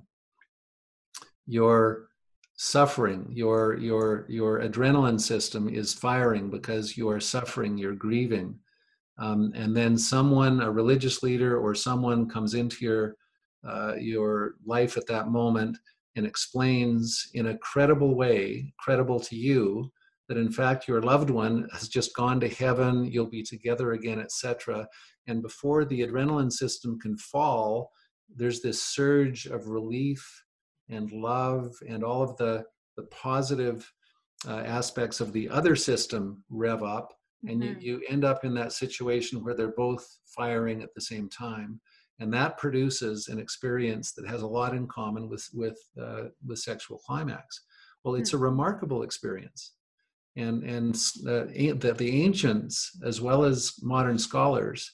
your 1.47 2.09
suffering. 2.57 3.27
Your 3.31 3.77
your 3.79 4.27
your 4.29 4.61
adrenaline 4.61 5.21
system 5.21 5.69
is 5.69 5.93
firing 5.93 6.51
because 6.51 6.97
you 6.97 7.09
are 7.09 7.21
suffering 7.21 7.77
you're 7.77 7.95
grieving. 7.95 8.59
Um, 9.19 9.53
and 9.55 9.77
then 9.77 9.97
someone 9.97 10.61
a 10.61 10.71
religious 10.71 11.23
leader 11.23 11.59
or 11.59 11.75
someone 11.75 12.29
comes 12.29 12.55
into 12.55 12.85
your 12.85 13.17
uh, 13.67 13.95
your 13.99 14.55
life 14.65 14.97
at 14.97 15.07
that 15.07 15.29
moment 15.29 15.79
and 16.17 16.27
explains 16.27 17.31
in 17.35 17.47
a 17.47 17.59
credible 17.59 18.15
way 18.15 18.73
credible 18.79 19.19
to 19.19 19.37
you 19.37 19.91
that 20.29 20.39
in 20.39 20.51
fact 20.51 20.87
your 20.87 21.03
loved 21.03 21.31
one 21.31 21.69
has 21.73 21.89
just 21.89 22.15
gone 22.15 22.39
to 22.41 22.49
heaven 22.49 23.05
you'll 23.05 23.27
be 23.27 23.43
together 23.43 23.93
again 23.93 24.21
etc 24.21 24.87
and 25.27 25.43
before 25.43 25.85
the 25.85 26.01
adrenaline 26.01 26.53
system 26.53 26.99
can 27.01 27.17
fall 27.17 27.91
there's 28.37 28.61
this 28.61 28.83
surge 28.83 29.47
of 29.47 29.69
relief 29.69 30.44
and 30.89 31.11
love 31.13 31.75
and 31.89 32.05
all 32.05 32.23
of 32.23 32.37
the, 32.37 32.65
the 32.97 33.05
positive 33.05 33.91
uh, 34.47 34.59
aspects 34.61 35.21
of 35.21 35.33
the 35.33 35.49
other 35.49 35.75
system 35.75 36.45
rev 36.51 36.83
up 36.83 37.13
and 37.47 37.63
Mhm. 37.63 37.83
you, 37.83 37.99
you 37.99 38.03
end 38.09 38.25
up 38.25 38.45
in 38.45 38.55
that 38.55 38.73
situation 38.73 39.43
where 39.43 39.55
they're 39.55 39.69
both 39.77 40.07
firing 40.37 40.83
at 40.83 40.95
the 40.95 41.01
same 41.01 41.29
time 41.29 41.81
and 42.21 42.33
that 42.33 42.57
produces 42.59 43.29
an 43.29 43.39
experience 43.39 44.13
that 44.13 44.27
has 44.27 44.43
a 44.43 44.47
lot 44.47 44.75
in 44.75 44.87
common 44.87 45.29
with 45.29 45.49
with 45.53 45.79
uh, 46.01 46.25
with 46.47 46.59
sexual 46.59 46.99
climax 46.99 47.65
well 48.03 48.15
it's 48.15 48.33
a 48.35 48.39
remarkable 48.39 49.03
experience 49.03 49.73
and 50.37 50.63
and 50.65 50.95
uh, 51.29 51.45
that 51.85 51.97
the 51.99 52.23
ancients 52.25 52.99
as 53.05 53.21
well 53.21 53.45
as 53.45 53.75
modern 53.83 54.19
scholars 54.19 54.93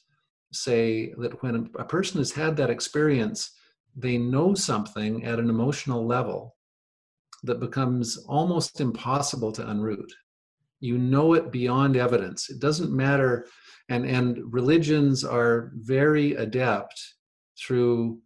say 0.53 1.13
that 1.19 1.43
when 1.43 1.71
a 1.79 1.85
person 1.85 2.19
has 2.19 2.33
had 2.33 2.57
that 2.57 2.71
experience 2.71 3.53
they 3.97 4.19
know 4.19 4.55
something 4.55 5.25
at 5.25 5.39
an 5.39 5.51
emotional 5.51 6.07
level 6.07 6.57
that 7.43 7.61
becomes 7.61 8.17
almost 8.29 8.81
impossible 8.81 9.53
to 9.53 9.63
unroot. 9.63 10.11
You 10.81 10.99
know 10.99 11.35
it 11.35 11.51
beyond 11.51 11.97
evidence. 11.97 12.51
It 12.51 12.61
doesn't 12.61 12.93
matter 12.93 13.47
and 13.89 14.07
and 14.07 14.39
religions 14.53 15.25
are 15.25 15.73
very 15.75 16.35
adept 16.35 16.99
through 17.59 18.19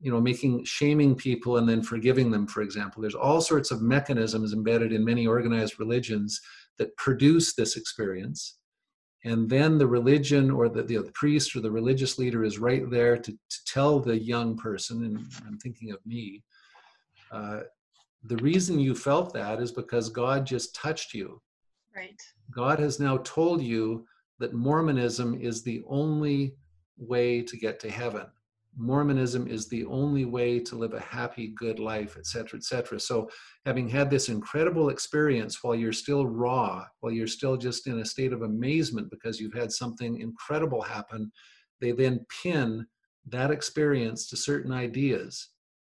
you 0.00 0.10
know 0.10 0.20
making 0.20 0.64
shaming 0.64 1.14
people 1.14 1.58
and 1.58 1.68
then 1.68 1.82
forgiving 1.82 2.30
them 2.30 2.46
for 2.46 2.62
example. 2.62 3.02
There's 3.02 3.14
all 3.14 3.40
sorts 3.40 3.70
of 3.70 3.82
mechanisms 3.82 4.52
embedded 4.52 4.92
in 4.92 5.04
many 5.04 5.26
organized 5.26 5.78
religions 5.78 6.40
that 6.78 6.96
produce 6.96 7.54
this 7.54 7.76
experience 7.76 8.58
and 9.24 9.48
then 9.48 9.78
the 9.78 9.86
religion 9.86 10.50
or 10.50 10.68
the, 10.68 10.82
the, 10.82 11.02
priest 11.12 11.56
or 11.56 11.60
the 11.60 11.70
religious 11.70 12.18
leader 12.18 12.44
is 12.44 12.58
right 12.58 12.88
there 12.90 13.16
to, 13.16 13.32
to 13.32 13.58
tell 13.66 13.98
the 13.98 14.18
young 14.18 14.56
person 14.56 15.04
and 15.04 15.18
i'm 15.46 15.58
thinking 15.58 15.90
of 15.90 15.98
me 16.06 16.42
uh, 17.32 17.60
the 18.24 18.36
reason 18.36 18.78
you 18.78 18.94
felt 18.94 19.32
that 19.32 19.60
is 19.60 19.72
because 19.72 20.08
god 20.08 20.46
just 20.46 20.74
touched 20.74 21.14
you 21.14 21.40
Right. 21.98 22.22
God 22.54 22.78
has 22.78 23.00
now 23.00 23.18
told 23.18 23.60
you 23.60 24.06
that 24.38 24.54
Mormonism 24.54 25.40
is 25.40 25.62
the 25.62 25.82
only 25.88 26.54
way 26.96 27.42
to 27.42 27.56
get 27.56 27.80
to 27.80 27.90
heaven. 27.90 28.26
Mormonism 28.78 29.48
is 29.48 29.68
the 29.68 29.84
only 29.86 30.24
way 30.24 30.60
to 30.60 30.76
live 30.76 30.94
a 30.94 31.00
happy, 31.00 31.48
good 31.56 31.78
life, 31.78 32.16
etc., 32.16 32.58
etc. 32.58 33.00
So, 33.00 33.28
having 33.66 33.88
had 33.88 34.08
this 34.08 34.28
incredible 34.28 34.88
experience 34.90 35.62
while 35.62 35.74
you're 35.74 35.92
still 35.92 36.26
raw, 36.26 36.86
while 37.00 37.12
you're 37.12 37.26
still 37.26 37.56
just 37.56 37.86
in 37.86 37.98
a 37.98 38.04
state 38.04 38.32
of 38.32 38.42
amazement 38.42 39.10
because 39.10 39.40
you've 39.40 39.54
had 39.54 39.72
something 39.72 40.20
incredible 40.20 40.82
happen, 40.82 41.30
they 41.80 41.92
then 41.92 42.24
pin 42.42 42.86
that 43.26 43.50
experience 43.50 44.28
to 44.28 44.36
certain 44.36 44.72
ideas 44.72 45.50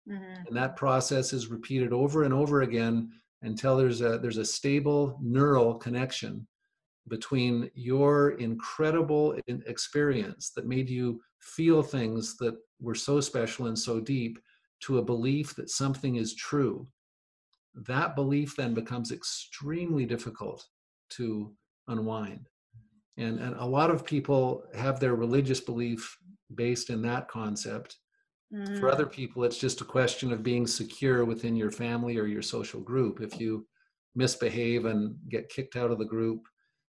Mhm. 0.09 0.47
and 0.47 0.57
that 0.57 0.77
process 0.77 1.33
is 1.33 1.49
repeated 1.49 1.93
over 1.93 2.25
and 2.25 2.35
over 2.35 2.63
again 2.63 3.11
until 3.43 3.77
there's 3.77 4.01
a 4.03 4.19
there's 4.19 4.37
a 4.37 4.45
stable 4.45 5.19
neural 5.23 5.75
connection 5.77 6.47
between 7.09 7.71
your 7.75 8.33
incredible 8.33 9.39
experience 9.47 10.51
that 10.51 10.67
made 10.67 10.89
you 10.89 11.21
feel 11.41 11.83
things 11.83 12.37
that 12.39 12.57
were 12.81 12.95
so 12.95 13.21
special 13.21 13.67
and 13.67 13.79
so 13.79 14.01
deep 14.01 14.39
to 14.81 14.99
a 14.99 15.05
belief 15.05 15.55
that 15.57 15.71
something 15.71 16.17
is 16.17 16.35
true 16.35 16.89
that 17.75 18.15
belief 18.15 18.57
then 18.57 18.75
becomes 18.75 19.11
extremely 19.13 20.07
difficult 20.07 20.69
to 21.11 21.57
unwind 21.89 22.49
and, 23.19 23.41
and 23.41 23.57
a 23.57 23.65
lot 23.67 23.91
of 23.91 24.07
people 24.07 24.67
have 24.75 25.01
their 25.01 25.17
religious 25.17 25.61
belief 25.61 26.17
based 26.55 26.91
in 26.91 27.03
that 27.03 27.29
concept 27.29 27.99
for 28.75 28.89
Mhm. 28.89 28.91
other 28.91 29.07
people, 29.07 29.45
it's 29.45 29.59
just 29.59 29.81
a 29.81 29.85
question 29.85 30.33
of 30.33 30.43
being 30.43 30.67
secure 30.67 31.25
within 31.25 31.57
your 31.57 31.71
family 31.71 32.19
or 32.19 32.27
your 32.27 32.43
social 32.43 32.81
group. 32.81 33.21
If 33.21 33.39
you 33.41 33.69
misbehave 34.17 34.85
and 34.85 35.17
get 35.29 35.49
kicked 35.49 35.77
out 35.77 35.91
of 35.91 35.99
the 35.99 36.05
group, 36.05 36.43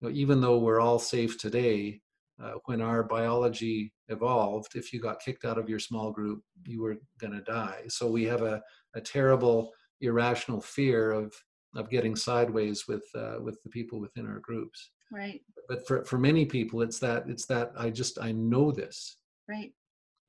you 0.01 0.07
know, 0.07 0.15
even 0.15 0.41
though 0.41 0.57
we're 0.57 0.79
all 0.79 0.99
safe 0.99 1.37
today, 1.37 2.01
uh, 2.41 2.53
when 2.65 2.81
our 2.81 3.03
biology 3.03 3.91
evolved, 4.09 4.75
if 4.75 4.93
you 4.93 4.99
got 4.99 5.21
kicked 5.21 5.43
out 5.43 5.57
of 5.57 5.69
your 5.69 5.79
small 5.79 6.11
group, 6.11 6.41
you 6.65 6.81
were 6.81 6.97
going 7.19 7.33
to 7.33 7.41
die. 7.41 7.81
So 7.87 8.09
we 8.09 8.23
have 8.25 8.43
a, 8.43 8.61
a 8.95 9.01
terrible, 9.01 9.71
irrational 10.01 10.61
fear 10.61 11.11
of 11.11 11.33
of 11.75 11.89
getting 11.89 12.15
sideways 12.15 12.87
with 12.87 13.03
uh, 13.15 13.37
with 13.41 13.61
the 13.63 13.69
people 13.69 13.99
within 13.99 14.25
our 14.27 14.39
groups. 14.39 14.91
Right. 15.11 15.41
But 15.67 15.87
for, 15.87 16.05
for 16.05 16.17
many 16.17 16.45
people, 16.45 16.81
it's 16.81 16.99
that 16.99 17.25
it's 17.27 17.45
that 17.47 17.71
I 17.77 17.89
just 17.89 18.19
I 18.21 18.31
know 18.31 18.71
this. 18.71 19.17
Right. 19.47 19.73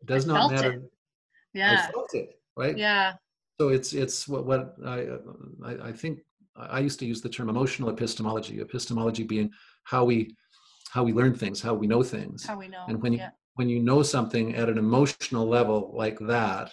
It 0.01 0.07
does 0.07 0.29
I 0.29 0.33
not 0.33 0.53
matter. 0.53 0.73
it. 0.73 0.93
Yeah. 1.55 1.87
I 1.89 1.93
felt 1.93 2.15
it. 2.15 2.41
right? 2.57 2.77
Yeah. 2.77 3.15
So 3.61 3.69
it's 3.69 3.93
it's 3.93 4.29
what 4.29 4.47
what 4.47 4.77
I 4.85 5.09
I, 5.65 5.89
I 5.89 5.93
think 5.93 6.21
I 6.59 6.81
used 6.81 6.99
to 7.01 7.07
use 7.07 7.21
the 7.21 7.29
term 7.29 7.49
emotional 7.49 7.89
epistemology. 7.91 8.61
Epistemology 8.61 9.23
being 9.23 9.51
how 9.85 10.05
we 10.05 10.37
how 10.91 11.05
we 11.05 11.13
learn 11.13 11.35
things, 11.35 11.61
how 11.61 11.75
we 11.75 11.87
know 11.87 12.03
things. 12.03 12.47
How 12.47 12.59
we 12.59 12.69
know. 12.69 12.85
And 12.89 13.03
when 13.03 13.13
you 13.13 13.19
yeah. 13.21 13.31
when 13.55 13.69
you 13.69 13.81
know 13.81 14.03
something 14.03 14.55
at 14.55 14.69
an 14.69 14.79
emotional 14.79 15.47
level 15.47 15.93
like 15.95 16.19
that, 16.21 16.73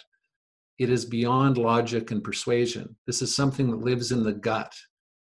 it 0.80 0.90
is 0.90 1.06
beyond 1.06 1.58
logic 1.58 2.12
and 2.12 2.24
persuasion. 2.24 2.96
This 3.06 3.22
is 3.22 3.36
something 3.36 3.70
that 3.72 3.78
lives 3.78 4.12
in 4.12 4.24
the 4.24 4.34
gut, 4.34 4.74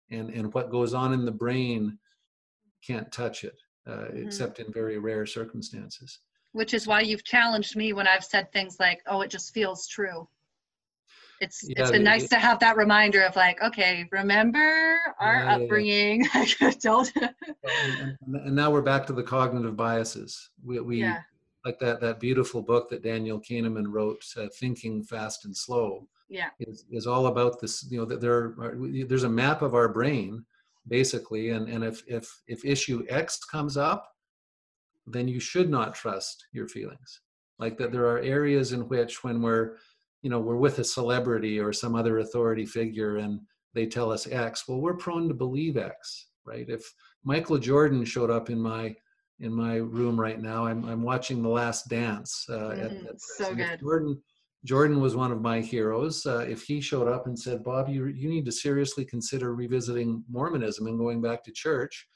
and 0.10 0.30
and 0.30 0.54
what 0.54 0.72
goes 0.72 0.94
on 0.94 1.14
in 1.14 1.26
the 1.26 1.32
brain 1.32 1.98
can't 2.86 3.12
touch 3.12 3.44
it, 3.44 3.60
uh, 3.88 4.06
Mhm. 4.06 4.26
except 4.26 4.60
in 4.60 4.72
very 4.72 4.98
rare 4.98 5.26
circumstances. 5.26 6.20
which 6.54 6.74
is 6.74 6.88
why 6.88 7.02
you've 7.02 7.24
challenged 7.24 7.76
me 7.76 7.94
when 7.94 8.08
I've 8.08 8.24
said 8.24 8.52
things 8.52 8.78
like, 8.80 9.02
"Oh, 9.06 9.22
it 9.22 9.30
just 9.30 9.54
feels 9.54 9.86
true." 9.88 10.28
It's 11.40 11.64
Yeah, 11.68 11.76
it's 11.82 11.92
been 11.92 12.04
nice 12.04 12.28
to 12.30 12.38
have 12.38 12.60
that 12.60 12.78
reminder 12.78 13.22
of 13.24 13.36
like, 13.36 13.62
okay, 13.62 14.08
remember 14.12 15.00
our 15.20 15.36
Yeah, 15.36 15.44
yeah, 15.44 15.58
yeah. 15.58 15.64
upbringing. 15.64 16.28
Don't. 16.82 17.12
and, 17.16 17.34
and- 17.64 18.18
and 18.46 18.56
now 18.56 18.72
we're 18.72 18.82
back 18.82 19.06
to 19.08 19.14
the 19.14 19.24
cognitive 19.24 19.76
biases. 19.76 20.50
We, 20.64 20.80
we 20.80 21.04
like 21.66 21.80
that 21.80 22.00
that 22.02 22.20
beautiful 22.20 22.62
book 22.62 22.90
that 22.90 23.04
Daniel 23.04 23.40
Kahneman 23.42 23.88
wrote, 23.90 24.24
uh, 24.38 24.48
"Thinking 24.60 25.04
Fast 25.04 25.46
and 25.46 25.56
Slow." 25.56 26.08
Yeah. 26.30 26.50
is, 26.60 26.84
is 26.92 27.08
all 27.08 27.28
about 27.28 27.62
this 27.62 27.86
you 27.90 27.98
know 27.98 28.04
that 28.06 28.20
there 28.20 28.54
are, 28.60 28.76
there's 29.08 29.24
a 29.24 29.30
map 29.30 29.62
of 29.62 29.74
our 29.74 29.88
brain 29.88 30.44
basically 30.86 31.52
and 31.52 31.70
and 31.70 31.86
if 31.86 32.04
if 32.06 32.42
if 32.48 32.66
issue 32.66 33.06
x 33.08 33.40
comes 33.46 33.78
up 33.78 34.14
then 35.06 35.30
you 35.30 35.40
should 35.40 35.70
not 35.70 35.96
trust 35.96 36.48
your 36.52 36.68
feelings 36.68 37.22
like 37.60 37.78
that 37.78 37.94
there 37.94 38.08
are 38.08 38.20
areas 38.20 38.74
in 38.74 38.90
which 38.90 39.24
when 39.24 39.42
we're 39.42 39.78
you 40.22 40.30
know 40.30 40.40
we're 40.40 40.56
with 40.58 40.80
a 40.80 40.84
celebrity 40.84 41.60
or 41.60 41.72
some 41.72 41.96
other 41.96 42.20
authority 42.20 42.66
figure 42.66 43.18
and 43.18 43.40
they 43.74 43.86
tell 43.86 44.12
us 44.12 44.28
x 44.28 44.68
well 44.68 44.80
we're 44.82 44.96
prone 44.96 45.28
to 45.28 45.34
believe 45.34 45.78
x 45.78 46.28
right 46.46 46.70
if 46.70 46.84
michael 47.24 47.58
jordan 47.58 48.04
showed 48.04 48.32
up 48.32 48.50
in 48.50 48.60
my 48.60 48.96
in 49.40 49.54
my 49.54 49.76
room 49.76 50.20
right 50.20 50.42
now 50.42 50.66
i'm, 50.66 50.84
I'm 50.86 51.04
watching 51.04 51.42
the 51.44 51.50
last 51.50 51.88
dance 51.90 52.46
uh, 52.50 52.72
at, 52.72 52.92
Mhm, 52.92 53.10
at 53.10 53.22
so 53.22 53.54
good. 53.56 53.80
jordan 53.80 54.22
Jordan 54.66 55.00
was 55.00 55.16
one 55.16 55.32
of 55.32 55.40
my 55.40 55.62
heroes. 55.62 56.26
Uh, 56.26 56.40
if 56.40 56.64
he 56.64 56.82
showed 56.82 57.08
up 57.08 57.28
and 57.28 57.40
said, 57.40 57.64
"Bob, 57.64 57.88
you 57.88 58.08
you 58.08 58.28
need 58.28 58.44
to 58.46 58.52
seriously 58.52 59.06
consider 59.06 59.54
revisiting 59.54 60.24
Mormonism 60.30 60.88
and 60.88 60.98
going 60.98 61.22
back 61.22 61.44
to 61.44 61.52
church," 61.52 62.08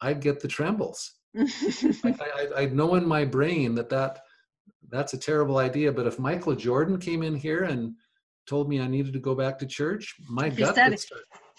I'd 0.00 0.20
get 0.20 0.40
the 0.40 0.46
trembles. 0.46 1.14
Like, 2.04 2.20
I, 2.20 2.48
I'd 2.58 2.74
know 2.76 2.94
in 2.96 3.06
my 3.06 3.24
brain 3.24 3.74
that 3.76 3.88
that 3.88 4.20
that's 4.90 5.12
a 5.14 5.18
terrible 5.18 5.58
idea. 5.58 5.92
But 5.92 6.06
if 6.06 6.18
Michael 6.18 6.54
Jordan 6.54 6.98
came 6.98 7.22
in 7.22 7.34
here 7.34 7.64
and 7.64 7.94
told 8.46 8.68
me 8.68 8.80
I 8.80 8.86
needed 8.86 9.12
to 9.12 9.20
go 9.20 9.34
back 9.34 9.58
to 9.60 9.66
church, 9.66 10.14
my 10.28 10.48
he 10.48 10.56
gut 10.56 10.74
said- 10.74 10.96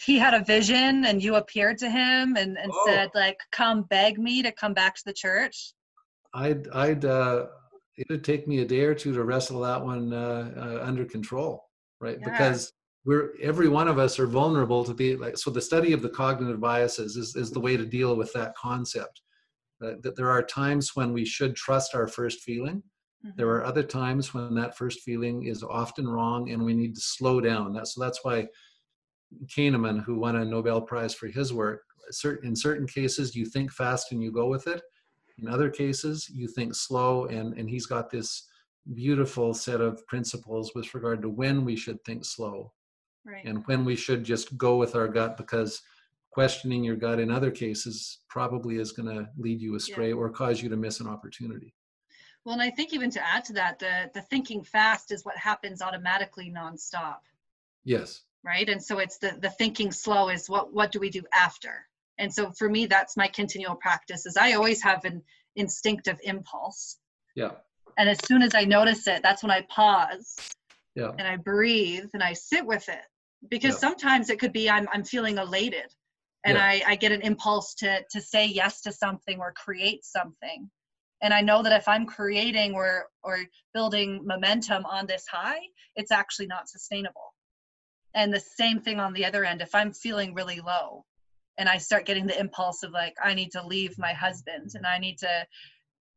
he 0.04 0.18
had 0.18 0.34
a 0.34 0.44
vision, 0.44 1.06
and 1.06 1.22
you 1.24 1.36
appeared 1.36 1.78
to 1.80 1.90
him 1.90 2.36
and 2.36 2.58
and 2.58 2.72
Oh. 2.74 2.84
said 2.88 3.12
like, 3.14 3.38
"Come 3.52 3.84
beg 3.84 4.18
me 4.18 4.42
to 4.42 4.52
come 4.52 4.74
back 4.74 4.96
to 4.96 5.04
the 5.06 5.14
church." 5.14 5.74
I'd 6.34 6.68
I'd 6.70 7.06
uh, 7.06 7.48
it'd 7.98 8.24
take 8.24 8.48
me 8.48 8.60
a 8.60 8.66
day 8.66 8.82
or 8.86 8.96
two 8.96 9.14
to 9.14 9.24
wrestle 9.24 9.62
that 9.62 9.84
one 9.84 10.12
uh, 10.14 10.54
uh, 10.58 10.86
under 10.86 11.06
control, 11.06 11.70
right? 12.00 12.18
Yeah. 12.20 12.30
Because 12.32 12.74
we're 13.06 13.34
every 13.42 13.68
one 13.68 13.88
of 13.88 14.00
us 14.00 14.18
are 14.20 14.28
vulnerable 14.28 14.84
to 14.86 14.94
be 14.94 15.16
like 15.16 15.38
so. 15.38 15.52
The 15.52 15.62
study 15.62 15.94
of 15.94 16.02
the 16.02 16.10
cognitive 16.10 16.60
biases 16.60 17.16
is 17.16 17.36
is 17.36 17.52
the 17.52 17.60
way 17.60 17.78
to 17.78 17.86
deal 17.86 18.16
with 18.16 18.34
that 18.34 18.56
concept. 18.56 19.22
Uh, 19.84 19.94
that 20.04 20.16
there 20.16 20.30
are 20.30 20.44
times 20.44 20.96
when 20.96 21.12
we 21.14 21.26
should 21.26 21.56
trust 21.56 21.96
our 21.96 22.08
first 22.08 22.42
feeling. 22.42 22.82
There 23.36 23.46
Mhm. 23.48 23.50
are 23.50 23.64
other 23.66 23.84
times 23.84 24.34
when 24.34 24.56
that 24.56 24.78
first 24.78 25.02
feeling 25.02 25.44
is 25.44 25.64
often 25.64 26.08
wrong, 26.08 26.50
and 26.50 26.64
we 26.64 26.74
need 26.74 26.96
to 26.96 27.02
slow 27.02 27.40
down. 27.40 27.74
That's 27.74 27.94
so 27.96 28.02
that's 28.02 28.24
why 28.24 28.48
Kahneman, 29.46 30.04
who 30.04 30.16
won 30.20 30.36
a 30.36 30.46
Nobel 30.46 30.82
Prize 30.82 31.14
for 31.14 31.28
his 31.28 31.54
work, 31.54 31.84
in 32.44 32.56
certain 32.56 32.88
cases 32.88 33.36
you 33.36 33.46
think 33.46 33.72
fast 33.72 34.12
and 34.12 34.22
you 34.22 34.32
go 34.32 34.48
with 34.48 34.68
it. 34.68 34.82
In 35.38 35.48
other 35.48 35.70
cases, 35.70 36.30
you 36.30 36.48
think 36.48 36.76
slow, 36.76 37.26
and 37.26 37.58
and 37.58 37.70
he's 37.70 37.86
got 37.86 38.10
this 38.10 38.48
beautiful 38.94 39.54
set 39.54 39.80
of 39.82 40.06
principles 40.08 40.74
with 40.74 40.94
regard 40.96 41.22
to 41.22 41.30
when 41.30 41.64
we 41.64 41.76
should 41.76 42.04
think 42.04 42.26
slow 42.26 42.74
Right. 43.24 43.46
and 43.46 43.64
when 43.68 43.86
we 43.86 43.96
should 43.96 44.24
just 44.24 44.58
go 44.58 44.78
with 44.78 44.96
our 44.96 45.08
gut 45.08 45.38
because 45.38 45.82
questioning 46.32 46.84
your 46.84 46.96
gut 46.96 47.20
in 47.20 47.30
other 47.30 47.52
cases 47.52 48.24
probably 48.28 48.78
is 48.78 48.92
going 48.92 49.16
to 49.16 49.30
lead 49.38 49.62
you 49.62 49.76
astray 49.76 50.12
or 50.12 50.30
cause 50.32 50.64
you 50.64 50.70
to 50.70 50.76
miss 50.78 51.00
an 51.00 51.08
opportunity. 51.08 51.76
Well, 52.44 52.54
and 52.54 52.62
I 52.62 52.72
think 52.72 52.94
even 52.94 53.12
to 53.12 53.26
add 53.26 53.46
to 53.46 53.54
that, 53.54 53.80
the 53.80 54.10
the 54.14 54.22
thinking 54.22 54.64
fast 54.64 55.12
is 55.12 55.24
what 55.26 55.38
happens 55.38 55.82
automatically 55.82 56.52
nonstop. 56.56 57.20
Yes. 57.84 58.22
right 58.44 58.70
and 58.70 58.82
so 58.84 59.00
it's 59.00 59.18
the 59.18 59.38
the 59.40 59.50
thinking 59.50 59.92
slow 59.92 60.30
is 60.30 60.50
what 60.50 60.74
what 60.74 60.92
do 60.92 61.00
we 61.00 61.10
do 61.10 61.24
after 61.34 61.88
and 62.18 62.34
so 62.34 62.52
for 62.52 62.70
me 62.70 62.86
that's 62.88 63.16
my 63.18 63.28
continual 63.28 63.76
practice 63.76 64.26
is 64.26 64.38
i 64.38 64.54
always 64.54 64.82
have 64.82 65.04
an 65.06 65.22
instinctive 65.56 66.20
impulse 66.24 66.98
Yeah. 67.36 67.52
and 67.98 68.10
as 68.10 68.20
soon 68.28 68.42
as 68.42 68.54
i 68.56 68.64
notice 68.64 69.08
it 69.08 69.22
that's 69.24 69.42
when 69.44 69.52
i 69.52 69.62
pause 69.70 70.36
Yeah. 70.96 71.12
and 71.18 71.28
i 71.28 71.38
breathe 71.38 72.10
and 72.14 72.24
i 72.24 72.34
sit 72.34 72.66
with 72.66 72.88
it 72.90 73.06
because 73.50 73.76
Yeah. 73.76 73.80
sometimes 73.90 74.30
it 74.30 74.40
could 74.40 74.54
be 74.54 74.70
i'm 74.70 74.88
i'm 74.94 75.04
feeling 75.04 75.38
elated 75.38 75.90
and 76.46 76.58
Yeah. 76.58 76.64
i 76.64 76.84
i 76.88 76.96
get 76.96 77.12
an 77.12 77.22
impulse 77.22 77.74
to 77.76 78.04
to 78.12 78.22
say 78.22 78.46
yes 78.46 78.82
to 78.82 78.92
something 78.92 79.40
or 79.40 79.52
create 79.54 80.04
something 80.06 80.70
and 81.22 81.34
i 81.34 81.42
know 81.42 81.62
that 81.64 81.74
if 81.74 81.88
i'm 81.88 82.06
creating 82.06 82.74
or 82.74 83.06
or 83.24 83.40
building 83.74 84.22
momentum 84.26 84.86
on 84.86 85.06
this 85.06 85.26
high 85.28 85.60
it's 85.96 86.12
actually 86.12 86.48
not 86.48 86.70
sustainable 86.70 87.34
and 88.14 88.34
the 88.34 88.40
same 88.40 88.80
thing 88.80 89.00
on 89.00 89.14
the 89.14 89.26
other 89.26 89.46
end 89.46 89.62
if 89.62 89.74
i'm 89.76 89.92
feeling 89.94 90.34
really 90.34 90.60
low 90.60 91.04
and 91.58 91.68
i 91.70 91.78
start 91.78 92.06
getting 92.06 92.26
the 92.28 92.40
impulse 92.40 92.84
of 92.84 92.92
like 92.92 93.14
i 93.24 93.34
need 93.34 93.52
to 93.52 93.66
leave 93.66 93.98
my 93.98 94.14
husband 94.14 94.72
and 94.76 94.86
i 94.86 94.98
need 94.98 95.18
to 95.18 95.46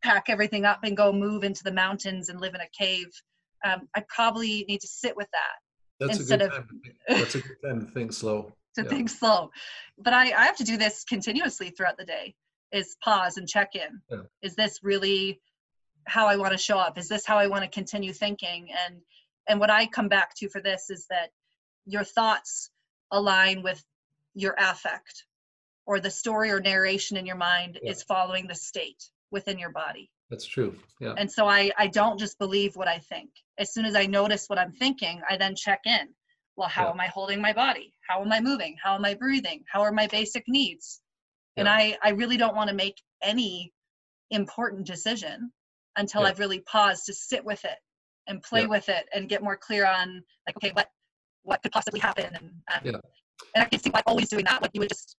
pack 0.02 0.24
everything 0.28 0.64
up 0.64 0.80
and 0.84 0.96
go 0.96 1.12
move 1.12 1.44
into 1.44 1.62
the 1.64 1.72
mountains 1.72 2.28
and 2.28 2.40
live 2.40 2.54
in 2.54 2.60
a 2.60 2.68
cave 2.78 3.06
um, 3.64 3.88
i 3.96 4.02
probably 4.08 4.64
need 4.68 4.80
to 4.80 4.88
sit 4.88 5.16
with 5.16 5.28
that 5.32 5.56
That's 6.00 6.18
Instead 6.18 6.42
a 6.42 6.48
good 6.48 6.52
of- 6.58 6.58
time. 6.58 6.68
To 6.68 6.80
think, 6.82 7.20
that's 7.20 7.34
a 7.34 7.40
good 7.40 7.56
time 7.64 7.80
to 7.86 7.92
think 7.92 8.12
slow. 8.12 8.52
to 8.76 8.82
Yeah. 8.82 8.88
think 8.88 9.08
slow 9.08 9.50
but 9.98 10.12
I, 10.12 10.24
I 10.32 10.44
have 10.46 10.56
to 10.56 10.64
do 10.64 10.76
this 10.76 11.04
continuously 11.04 11.70
throughout 11.70 11.96
the 11.96 12.04
day 12.04 12.34
is 12.74 12.96
pause 13.02 13.36
and 13.38 13.48
check 13.48 13.74
in 13.74 14.00
Yeah. 14.10 14.22
is 14.42 14.54
this 14.56 14.80
really 14.82 15.40
how 16.06 16.26
i 16.26 16.36
want 16.36 16.52
to 16.52 16.58
show 16.58 16.78
up 16.78 16.98
is 16.98 17.08
this 17.08 17.24
how 17.24 17.38
i 17.38 17.46
want 17.46 17.62
to 17.64 17.70
continue 17.70 18.12
thinking 18.12 18.68
and 18.84 19.00
and 19.48 19.60
what 19.60 19.70
i 19.70 19.86
come 19.86 20.08
back 20.08 20.34
to 20.36 20.48
for 20.48 20.60
this 20.60 20.90
is 20.90 21.06
that 21.08 21.30
your 21.86 22.04
thoughts 22.04 22.70
align 23.10 23.62
with 23.62 23.82
your 24.34 24.54
affect 24.58 25.24
or 25.86 26.00
the 26.00 26.10
story 26.10 26.50
or 26.50 26.60
narration 26.60 27.16
in 27.16 27.26
your 27.26 27.36
mind 27.36 27.78
Yeah. 27.82 27.92
is 27.92 28.02
following 28.02 28.46
the 28.46 28.54
state 28.54 29.02
within 29.30 29.58
your 29.58 29.70
body 29.70 30.10
That's 30.30 30.46
true. 30.46 30.76
Yeah. 31.00 31.14
and 31.16 31.30
so 31.30 31.46
I, 31.46 31.70
I 31.78 31.86
don't 31.86 32.18
just 32.18 32.38
believe 32.38 32.74
what 32.76 32.88
I 32.88 32.98
think. 32.98 33.30
As 33.58 33.72
soon 33.74 33.84
as 33.84 33.94
I 33.94 34.06
notice 34.06 34.46
what 34.48 34.58
I'm 34.58 34.72
thinking, 34.72 35.20
I 35.28 35.36
then 35.36 35.54
check 35.54 35.82
in. 35.86 36.08
Well, 36.56 36.68
how 36.68 36.84
Yeah. 36.86 36.90
am 36.94 37.00
I 37.00 37.08
holding 37.08 37.40
my 37.40 37.52
body? 37.52 37.92
How 38.08 38.22
am 38.22 38.32
I 38.32 38.40
moving? 38.40 38.76
How 38.82 38.94
am 38.94 39.04
I 39.04 39.14
breathing? 39.14 39.60
How 39.72 39.80
are 39.82 39.92
my 39.92 40.06
basic 40.18 40.44
needs? 40.48 41.00
And 41.56 41.68
I, 41.68 41.96
I 42.02 42.10
really 42.10 42.36
don't 42.36 42.56
want 42.56 42.68
to 42.70 42.74
make 42.74 43.00
any 43.22 43.72
important 44.30 44.86
decision 44.86 45.52
until 45.96 46.22
Yeah. 46.22 46.28
I've 46.28 46.38
really 46.38 46.60
paused 46.60 47.06
to 47.06 47.14
sit 47.14 47.44
with 47.44 47.64
it 47.64 47.78
and 48.26 48.42
play 48.42 48.62
Yeah. 48.62 48.66
with 48.68 48.88
it 48.88 49.06
and 49.14 49.28
get 49.28 49.42
more 49.42 49.56
clear 49.56 49.86
on 49.86 50.22
like, 50.46 50.56
okay, 50.56 50.70
what 50.72 50.88
what 51.42 51.62
could 51.62 51.72
possibly 51.72 52.00
happen? 52.00 52.24
And 52.34 52.50
um, 52.74 52.80
Yeah. 52.84 53.00
and 53.54 53.64
I 53.64 53.66
can 53.66 53.78
see 53.78 53.90
like 53.90 54.04
always 54.06 54.28
doing 54.30 54.44
that, 54.46 54.62
like 54.62 54.70
you 54.74 54.80
would 54.80 54.88
just 54.88 55.16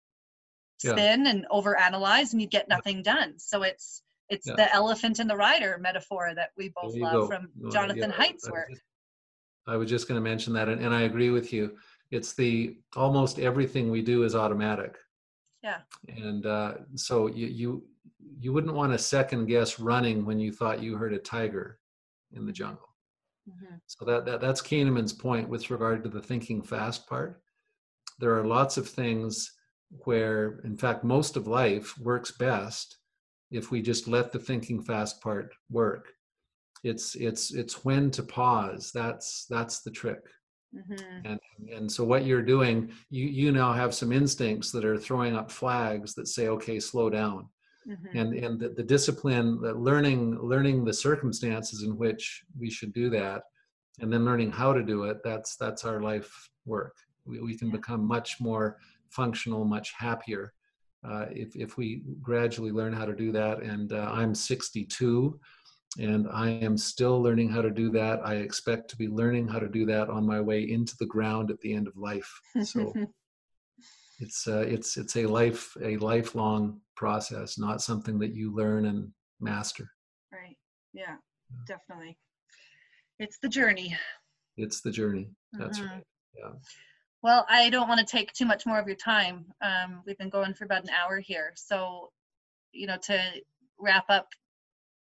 spin 0.79 1.27
and 1.27 1.45
overanalyze 1.51 2.31
and 2.33 2.41
you'd 2.41 2.51
get 2.51 2.67
nothing 2.67 3.01
done. 3.03 3.37
So 3.37 3.63
it's 3.63 4.01
it's 4.29 4.45
the 4.47 4.73
elephant 4.73 5.19
in 5.19 5.27
the 5.27 5.35
rider 5.35 5.77
metaphor 5.79 6.33
that 6.35 6.49
we 6.57 6.69
both 6.81 6.95
love 6.97 7.13
go. 7.13 7.27
from 7.27 7.49
No, 7.55 7.69
Jonathan 7.69 8.09
Haidt's 8.11 8.47
I 8.47 8.49
was 8.49 8.51
work. 8.51 8.69
just- 8.71 8.81
I 9.67 9.77
was 9.77 9.89
just 9.89 10.07
going 10.07 10.17
to 10.17 10.21
mention 10.29 10.53
that, 10.53 10.69
and, 10.69 10.79
and 10.79 10.93
I 10.93 11.03
agree 11.03 11.31
with 11.31 11.51
you. 11.51 11.75
It's 12.11 12.33
the 12.33 12.77
almost 12.95 13.39
everything 13.39 13.89
we 13.89 14.03
do 14.03 14.21
is 14.21 14.35
automatic. 14.35 14.95
Yeah. 15.65 15.79
And 16.07 16.45
uh, 16.45 16.73
so 16.93 17.27
you 17.27 17.47
you 17.47 17.83
you 18.39 18.53
wouldn't 18.53 18.75
want 18.75 18.91
to 18.91 18.99
second 18.99 19.47
guess 19.47 19.79
running 19.79 20.25
when 20.25 20.39
you 20.39 20.51
thought 20.51 20.83
you 20.83 20.95
heard 20.95 21.13
a 21.13 21.17
tiger 21.17 21.79
in 22.33 22.45
the 22.45 22.51
jungle. 22.51 22.89
Mhm. 23.49 23.79
So 23.87 24.05
that, 24.05 24.25
that 24.25 24.41
that's 24.41 24.61
Kahneman's 24.61 25.13
point 25.13 25.49
with 25.49 25.71
regard 25.71 26.03
to 26.03 26.09
the 26.09 26.21
thinking 26.21 26.61
fast 26.61 27.07
part. 27.07 27.41
There 28.19 28.37
are 28.37 28.45
lots 28.45 28.77
of 28.77 28.87
things 28.87 29.51
where, 30.05 30.59
in 30.63 30.77
fact, 30.77 31.03
most 31.03 31.35
of 31.35 31.47
life 31.47 31.97
works 31.99 32.31
best 32.31 32.97
if 33.51 33.71
we 33.71 33.81
just 33.81 34.07
let 34.07 34.31
the 34.31 34.39
thinking 34.39 34.81
fast 34.83 35.21
part 35.21 35.53
work. 35.69 36.05
It's 36.83 37.15
it's 37.15 37.51
it's 37.53 37.83
when 37.85 38.11
to 38.11 38.23
pause. 38.23 38.91
That's 38.93 39.45
that's 39.49 39.81
the 39.81 39.91
trick. 39.91 40.21
Mhm. 40.75 41.21
And 41.25 41.39
and 41.73 41.91
so 41.91 42.03
what 42.03 42.25
you're 42.25 42.41
doing, 42.41 42.91
you 43.09 43.25
you 43.25 43.51
now 43.51 43.71
have 43.73 43.93
some 43.93 44.11
instincts 44.11 44.71
that 44.71 44.85
are 44.85 44.97
throwing 44.97 45.35
up 45.35 45.49
flags 45.51 46.13
that 46.15 46.27
say, 46.27 46.47
okay, 46.49 46.79
slow 46.79 47.09
down 47.09 47.47
Mhm. 47.87 48.09
and 48.19 48.33
and 48.45 48.59
the, 48.59 48.69
the 48.69 48.83
discipline 48.83 49.61
the 49.61 49.73
learning 49.73 50.37
learning 50.39 50.83
the 50.85 50.93
circumstances 51.07 51.83
in 51.83 51.95
which 51.97 52.43
we 52.59 52.69
should 52.69 52.93
do 52.93 53.09
that 53.11 53.43
and 54.01 54.11
then 54.11 54.25
learning 54.25 54.51
how 54.51 54.73
to 54.73 54.83
do 54.83 55.03
it 55.03 55.17
that's 55.23 55.55
that's 55.55 55.85
our 55.85 56.01
life 56.01 56.31
work 56.65 56.95
we, 57.25 57.39
we 57.39 57.55
can 57.57 57.67
Yeah. 57.69 57.77
become 57.77 58.03
much 58.05 58.29
more 58.41 58.77
functional 59.09 59.65
much 59.65 59.93
happier 60.05 60.51
uh, 61.07 61.27
if, 61.43 61.55
if 61.55 61.77
we 61.77 62.01
gradually 62.23 62.71
learn 62.71 62.91
how 62.91 63.05
to 63.05 63.15
do 63.15 63.31
that 63.31 63.61
and 63.61 63.93
uh, 63.93 64.09
i'm 64.11 64.33
62 64.33 65.39
and 65.99 66.27
i 66.31 66.49
am 66.49 66.77
still 66.77 67.21
learning 67.21 67.49
how 67.49 67.61
to 67.61 67.69
do 67.71 67.89
that 67.91 68.19
i 68.25 68.35
expect 68.35 68.89
to 68.89 68.97
be 68.97 69.07
learning 69.07 69.47
how 69.47 69.59
to 69.59 69.67
do 69.67 69.85
that 69.85 70.09
on 70.09 70.25
my 70.25 70.39
way 70.41 70.61
into 70.69 70.95
the 70.99 71.05
ground 71.05 71.49
at 71.49 71.59
the 71.61 71.73
end 71.73 71.87
of 71.87 71.95
life 71.95 72.41
so 72.63 72.93
it's 74.19 74.47
uh, 74.47 74.65
it's 74.67 74.97
it's 74.97 75.15
a 75.17 75.25
life 75.25 75.75
a 75.81 75.97
lifelong 75.97 76.79
process 76.95 77.57
not 77.57 77.81
something 77.81 78.17
that 78.19 78.33
you 78.33 78.53
learn 78.53 78.85
and 78.85 79.11
master 79.39 79.89
right. 80.31 80.57
Yeah, 80.93 81.17
definitely. 81.67 82.17
It's 83.19 83.37
the 83.39 83.49
journey. 83.49 83.97
it's 84.57 84.79
the 84.81 84.91
journey 84.91 85.29
that's 85.53 85.79
Mhm. 85.79 85.91
right 85.91 86.03
yeah 86.37 86.51
Well, 87.21 87.45
I 87.49 87.69
don't 87.69 87.87
want 87.89 87.99
to 87.99 88.05
take 88.05 88.31
too 88.33 88.45
much 88.45 88.65
more 88.65 88.79
of 88.79 88.87
your 88.87 88.95
time. 88.95 89.45
Um, 89.61 90.03
we've 90.05 90.17
been 90.17 90.29
going 90.29 90.53
for 90.53 90.65
about 90.65 90.83
an 90.83 90.91
hour 90.91 91.19
here. 91.19 91.53
So, 91.55 92.11
you 92.71 92.85
know, 92.87 92.97
to 93.03 93.17
wrap 93.79 94.05
up 94.09 94.27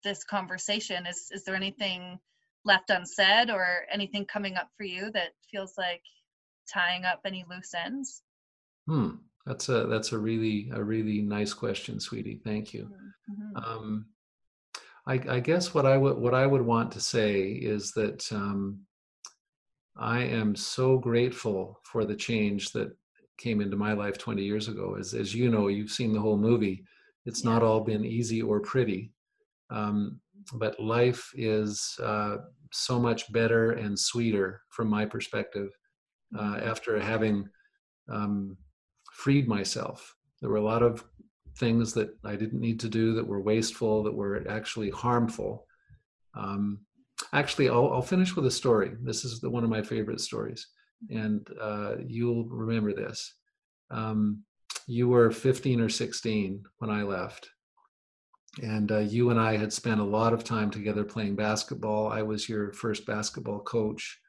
this 0.03 0.23
conversation, 0.23 1.05
is, 1.05 1.29
is 1.31 1.43
there 1.43 1.55
anything 1.55 2.19
left 2.63 2.89
unsaid 2.89 3.49
or 3.49 3.85
anything 3.91 4.25
coming 4.25 4.55
up 4.55 4.69
for 4.77 4.83
you 4.83 5.11
that 5.11 5.29
feels 5.49 5.73
like 5.77 6.03
tying 6.71 7.05
up 7.05 7.21
any 7.25 7.45
loose 7.49 7.73
ends? 7.73 8.21
Hmm. 8.87 9.15
That's 9.45 9.69
a 9.69 9.87
that's 9.87 10.11
a 10.11 10.17
really 10.19 10.69
a 10.73 10.83
really 10.83 11.21
nice 11.21 11.53
question, 11.53 11.99
sweetie. 11.99 12.41
Thank 12.43 12.73
you. 12.73 12.89
Mhm. 13.29 13.63
Um, 13.63 14.05
I, 15.07 15.13
I 15.13 15.39
guess 15.39 15.73
what 15.73 15.85
I 15.85 15.97
would 15.97 16.17
what 16.17 16.35
I 16.35 16.45
would 16.45 16.61
want 16.61 16.91
to 16.91 17.01
say 17.01 17.49
is 17.49 17.91
that 17.93 18.31
um, 18.31 18.81
I 19.97 20.19
am 20.21 20.55
so 20.55 20.97
grateful 20.97 21.79
for 21.83 22.05
the 22.05 22.15
change 22.15 22.71
that 22.73 22.95
came 23.37 23.61
into 23.61 23.77
my 23.77 23.93
life 23.93 24.19
20 24.19 24.43
years 24.43 24.67
ago. 24.67 24.95
As 24.99 25.13
as 25.15 25.33
you 25.33 25.49
know, 25.49 25.67
you've 25.67 25.91
seen 25.91 26.13
the 26.13 26.19
whole 26.19 26.37
movie. 26.37 26.85
It's 27.25 27.43
not 27.43 27.63
all 27.63 27.81
been 27.81 28.05
easy 28.05 28.41
or 28.41 28.59
pretty, 28.59 29.11
um, 29.71 30.19
but 30.53 30.79
life 30.79 31.31
is 31.33 31.97
uh, 32.03 32.37
so 32.71 32.99
much 32.99 33.31
better 33.31 33.71
and 33.71 33.97
sweeter 33.97 34.61
from 34.69 34.87
my 34.87 35.05
perspective 35.05 35.69
uh, 36.37 36.59
after 36.63 36.99
having 36.99 37.47
um, 38.09 38.57
freed 39.11 39.47
myself. 39.47 40.15
There 40.41 40.49
were 40.49 40.57
a 40.57 40.63
lot 40.63 40.83
of 40.83 41.03
things 41.57 41.93
that 41.93 42.09
I 42.23 42.35
didn't 42.35 42.59
need 42.59 42.79
to 42.81 42.89
do 42.89 43.13
that 43.15 43.27
were 43.27 43.41
wasteful, 43.41 44.03
that 44.03 44.13
were 44.13 44.43
actually 44.49 44.89
harmful. 44.89 45.67
Um, 46.35 46.79
actually, 47.33 47.69
I'll, 47.69 47.91
I'll 47.91 48.01
finish 48.01 48.35
with 48.35 48.45
a 48.45 48.51
story. 48.51 48.91
This 49.01 49.25
is 49.25 49.39
the, 49.39 49.49
one 49.49 49.63
of 49.63 49.69
my 49.69 49.81
favorite 49.81 50.21
stories, 50.21 50.67
and 51.09 51.47
uh, 51.59 51.95
you'll 52.05 52.45
remember 52.45 52.93
this. 52.93 53.35
Um, 53.89 54.43
you 54.87 55.09
were 55.09 55.31
15 55.31 55.81
or 55.81 55.89
16 55.89 56.63
when 56.77 56.89
I 56.89 57.03
left. 57.03 57.49
And 58.61 58.91
uh, 58.91 58.99
you 58.99 59.29
and 59.29 59.39
I 59.39 59.55
had 59.55 59.71
spent 59.71 60.01
a 60.01 60.05
lot 60.05 60.33
of 60.33 60.43
time 60.43 60.69
together 60.69 61.05
playing 61.05 61.35
basketball. 61.35 62.07
I 62.09 62.21
was 62.21 62.49
your 62.49 62.73
first 62.73 63.05
basketball 63.05 63.59
coach. 63.59 64.19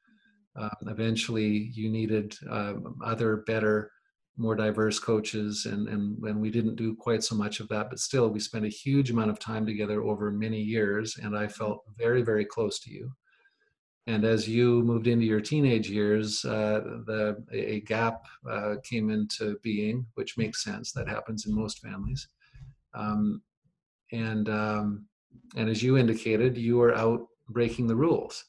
Um, 0.54 0.70
eventually, 0.86 1.70
you 1.74 1.90
needed 1.90 2.36
um, 2.48 2.98
other, 3.04 3.38
better, 3.38 3.90
more 4.36 4.54
diverse 4.54 4.98
coaches, 4.98 5.66
and, 5.66 5.88
and 5.88 6.22
and 6.24 6.40
we 6.40 6.50
didn't 6.50 6.76
do 6.76 6.94
quite 6.94 7.24
so 7.24 7.34
much 7.34 7.60
of 7.60 7.68
that. 7.68 7.90
But 7.90 7.98
still, 7.98 8.28
we 8.28 8.38
spent 8.38 8.64
a 8.64 8.68
huge 8.68 9.10
amount 9.10 9.30
of 9.30 9.38
time 9.38 9.66
together 9.66 10.02
over 10.02 10.30
many 10.30 10.60
years, 10.60 11.18
and 11.22 11.36
I 11.36 11.48
felt 11.48 11.82
very, 11.98 12.22
very 12.22 12.44
close 12.44 12.78
to 12.80 12.90
you. 12.90 13.12
And 14.06 14.24
as 14.24 14.48
you 14.48 14.82
moved 14.82 15.06
into 15.06 15.24
your 15.24 15.40
teenage 15.40 15.88
years, 15.88 16.44
uh, 16.44 16.80
the 17.06 17.44
a 17.52 17.80
gap 17.80 18.24
uh, 18.48 18.76
came 18.84 19.10
into 19.10 19.58
being, 19.62 20.06
which 20.14 20.38
makes 20.38 20.62
sense. 20.62 20.92
That 20.92 21.08
happens 21.08 21.46
in 21.46 21.54
most 21.54 21.80
families. 21.80 22.28
Um, 22.94 23.42
and 24.12 24.48
um, 24.48 25.06
and 25.56 25.68
as 25.68 25.82
you 25.82 25.96
indicated, 25.98 26.56
you 26.56 26.76
were 26.78 26.94
out 26.94 27.26
breaking 27.48 27.86
the 27.86 27.96
rules, 27.96 28.44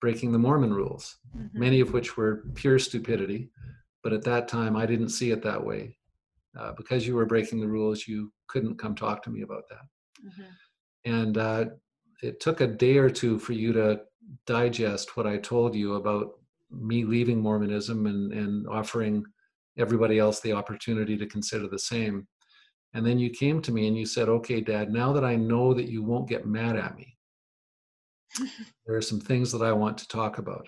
breaking 0.00 0.32
the 0.32 0.38
Mormon 0.38 0.72
rules 0.74 1.16
Mhm. 1.36 1.50
many 1.54 1.80
of 1.80 1.92
which 1.92 2.16
were 2.16 2.44
pure 2.54 2.78
stupidity. 2.78 3.50
But 4.02 4.12
at 4.12 4.22
that 4.24 4.48
time, 4.48 4.76
I 4.76 4.86
didn't 4.86 5.10
see 5.10 5.30
it 5.32 5.42
that 5.42 5.64
way. 5.64 5.98
Uh, 6.58 6.72
because 6.76 7.06
you 7.06 7.14
were 7.14 7.26
breaking 7.26 7.60
the 7.60 7.68
rules, 7.68 8.08
you 8.08 8.32
couldn't 8.46 8.78
come 8.78 8.94
talk 8.94 9.22
to 9.22 9.30
me 9.30 9.42
about 9.42 9.64
that. 9.68 9.84
Mhm. 10.24 10.46
And 11.04 11.38
uh, 11.38 11.64
it 12.22 12.40
took 12.40 12.60
a 12.62 12.66
day 12.66 12.96
or 12.98 13.10
two 13.10 13.38
for 13.38 13.52
you 13.52 13.72
to 13.74 14.02
digest 14.46 15.16
what 15.16 15.26
I 15.26 15.36
told 15.38 15.74
you 15.74 15.94
about 15.94 16.40
me 16.70 17.04
leaving 17.04 17.40
Mormonism 17.40 18.06
and, 18.06 18.32
and 18.32 18.66
offering 18.68 19.24
everybody 19.76 20.18
else 20.18 20.40
the 20.40 20.52
opportunity 20.52 21.16
to 21.18 21.26
consider 21.26 21.68
the 21.68 21.78
same. 21.78 22.26
And 22.96 23.04
then 23.04 23.18
you 23.18 23.28
came 23.28 23.60
to 23.60 23.72
me 23.72 23.88
and 23.88 23.96
you 23.96 24.06
said, 24.06 24.30
okay, 24.30 24.62
dad, 24.62 24.90
now 24.90 25.12
that 25.12 25.22
I 25.22 25.36
know 25.36 25.74
that 25.74 25.90
you 25.90 26.02
won't 26.02 26.30
get 26.30 26.46
mad 26.46 26.76
at 26.76 26.96
me, 26.96 27.18
there 28.86 28.96
are 28.96 29.02
some 29.02 29.20
things 29.20 29.52
that 29.52 29.60
I 29.60 29.70
want 29.70 29.98
to 29.98 30.08
talk 30.08 30.38
about. 30.38 30.66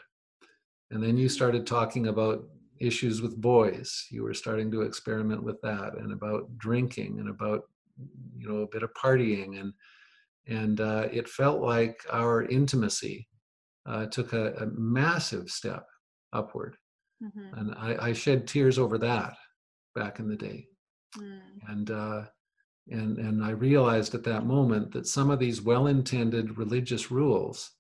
And 0.91 1.03
then 1.03 1.17
you 1.17 1.31
started 1.31 1.67
talking 1.67 2.09
about 2.09 2.45
issues 2.81 3.23
with 3.23 3.41
boys. 3.41 4.07
You 4.11 4.25
were 4.25 4.35
starting 4.35 4.71
to 4.73 4.83
experiment 4.83 5.43
with 5.43 5.59
that 5.63 5.95
and 5.97 6.13
about 6.13 6.55
drinking 6.59 7.19
and 7.19 7.31
about, 7.31 7.63
you 8.37 8.47
know, 8.47 8.59
a 8.59 8.69
bit 8.69 8.83
of 8.83 8.93
partying. 8.93 9.59
And, 9.59 9.73
and 10.47 10.83
uh, 10.83 11.09
it 11.11 11.31
felt 11.31 11.63
like 11.63 12.05
our 12.13 12.43
intimacy 12.43 13.27
uh, 13.87 14.05
took 14.05 14.35
a, 14.35 14.53
a 14.57 14.67
massive 14.67 15.49
step 15.49 15.87
upward. 16.35 16.77
Mhm. 17.23 17.59
And 17.59 17.75
I, 17.75 18.09
I 18.09 18.13
shed 18.13 18.47
tears 18.47 18.79
over 18.79 18.99
that 18.99 19.33
back 19.95 20.19
in 20.19 20.29
the 20.29 20.37
day 20.37 20.67
Mm. 21.17 21.41
and 21.69 21.91
uh, 21.91 22.23
and 22.91 23.19
and 23.19 23.45
I 23.45 23.51
realized 23.51 24.15
at 24.15 24.25
that 24.25 24.47
moment 24.47 24.93
that 24.93 25.07
some 25.07 25.31
of 25.31 25.39
these 25.39 25.63
well-intended 25.63 26.59
religious 26.59 27.11
rules 27.11 27.71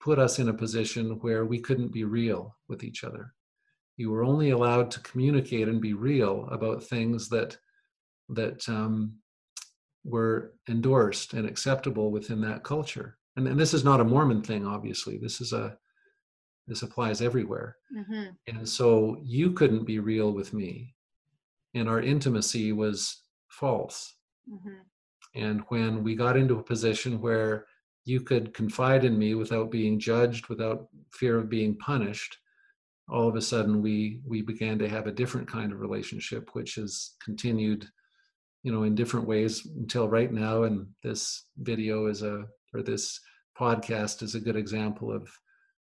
put 0.00 0.18
us 0.18 0.38
in 0.38 0.48
a 0.48 0.54
position 0.54 1.18
where 1.20 1.44
we 1.44 1.60
couldn't 1.60 1.92
be 1.92 2.04
real 2.04 2.56
with 2.68 2.82
each 2.84 3.04
other. 3.04 3.34
You 3.96 4.10
were 4.10 4.24
only 4.24 4.50
allowed 4.50 4.90
to 4.92 5.00
communicate 5.00 5.68
and 5.68 5.80
be 5.80 5.92
real 5.94 6.48
about 6.50 6.82
things 6.82 7.28
that 7.28 7.56
that 8.30 8.68
um, 8.68 9.14
were 10.04 10.54
endorsed 10.68 11.34
and 11.34 11.46
acceptable 11.46 12.10
within 12.10 12.40
that 12.40 12.64
culture. 12.64 13.18
And, 13.36 13.46
and 13.48 13.58
this 13.58 13.72
is 13.74 13.84
not 13.84 14.00
a 14.00 14.04
Mormon 14.04 14.42
thing, 14.42 14.66
obviously. 14.66 15.18
This 15.18 15.40
is 15.40 15.52
a 15.52 15.76
this 16.66 16.82
applies 16.82 17.20
everywhere. 17.22 17.76
Mhm. 17.96 18.36
And 18.46 18.68
so 18.68 19.18
you 19.22 19.52
couldn't 19.52 19.84
be 19.84 19.98
real 19.98 20.32
with 20.32 20.52
me. 20.52 20.94
And 21.74 21.88
our 21.88 22.00
intimacy 22.00 22.72
was 22.72 23.22
false. 23.48 24.14
Mhm. 24.48 24.80
And 25.34 25.60
when 25.68 26.02
we 26.02 26.14
got 26.14 26.36
into 26.36 26.58
a 26.58 26.62
position 26.62 27.20
where 27.20 27.66
you 28.04 28.20
could 28.20 28.52
confide 28.52 29.04
in 29.04 29.18
me 29.18 29.34
without 29.34 29.70
being 29.70 29.98
judged, 29.98 30.48
without 30.48 30.88
fear 31.10 31.38
of 31.38 31.48
being 31.48 31.76
punished, 31.76 32.36
all 33.08 33.28
of 33.28 33.36
a 33.36 33.40
sudden 33.40 33.82
we 33.82 34.20
we 34.26 34.42
began 34.42 34.78
to 34.78 34.88
have 34.88 35.06
a 35.06 35.12
different 35.12 35.48
kind 35.48 35.72
of 35.72 35.80
relationship, 35.80 36.54
which 36.54 36.76
has 36.76 37.16
continued, 37.24 37.88
you 38.62 38.72
know, 38.72 38.82
in 38.84 38.94
different 38.94 39.26
ways 39.26 39.66
until 39.66 40.08
right 40.08 40.32
now. 40.32 40.64
And 40.64 40.86
this 41.02 41.46
video 41.58 42.06
is 42.06 42.22
a 42.22 42.46
or 42.74 42.82
this 42.82 43.20
podcast 43.58 44.22
is 44.22 44.34
a 44.34 44.40
good 44.40 44.56
example 44.56 45.12
of 45.12 45.28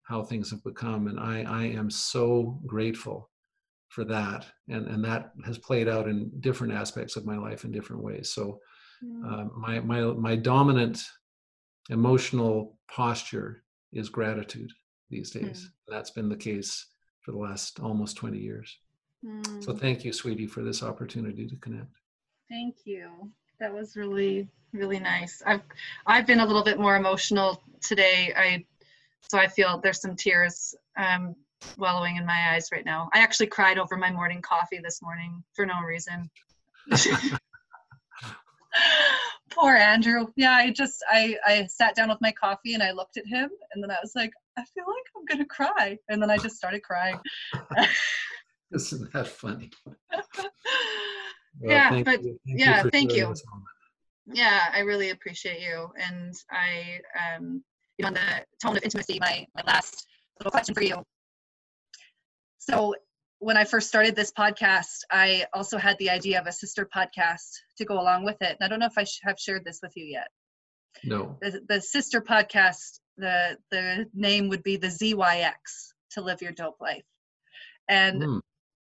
how 0.03 0.23
things 0.23 0.51
have 0.51 0.63
become. 0.63 1.09
And 1.09 1.19
I 1.19 1.43
I 1.43 1.65
am 1.65 1.91
so 1.91 2.61
grateful 2.67 3.31
for 3.89 4.05
that. 4.05 4.47
And 4.69 4.87
and 4.87 5.05
that 5.05 5.33
has 5.45 5.59
played 5.59 5.89
out 5.89 6.09
in 6.09 6.31
different 6.41 6.73
aspects 6.73 7.17
of 7.17 7.25
my 7.27 7.37
life 7.37 7.65
in 7.65 7.73
different 7.73 8.03
ways. 8.03 8.31
So 8.33 8.61
Mm. 9.05 9.25
uh, 9.31 9.45
my 9.55 9.79
my 9.81 10.01
my 10.15 10.37
dominant 10.37 11.03
emotional 11.91 12.79
posture 12.89 13.63
is 13.93 14.09
gratitude 14.09 14.73
these 15.11 15.31
days. 15.31 15.71
That's 15.87 16.11
been 16.11 16.29
the 16.31 16.37
case 16.37 16.87
for 17.21 17.33
the 17.33 17.39
last 17.39 17.79
almost 17.81 18.17
20 18.17 18.39
years. 18.39 18.79
So 19.61 19.73
Mm. 19.73 19.81
thank 19.81 20.05
you, 20.05 20.13
sweetie, 20.13 20.47
for 20.47 20.63
this 20.63 20.83
opportunity 20.83 21.47
to 21.47 21.57
connect. 21.57 21.93
Thank 22.49 22.87
you. 22.87 23.31
That 23.59 23.73
was 23.73 23.97
really, 23.97 24.49
really 24.73 25.01
nice. 25.01 25.43
I've 25.45 25.63
I've 26.07 26.27
been 26.27 26.41
a 26.41 26.47
little 26.47 26.65
bit 26.65 26.79
more 26.79 26.97
emotional 26.97 27.63
today. 27.81 28.33
I 28.37 28.65
so 29.31 29.39
I 29.39 29.47
feel 29.49 29.79
there's 29.79 30.01
some 30.01 30.17
tears 30.17 30.75
um, 30.97 31.35
wallowing 31.79 32.17
in 32.17 32.27
my 32.27 32.51
eyes 32.53 32.69
right 32.73 32.85
now. 32.85 33.09
I 33.13 33.19
actually 33.21 33.47
cried 33.49 33.79
over 33.79 33.97
my 33.97 34.11
morning 34.11 34.43
coffee 34.43 34.79
this 34.83 35.01
morning 35.03 35.43
for 35.55 35.67
no 35.67 35.75
reason. 35.87 36.31
Poor 39.53 39.75
Andrew. 39.75 40.27
Yeah, 40.37 40.53
I 40.53 40.71
just 40.71 41.03
I 41.11 41.37
I 41.47 41.67
sat 41.67 41.95
down 41.95 42.09
with 42.11 42.19
my 42.21 42.33
coffee 42.33 42.75
and 42.75 42.83
I 42.83 42.91
looked 42.93 43.17
at 43.17 43.27
him 43.27 43.49
and 43.73 43.83
then 43.83 43.91
I 43.91 43.97
was 44.03 44.13
like, 44.15 44.33
I 44.59 44.65
feel 44.75 44.85
like 44.87 45.05
I'm 45.17 45.25
gonna 45.25 45.47
cry, 45.47 45.99
and 46.09 46.21
then 46.21 46.31
I 46.31 46.37
just 46.37 46.57
started 46.57 46.83
crying. 46.83 47.19
Isn't 48.75 49.13
that 49.13 49.29
funny? 49.29 49.71
Well, 51.59 51.73
Yeah, 51.73 52.03
but- 52.03 52.23
you. 52.23 52.39
Yeah, 52.45 52.83
thank 52.93 53.15
you. 53.15 53.33
yeah 54.31 54.69
i 54.75 54.81
really 54.81 55.09
appreciate 55.11 55.61
you 55.61 55.89
and 55.97 56.35
i 56.51 57.01
um 57.17 57.63
you 57.97 58.03
know, 58.03 58.09
on 58.09 58.15
the 58.15 58.45
tone 58.63 58.77
of 58.77 58.83
intimacy, 58.83 59.19
my 59.21 59.47
my 59.57 59.63
last 59.67 60.07
little 60.39 60.51
question 60.51 60.75
for 60.75 60.83
you. 60.83 61.03
So 62.69 62.95
when 63.39 63.57
I 63.57 63.65
first 63.65 63.89
started 63.89 64.17
this 64.17 64.33
podcast, 64.33 65.01
I 65.11 65.47
also 65.53 65.79
had 65.79 65.99
the 65.99 66.11
idea 66.11 66.41
of 66.41 66.47
a 66.47 66.53
sister 66.53 66.89
podcast 66.95 67.51
to 67.79 67.85
go 67.85 68.01
along 68.01 68.25
with 68.25 68.41
it. 68.41 68.57
And 68.59 68.65
I 68.65 68.69
don't 68.69 68.81
know 68.81 68.87
if 68.87 68.99
I 68.99 69.05
sh- 69.05 69.21
have 69.23 69.39
shared 69.39 69.65
this 69.65 69.81
with 69.83 69.93
you 69.97 70.05
yet. 70.05 70.29
No. 71.05 71.37
The, 71.43 71.61
the 71.69 71.81
sister 71.81 72.21
podcast, 72.21 73.01
the 73.19 73.59
the 73.71 74.07
name 74.15 74.49
would 74.49 74.63
be 74.63 74.77
the 74.77 74.89
ZYX 74.89 75.55
to 76.13 76.23
live 76.23 76.43
your 76.43 76.53
dope 76.53 76.81
life. 76.81 77.05
And 77.89 78.23
Hmm. 78.23 78.39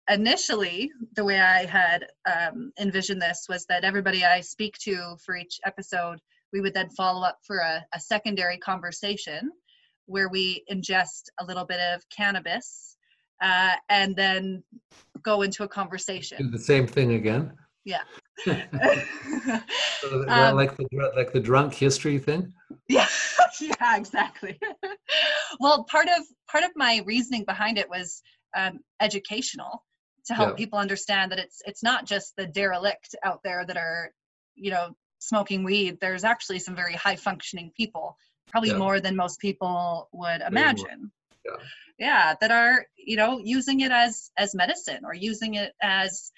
initially, 0.09 0.91
the 1.15 1.25
way 1.25 1.41
I 1.41 1.67
had 1.67 2.07
um, 2.33 2.73
envisioned 2.79 3.21
this 3.21 3.47
was 3.49 3.67
that 3.67 3.85
everybody 3.85 4.25
I 4.25 4.41
speak 4.41 4.79
to 4.85 5.17
for 5.25 5.37
each 5.37 5.59
episode, 5.67 6.21
we 6.53 6.61
would 6.61 6.75
then 6.75 6.91
follow 6.91 7.27
up 7.27 7.39
for 7.47 7.59
a, 7.59 7.85
a 7.93 8.01
secondary 8.01 8.57
conversation 8.59 9.51
where 10.07 10.29
we 10.29 10.65
ingest 10.71 11.25
a 11.41 11.45
little 11.45 11.65
bit 11.65 11.81
of 11.81 12.03
cannabis 12.09 12.97
uh, 13.45 13.75
and 13.89 14.17
then 14.17 14.63
go 15.23 15.43
into 15.43 15.63
a 15.63 15.67
Do 15.67 15.73
conversation. 15.81 16.51
the 16.51 16.59
same 16.59 16.87
thing 16.87 17.13
again. 17.15 17.53
Yeah. 17.85 18.03
So 20.01 20.25
Um, 20.29 20.57
like 20.57 20.77
the 20.77 20.87
like 21.17 21.33
the 21.33 21.41
drunk 21.41 21.73
history 21.75 22.19
thing. 22.19 22.53
yeah 22.89 23.07
yeah 23.61 23.97
exactly 23.97 24.59
well 25.61 25.85
part 25.85 26.09
of 26.17 26.23
part 26.51 26.65
of 26.65 26.71
my 26.77 27.03
reasoning 27.07 27.45
behind 27.47 27.79
it 27.79 27.89
was 27.89 28.23
um, 28.57 28.81
educational 29.01 29.85
to 30.27 30.35
help 30.35 30.51
Yeah. 30.51 30.57
people 30.63 30.79
understand 30.79 31.33
that 31.33 31.39
it's 31.39 31.63
it's 31.67 31.83
not 31.83 32.07
just 32.07 32.35
the 32.37 32.47
derelict 32.47 33.15
out 33.25 33.41
there 33.45 33.65
that 33.67 33.77
are 33.77 34.11
you 34.57 34.71
know 34.71 34.87
smoking 35.21 35.65
weed 35.65 35.99
there's 36.01 36.25
actually 36.25 36.59
some 36.59 36.77
very 36.77 36.95
high 36.95 37.17
functioning 37.17 37.71
people 37.77 38.17
probably 38.51 38.71
Yeah. 38.71 38.79
more 38.85 39.01
than 39.01 39.17
most 39.17 39.39
people 39.41 40.09
would 40.13 40.41
imagine 40.43 41.11
Yeah. 41.45 41.57
yeah 41.99 42.35
that 42.41 42.51
are 42.51 42.87
you 42.97 43.17
know 43.17 43.39
using 43.43 43.81
it 43.81 43.93
as 43.93 44.31
as 44.37 44.55
medicine 44.55 45.01
or 45.05 45.15
using 45.15 45.55
it 45.55 45.73
as 45.83 46.33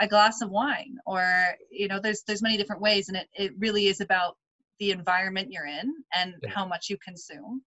a 0.00 0.06
glass 0.08 0.40
of 0.42 0.50
wine 0.50 0.96
or 1.06 1.24
you 1.70 1.88
know 1.88 2.00
there's 2.00 2.22
there's 2.26 2.42
many 2.42 2.56
different 2.56 2.82
ways 2.82 3.08
and 3.08 3.16
it, 3.16 3.28
it 3.34 3.52
really 3.58 3.86
is 3.86 4.00
about 4.00 4.36
the 4.80 4.90
environment 4.90 5.52
you're 5.52 5.66
in 5.66 5.94
and 6.14 6.34
Yeah. 6.42 6.50
how 6.50 6.66
much 6.66 6.90
you 6.90 6.96
consume 6.98 7.62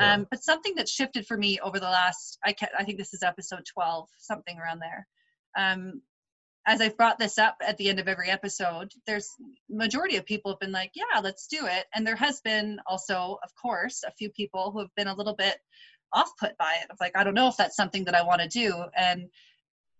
Yeah. 0.00 0.14
um, 0.14 0.26
but 0.30 0.42
something 0.42 0.74
that 0.76 0.88
shifted 0.88 1.24
for 1.26 1.36
me 1.38 1.58
over 1.60 1.78
the 1.78 1.86
last 1.86 2.38
I, 2.44 2.52
ca- 2.52 2.74
I 2.78 2.84
think 2.84 2.98
this 2.98 3.14
is 3.14 3.22
episode 3.22 3.64
12 3.72 4.08
something 4.18 4.58
around 4.58 4.80
there 4.80 5.06
um, 5.56 6.02
as 6.66 6.80
i've 6.80 6.96
brought 6.96 7.18
this 7.18 7.38
up 7.38 7.56
at 7.64 7.76
the 7.78 7.88
end 7.88 8.00
of 8.00 8.08
every 8.08 8.28
episode 8.28 8.90
there's 9.06 9.28
majority 9.70 10.16
of 10.16 10.26
people 10.26 10.50
have 10.50 10.60
been 10.60 10.72
like 10.72 10.90
yeah 10.94 11.20
let's 11.20 11.46
do 11.46 11.64
it 11.66 11.86
and 11.94 12.04
there 12.06 12.16
has 12.16 12.40
been 12.40 12.78
also 12.86 13.38
of 13.44 13.50
course 13.60 14.02
a 14.06 14.12
few 14.18 14.30
people 14.30 14.70
who 14.72 14.80
have 14.80 14.94
been 14.96 15.06
a 15.08 15.14
little 15.14 15.34
bit 15.36 15.56
off 16.12 16.30
put 16.38 16.56
by 16.58 16.74
it 16.82 16.90
of 16.90 16.96
like 17.00 17.12
i 17.16 17.22
don't 17.24 17.34
know 17.34 17.48
if 17.48 17.56
that's 17.56 17.76
something 17.76 18.04
that 18.04 18.14
i 18.14 18.22
want 18.22 18.40
to 18.40 18.48
do 18.48 18.84
and 18.96 19.28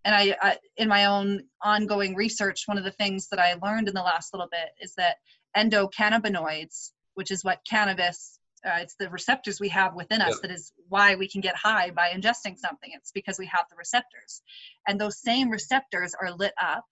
and 0.05 0.15
I, 0.15 0.35
I 0.41 0.57
in 0.77 0.87
my 0.87 1.05
own 1.05 1.41
ongoing 1.63 2.15
research 2.15 2.63
one 2.67 2.77
of 2.77 2.83
the 2.83 2.91
things 2.91 3.27
that 3.29 3.39
i 3.39 3.55
learned 3.63 3.87
in 3.87 3.93
the 3.93 4.01
last 4.01 4.33
little 4.33 4.47
bit 4.51 4.69
is 4.81 4.93
that 4.95 5.17
endocannabinoids 5.57 6.91
which 7.15 7.31
is 7.31 7.43
what 7.43 7.59
cannabis 7.69 8.39
uh, 8.65 8.79
it's 8.81 8.95
the 8.99 9.09
receptors 9.09 9.59
we 9.61 9.69
have 9.69 9.95
within 9.95 10.21
us 10.21 10.31
Yeah. 10.35 10.47
that 10.47 10.51
is 10.53 10.73
why 10.89 11.15
we 11.15 11.29
can 11.29 11.39
get 11.41 11.55
high 11.55 11.91
by 11.91 12.09
ingesting 12.09 12.57
something 12.57 12.89
it's 12.93 13.11
because 13.11 13.39
we 13.39 13.45
have 13.45 13.65
the 13.69 13.75
receptors 13.77 14.41
and 14.87 14.99
those 14.99 15.21
same 15.21 15.49
receptors 15.49 16.13
are 16.19 16.31
lit 16.33 16.53
up 16.61 16.85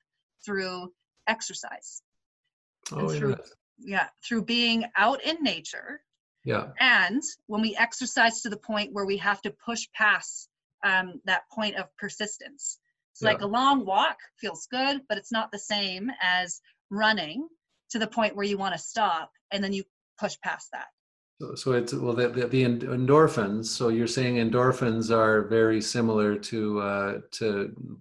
through 0.46 0.94
exercise 1.28 2.02
Oh, 2.92 3.10
through- 3.10 3.32
interesting. 3.32 3.58
yeah 3.80 4.08
through 4.26 4.44
being 4.46 4.86
out 4.96 5.22
in 5.24 5.44
nature 5.44 6.02
yeah. 6.48 6.68
and 6.80 7.22
when 7.48 7.62
we 7.62 7.76
exercise 7.76 8.42
to 8.42 8.50
the 8.50 8.58
point 8.58 8.94
where 8.94 9.06
we 9.06 9.18
have 9.18 9.42
to 9.42 9.52
push 9.52 9.88
past 9.94 10.50
um, 10.84 11.22
that 11.26 11.42
point 11.52 11.76
of 11.76 11.86
persistence 11.98 12.80
it's 13.12 13.22
like 13.22 13.42
a 13.42 13.48
long 13.48 13.86
walk 13.86 14.18
feels 14.40 14.68
good 14.72 15.02
but 15.10 15.18
it's 15.18 15.32
not 15.32 15.52
the 15.52 15.60
same 15.60 16.10
as 16.22 16.62
running 16.90 17.48
to 17.90 18.00
the 18.00 18.08
point 18.08 18.36
where 18.36 18.46
you 18.46 18.58
want 18.58 18.74
to 18.74 18.80
stop 18.80 19.32
and 19.52 19.64
then 19.64 19.74
you 19.74 19.84
push 20.20 20.36
past 20.42 20.70
that 20.72 20.88
So, 21.42 21.56
so 21.56 21.72
it's 21.74 21.94
well 21.94 22.14
the, 22.14 22.30
the, 22.30 22.48
the 22.48 22.64
endorphins. 22.64 23.66
So 23.66 23.90
you're 23.90 24.08
saying 24.08 24.36
endorphins 24.36 25.12
are 25.12 25.44
very 25.48 25.82
similar 25.82 26.36
to 26.52 26.80
uh, 26.80 27.14
to 27.40 27.50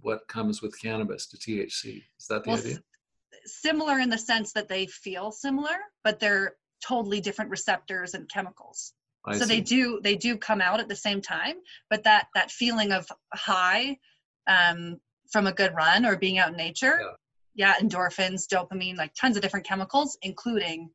what 0.01 0.27
comes 0.29 0.63
with 0.63 0.81
cannabis, 0.81 1.27
to 1.31 1.37
THC. 1.37 2.03
Is 2.21 2.27
that 2.29 2.45
the 2.45 2.51
well, 2.51 2.59
idea? 2.59 2.73
s- 2.73 2.81
similar 3.45 3.99
in 3.99 4.11
the 4.11 4.19
sense 4.19 4.53
that 4.53 4.69
they 4.69 4.87
feel 4.87 5.31
similar 5.31 5.77
but 6.05 6.19
they're 6.21 6.55
totally 6.87 7.21
different 7.21 7.51
receptors 7.51 8.15
and 8.15 8.29
chemicals 8.29 8.93
I 9.25 9.39
so 9.39 9.45
they 9.45 9.61
do 9.61 10.01
they 10.03 10.15
do 10.17 10.37
come 10.37 10.61
out 10.61 10.79
at 10.81 10.89
the 10.89 10.97
same 10.97 11.21
time 11.21 11.57
but 11.91 12.05
that 12.05 12.29
that 12.35 12.51
feeling 12.51 12.93
of 12.93 13.07
high 13.35 13.99
um, 14.47 15.01
from 15.33 15.47
a 15.47 15.53
good 15.53 15.75
run 15.75 16.07
or 16.07 16.17
being 16.17 16.39
out 16.39 16.51
in 16.51 16.57
nature 16.57 17.01
yeah. 17.55 17.75
endorphins 17.81 18.47
dopamine 18.53 18.97
like 18.97 19.13
tons 19.21 19.37
of 19.37 19.43
different 19.43 19.67
chemicals 19.67 20.17
including 20.23 20.91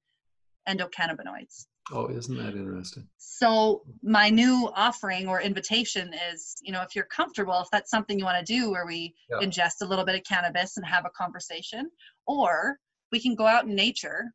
endocannabinoids 0.68 1.66
Oh, 1.94 2.08
isn't 2.08 2.38
that 2.38 2.54
interesting? 2.56 3.08
so 3.18 3.82
my 4.04 4.30
new 4.30 4.72
offering 4.76 5.28
or 5.28 5.42
invitation 5.42 6.14
is 6.32 6.56
you 6.62 6.72
know 6.72 6.84
if 6.84 6.96
you're 6.96 7.06
comfortable 7.06 7.60
if 7.60 7.68
that's 7.72 7.90
something 7.90 8.18
you 8.18 8.26
want 8.26 8.46
to 8.46 8.54
do 8.58 8.72
where 8.72 8.86
we 8.86 9.14
Yeah. 9.30 9.46
ingest 9.46 9.82
a 9.82 9.86
little 9.86 10.06
bit 10.06 10.16
of 10.16 10.24
cannabis 10.24 10.78
and 10.78 10.86
have 10.86 11.06
a 11.06 11.10
conversation 11.10 11.90
or 12.28 12.78
we 13.12 13.20
can 13.20 13.36
go 13.36 13.46
out 13.46 13.66
in 13.66 13.76
nature 13.76 14.32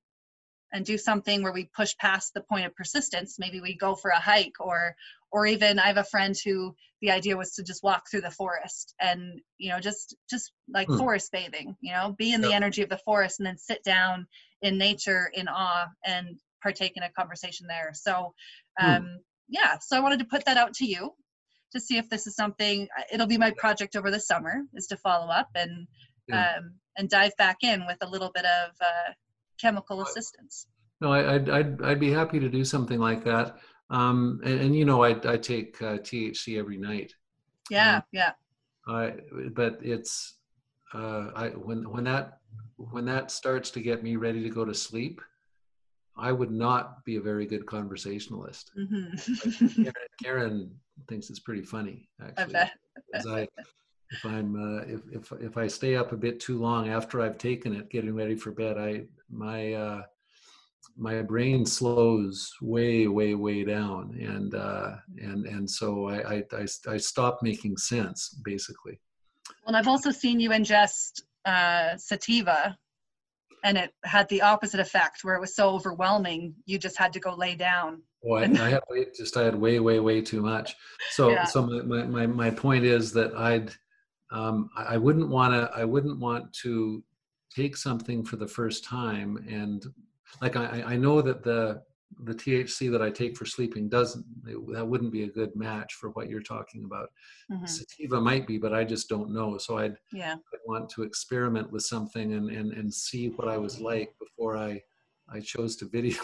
and 0.73 0.85
do 0.85 0.99
something 0.99 1.43
where 1.43 1.53
we 1.53 1.71
push 1.77 1.97
past 1.99 2.33
the 2.35 2.41
point 2.43 2.67
of 2.67 2.75
persistence 2.75 3.39
maybe 3.39 3.61
we 3.61 3.77
go 3.77 3.95
for 3.95 4.11
a 4.11 4.21
hike 4.21 4.55
or 4.61 4.95
or 5.33 5.47
even 5.47 5.79
i 5.79 5.87
have 5.87 5.97
a 5.97 6.05
friend 6.05 6.37
who 6.45 6.75
the 7.03 7.11
idea 7.11 7.37
was 7.37 7.53
to 7.53 7.63
just 7.63 7.83
walk 7.83 8.05
through 8.11 8.21
the 8.21 8.31
forest 8.31 8.95
and 9.01 9.41
you 9.59 9.71
know 9.71 9.79
just 9.81 10.17
just 10.29 10.53
like 10.73 10.89
Hmm. 10.89 10.99
forest 10.99 11.31
bathing 11.33 11.77
you 11.81 11.93
know 11.93 12.15
be 12.19 12.33
in 12.33 12.41
the 12.41 12.53
energy 12.53 12.83
of 12.83 12.89
the 12.89 12.99
forest 12.99 13.39
and 13.41 13.47
then 13.47 13.57
sit 13.59 13.83
down 13.85 14.27
in 14.63 14.79
nature 14.79 15.31
in 15.35 15.47
awe 15.49 15.87
and 16.05 16.39
partake 16.63 16.97
in 16.97 17.03
a 17.03 17.11
conversation 17.11 17.67
there 17.67 17.91
so 17.95 18.35
Hmm. 18.79 18.87
um 18.87 19.19
yeah 19.49 19.79
so 19.81 19.97
i 19.97 20.01
wanted 20.01 20.19
to 20.19 20.25
put 20.25 20.45
that 20.45 20.57
out 20.57 20.73
to 20.75 20.85
you 20.87 21.13
to 21.73 21.81
see 21.81 21.99
if 21.99 22.09
this 22.09 22.27
is 22.27 22.35
something 22.35 22.89
uh, 22.99 23.03
it'll 23.13 23.27
be 23.27 23.39
my 23.39 23.51
project 23.53 23.97
over 23.97 24.11
the 24.11 24.21
summer 24.21 24.63
is 24.75 24.87
to 24.87 24.97
follow 24.97 25.29
up 25.31 25.49
and 25.55 25.87
Yeah. 26.29 26.57
um 26.57 26.75
and 26.99 27.11
dive 27.11 27.37
back 27.37 27.59
in 27.63 27.87
with 27.87 27.99
a 28.01 28.09
little 28.09 28.31
bit 28.35 28.45
of 28.47 28.71
uh 28.81 29.13
chemical 29.61 30.03
assistance 30.03 30.67
No, 31.01 31.13
I, 31.13 31.35
I'd, 31.35 31.51
I'd 31.51 31.83
I'd 31.83 32.01
be 32.01 32.11
happy 32.11 32.41
to 32.41 32.49
do 32.49 32.65
something 32.65 32.99
like 32.99 33.25
that. 33.25 33.57
Um, 33.91 34.41
and, 34.45 34.61
and 34.61 34.77
you 34.77 34.85
know, 34.85 35.05
I 35.05 35.11
I 35.31 35.37
take 35.37 35.81
uh, 35.83 35.99
THC 35.99 36.59
every 36.59 36.79
night. 36.79 37.13
yeah 37.71 37.97
Um, 37.97 38.03
yeah 38.13 38.33
I 38.89 39.15
but 39.55 39.79
it's 39.83 40.39
uh, 40.95 41.31
I 41.35 41.49
when 41.51 41.91
when 41.91 42.05
that 42.05 42.39
when 42.77 43.05
that 43.07 43.31
starts 43.31 43.71
to 43.73 43.81
get 43.81 44.03
me 44.03 44.17
ready 44.17 44.43
to 44.43 44.51
go 44.51 44.65
to 44.65 44.75
sleep, 44.75 45.21
I 46.17 46.33
would 46.33 46.51
not 46.51 47.05
be 47.05 47.17
a 47.17 47.21
very 47.21 47.47
good 47.47 47.67
conversationalist. 47.67 48.71
hmm 48.75 49.17
Karen, 49.83 49.93
Karen 50.23 50.71
thinks 51.09 51.31
it's 51.31 51.41
pretty 51.41 51.63
funny 51.63 52.09
i 52.21 52.29
actually. 52.29 52.55
I, 52.57 53.47
if 54.11 54.25
I'm 54.25 54.57
uh, 54.57 54.83
if 54.87 55.01
if 55.13 55.33
if 55.41 55.57
I 55.57 55.67
stay 55.67 55.97
up 55.97 56.13
a 56.13 56.17
bit 56.17 56.41
too 56.41 56.59
long 56.59 56.89
after 56.89 57.21
I've 57.21 57.39
taken 57.39 57.75
it, 57.75 57.91
getting 57.91 58.15
ready 58.15 58.37
for 58.37 58.51
bed, 58.51 58.79
I 58.79 59.05
my 59.31 59.73
uh, 59.73 60.03
my 60.97 61.23
brain 61.23 61.67
slows 61.67 62.53
way 62.63 63.07
way 63.07 63.35
way 63.35 63.65
down, 63.65 64.17
and 64.21 64.55
uh, 64.55 64.93
and 65.19 65.47
and 65.47 65.69
so 65.69 66.09
I, 66.09 66.37
I 66.37 66.45
I 66.53 66.67
I 66.89 66.97
stop 66.97 67.41
making 67.43 67.77
sense 67.77 68.29
basically. 68.45 69.01
well 69.65 69.77
i've 69.77 69.89
also 69.89 70.11
seen 70.11 70.41
you 70.41 70.51
ingest 70.51 71.23
uh 71.45 71.97
sativa 71.97 72.77
and 73.65 73.77
it 73.79 73.93
had 74.05 74.29
the 74.29 74.43
opposite 74.43 74.81
effect 74.81 75.23
where 75.23 75.35
it 75.35 75.41
was 75.41 75.55
so 75.55 75.71
overwhelming 75.71 76.55
you 76.67 76.79
just 76.79 76.97
had 76.97 77.13
to 77.13 77.21
go 77.21 77.35
lay 77.35 77.55
down 77.55 78.03
Oh, 78.29 78.35
I, 78.35 78.43
I 78.45 78.69
had 78.71 78.81
way, 78.91 79.07
just 79.17 79.37
I 79.37 79.45
had 79.45 79.55
way 79.55 79.79
way 79.79 80.01
way 80.01 80.21
too 80.21 80.43
much. 80.43 80.75
So 81.13 81.31
Yeah. 81.31 81.45
so 81.45 81.63
my 81.63 82.03
my 82.05 82.27
my 82.27 82.51
point 82.51 82.85
is 82.85 83.13
that 83.13 83.35
I'd 83.37 83.71
um, 84.31 84.71
I 84.77 84.95
I 84.95 84.97
wouldn't 84.97 85.29
want 85.29 85.53
to 85.55 85.71
I 85.79 85.85
wouldn't 85.85 86.19
want 86.19 86.53
to 86.65 87.03
take 87.55 87.77
something 87.77 88.25
for 88.25 88.37
the 88.37 88.47
first 88.49 88.85
time 88.85 89.37
and 89.49 89.87
like 90.43 90.57
I 90.57 90.83
I- 90.87 90.97
know 90.97 91.23
that 91.23 91.43
the 91.43 91.83
the 92.25 92.35
THC 92.35 92.91
that 92.93 93.03
I 93.03 93.11
take 93.11 93.37
for 93.37 93.45
sleeping 93.45 93.89
doesn't 93.89 94.25
that 94.73 94.87
wouldn't 94.87 95.13
be 95.13 95.25
a 95.25 95.29
good 95.31 95.55
match 95.57 95.95
for 95.95 96.11
what 96.11 96.29
you're 96.31 96.41
talking 96.43 96.85
about. 96.85 97.11
Mhm. 97.51 97.69
Sativa 97.69 98.21
might 98.21 98.47
be, 98.47 98.59
but 98.59 98.73
I 98.73 98.85
just 98.85 99.09
don't 99.09 99.31
know. 99.31 99.59
So 99.59 99.79
I'd, 99.79 99.97
yeah 100.13 100.35
I'd 100.35 100.61
want 100.67 100.89
to 100.91 101.03
experiment 101.03 101.71
with 101.73 101.83
something 101.83 102.35
and 102.35 102.49
and 102.51 102.73
and 102.73 102.93
see 102.93 103.29
what 103.31 103.49
I 103.49 103.59
was 103.59 103.81
like 103.81 104.15
before 104.19 104.57
I 104.57 104.83
I 105.29 105.41
chose 105.41 105.75
to 105.77 105.85
video 105.87 106.23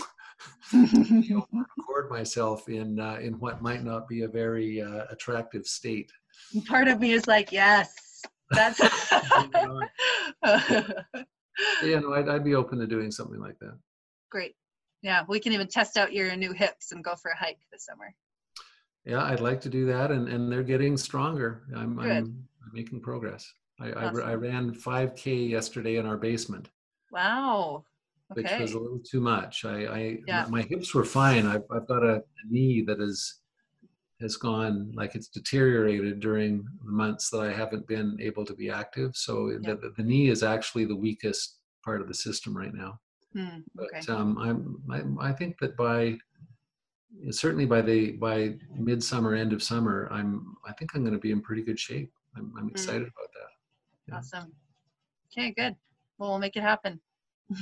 record 0.73 2.11
myself 2.11 2.69
in 2.69 2.99
uh, 3.01 3.19
in 3.21 3.35
what 3.39 3.63
might 3.63 3.85
not 3.85 4.09
be 4.09 4.23
a 4.23 4.29
very 4.29 4.81
uh, 4.83 5.05
attractive 5.11 5.67
state. 5.67 6.13
Part 6.67 6.89
of 6.89 7.01
me 7.01 7.13
is 7.13 7.27
like 7.27 7.53
yes 7.53 8.23
that's 8.51 8.81
Yeah, 11.83 11.99
no, 12.01 12.15
I'd, 12.15 12.29
I'd 12.29 12.45
be 12.45 12.55
open 12.55 12.79
to 12.79 12.87
doing 12.87 13.11
something 13.11 13.41
like 13.41 13.59
that. 13.61 13.79
great 14.31 14.55
Yeah, 15.03 15.25
we 15.29 15.39
can 15.41 15.53
even 15.53 15.69
test 15.69 15.97
out 15.97 16.13
your 16.13 16.35
new 16.37 16.53
hips 16.53 16.93
and 16.93 17.05
go 17.05 17.15
for 17.15 17.31
a 17.31 17.37
hike 17.37 17.59
this 17.71 17.85
summer. 17.85 18.15
Yeah, 19.05 19.23
I'd 19.25 19.41
like 19.41 19.61
to 19.63 19.69
do 19.69 19.85
that, 19.87 20.11
and 20.13 20.29
and 20.29 20.51
they're 20.51 20.63
getting 20.63 20.97
stronger. 20.97 21.63
I'm 21.75 21.97
Good. 21.97 22.07
I'm, 22.07 22.49
making 22.73 23.01
progress. 23.01 23.53
I, 23.81 23.91
I, 23.91 24.05
Awesome. 24.07 24.29
I 24.29 24.35
ran 24.35 24.73
5K 24.73 25.51
yesterday 25.51 25.97
in 25.97 26.07
our 26.07 26.17
basement, 26.17 26.71
Wow. 27.11 27.85
Okay. 28.31 28.43
which 28.43 28.61
was 28.61 28.73
a 28.73 28.79
little 28.79 29.01
too 29.01 29.21
much. 29.21 29.65
I, 29.65 29.87
I 29.87 30.19
Yeah. 30.27 30.45
my, 30.49 30.61
my 30.61 30.63
hips 30.63 30.95
were 30.95 31.05
fine. 31.05 31.47
I've 31.47 31.65
I've 31.71 31.87
got 31.89 32.03
a, 32.03 32.23
knee 32.49 32.83
that 32.87 33.01
is 33.01 33.42
has 34.23 34.37
gone 34.37 34.93
like 34.95 35.15
it's 35.15 35.29
deteriorated 35.29 36.21
during 36.21 36.65
the 36.85 36.91
months 36.93 37.29
that 37.31 37.41
I 37.41 37.53
haven't 37.53 37.87
been 37.87 38.17
able 38.21 38.45
to 38.47 38.55
be 38.55 38.71
active. 38.71 39.17
So 39.17 39.51
Yeah. 39.51 39.75
the, 39.75 39.93
the, 39.97 40.03
knee 40.03 40.29
is 40.29 40.43
actually 40.43 40.87
the 40.87 40.97
weakest 40.97 41.59
part 41.85 42.01
of 42.01 42.09
the 42.09 42.15
system 42.15 42.57
right 42.57 42.73
now. 42.73 43.01
Hmm, 43.35 43.61
But 43.75 44.09
um, 44.09 44.39
I'm, 44.39 45.19
I, 45.21 45.29
I 45.29 45.33
think 45.33 45.59
that 45.59 45.77
by 45.77 46.19
certainly 47.31 47.67
by 47.67 47.83
the 47.83 48.13
by 48.13 48.55
midsummer, 48.75 49.35
end 49.35 49.53
of 49.53 49.63
summer, 49.63 50.09
I'm 50.11 50.55
I 50.67 50.73
think 50.73 50.95
I'm 50.95 51.03
going 51.03 51.15
to 51.15 51.21
be 51.21 51.33
in 51.33 51.41
pretty 51.43 51.63
good 51.63 51.79
shape. 51.79 52.13
I'm, 52.37 52.53
I'm 52.59 52.69
excited 52.69 53.03
about 53.03 53.31
that. 53.35 53.51
yeah. 54.09 54.17
Awesome. 54.17 54.53
Okay, 55.31 55.51
good. 55.53 55.77
Well, 56.19 56.31
we'll 56.31 56.39
make 56.39 56.57
it 56.57 56.63
happen. 56.63 57.01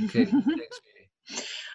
Okay, 0.05 0.25
thanks. 0.31 0.81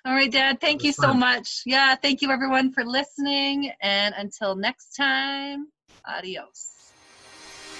All 0.05 0.13
right, 0.13 0.31
Dad. 0.31 0.61
Thank 0.61 0.83
you 0.83 0.89
was 0.89 0.97
so 0.97 1.15
much. 1.15 1.63
Yeah, 1.65 1.95
thank 1.95 2.21
you 2.21 2.29
everyone 2.29 2.71
for 2.71 2.85
listening. 2.85 3.71
And 3.81 4.13
until 4.15 4.55
next 4.55 4.95
time, 4.95 5.69
adios. 6.07 6.91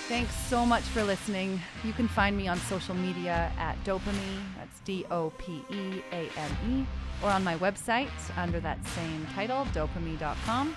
Thanks 0.08 0.36
so 0.48 0.66
much 0.66 0.82
for 0.84 1.04
listening. 1.04 1.62
You 1.84 1.94
can 1.94 2.08
find 2.08 2.36
me 2.36 2.48
on 2.48 2.58
social 2.62 2.96
media 2.96 3.52
at 3.60 3.76
Dopeame, 3.84 4.42
that's 4.58 4.80
D 4.82 5.06
O 5.12 5.32
P 5.38 5.64
E 5.70 6.02
A 6.12 6.30
M 6.38 6.52
E, 6.70 6.86
or 7.24 7.30
on 7.30 7.44
my 7.44 7.58
website 7.58 8.10
under 8.38 8.60
that 8.60 8.84
same 8.88 9.28
title, 9.34 9.66
dopeame.com. 9.74 10.76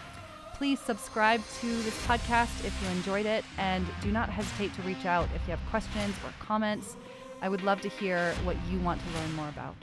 Please 0.55 0.81
subscribe 0.81 1.43
to 1.61 1.83
this 1.83 2.07
podcast 2.07 2.65
if 2.65 2.75
you 2.83 2.89
enjoyed 2.89 3.27
it, 3.27 3.45
and 3.59 3.87
do 4.03 4.13
not 4.13 4.29
hesitate 4.29 4.75
to 4.75 4.83
reach 4.83 5.07
out 5.07 5.29
if 5.35 5.43
you 5.47 5.51
have 5.51 5.71
questions 5.71 6.15
or 6.25 6.33
comments. 6.41 6.97
I 7.41 7.49
would 7.49 7.63
love 7.63 7.81
to 7.83 7.89
hear 7.89 8.35
what 8.45 8.57
you 8.71 8.79
want 8.81 9.01
to 9.01 9.19
learn 9.19 9.33
more 9.35 9.49
about. 9.49 9.77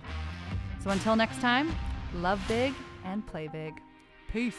So 0.85 0.91
until 0.91 1.15
next 1.15 1.41
time, 1.41 1.75
love 2.13 2.39
big 2.47 2.71
and 3.05 3.25
play 3.25 3.47
big. 3.47 3.81
Peace. 4.31 4.53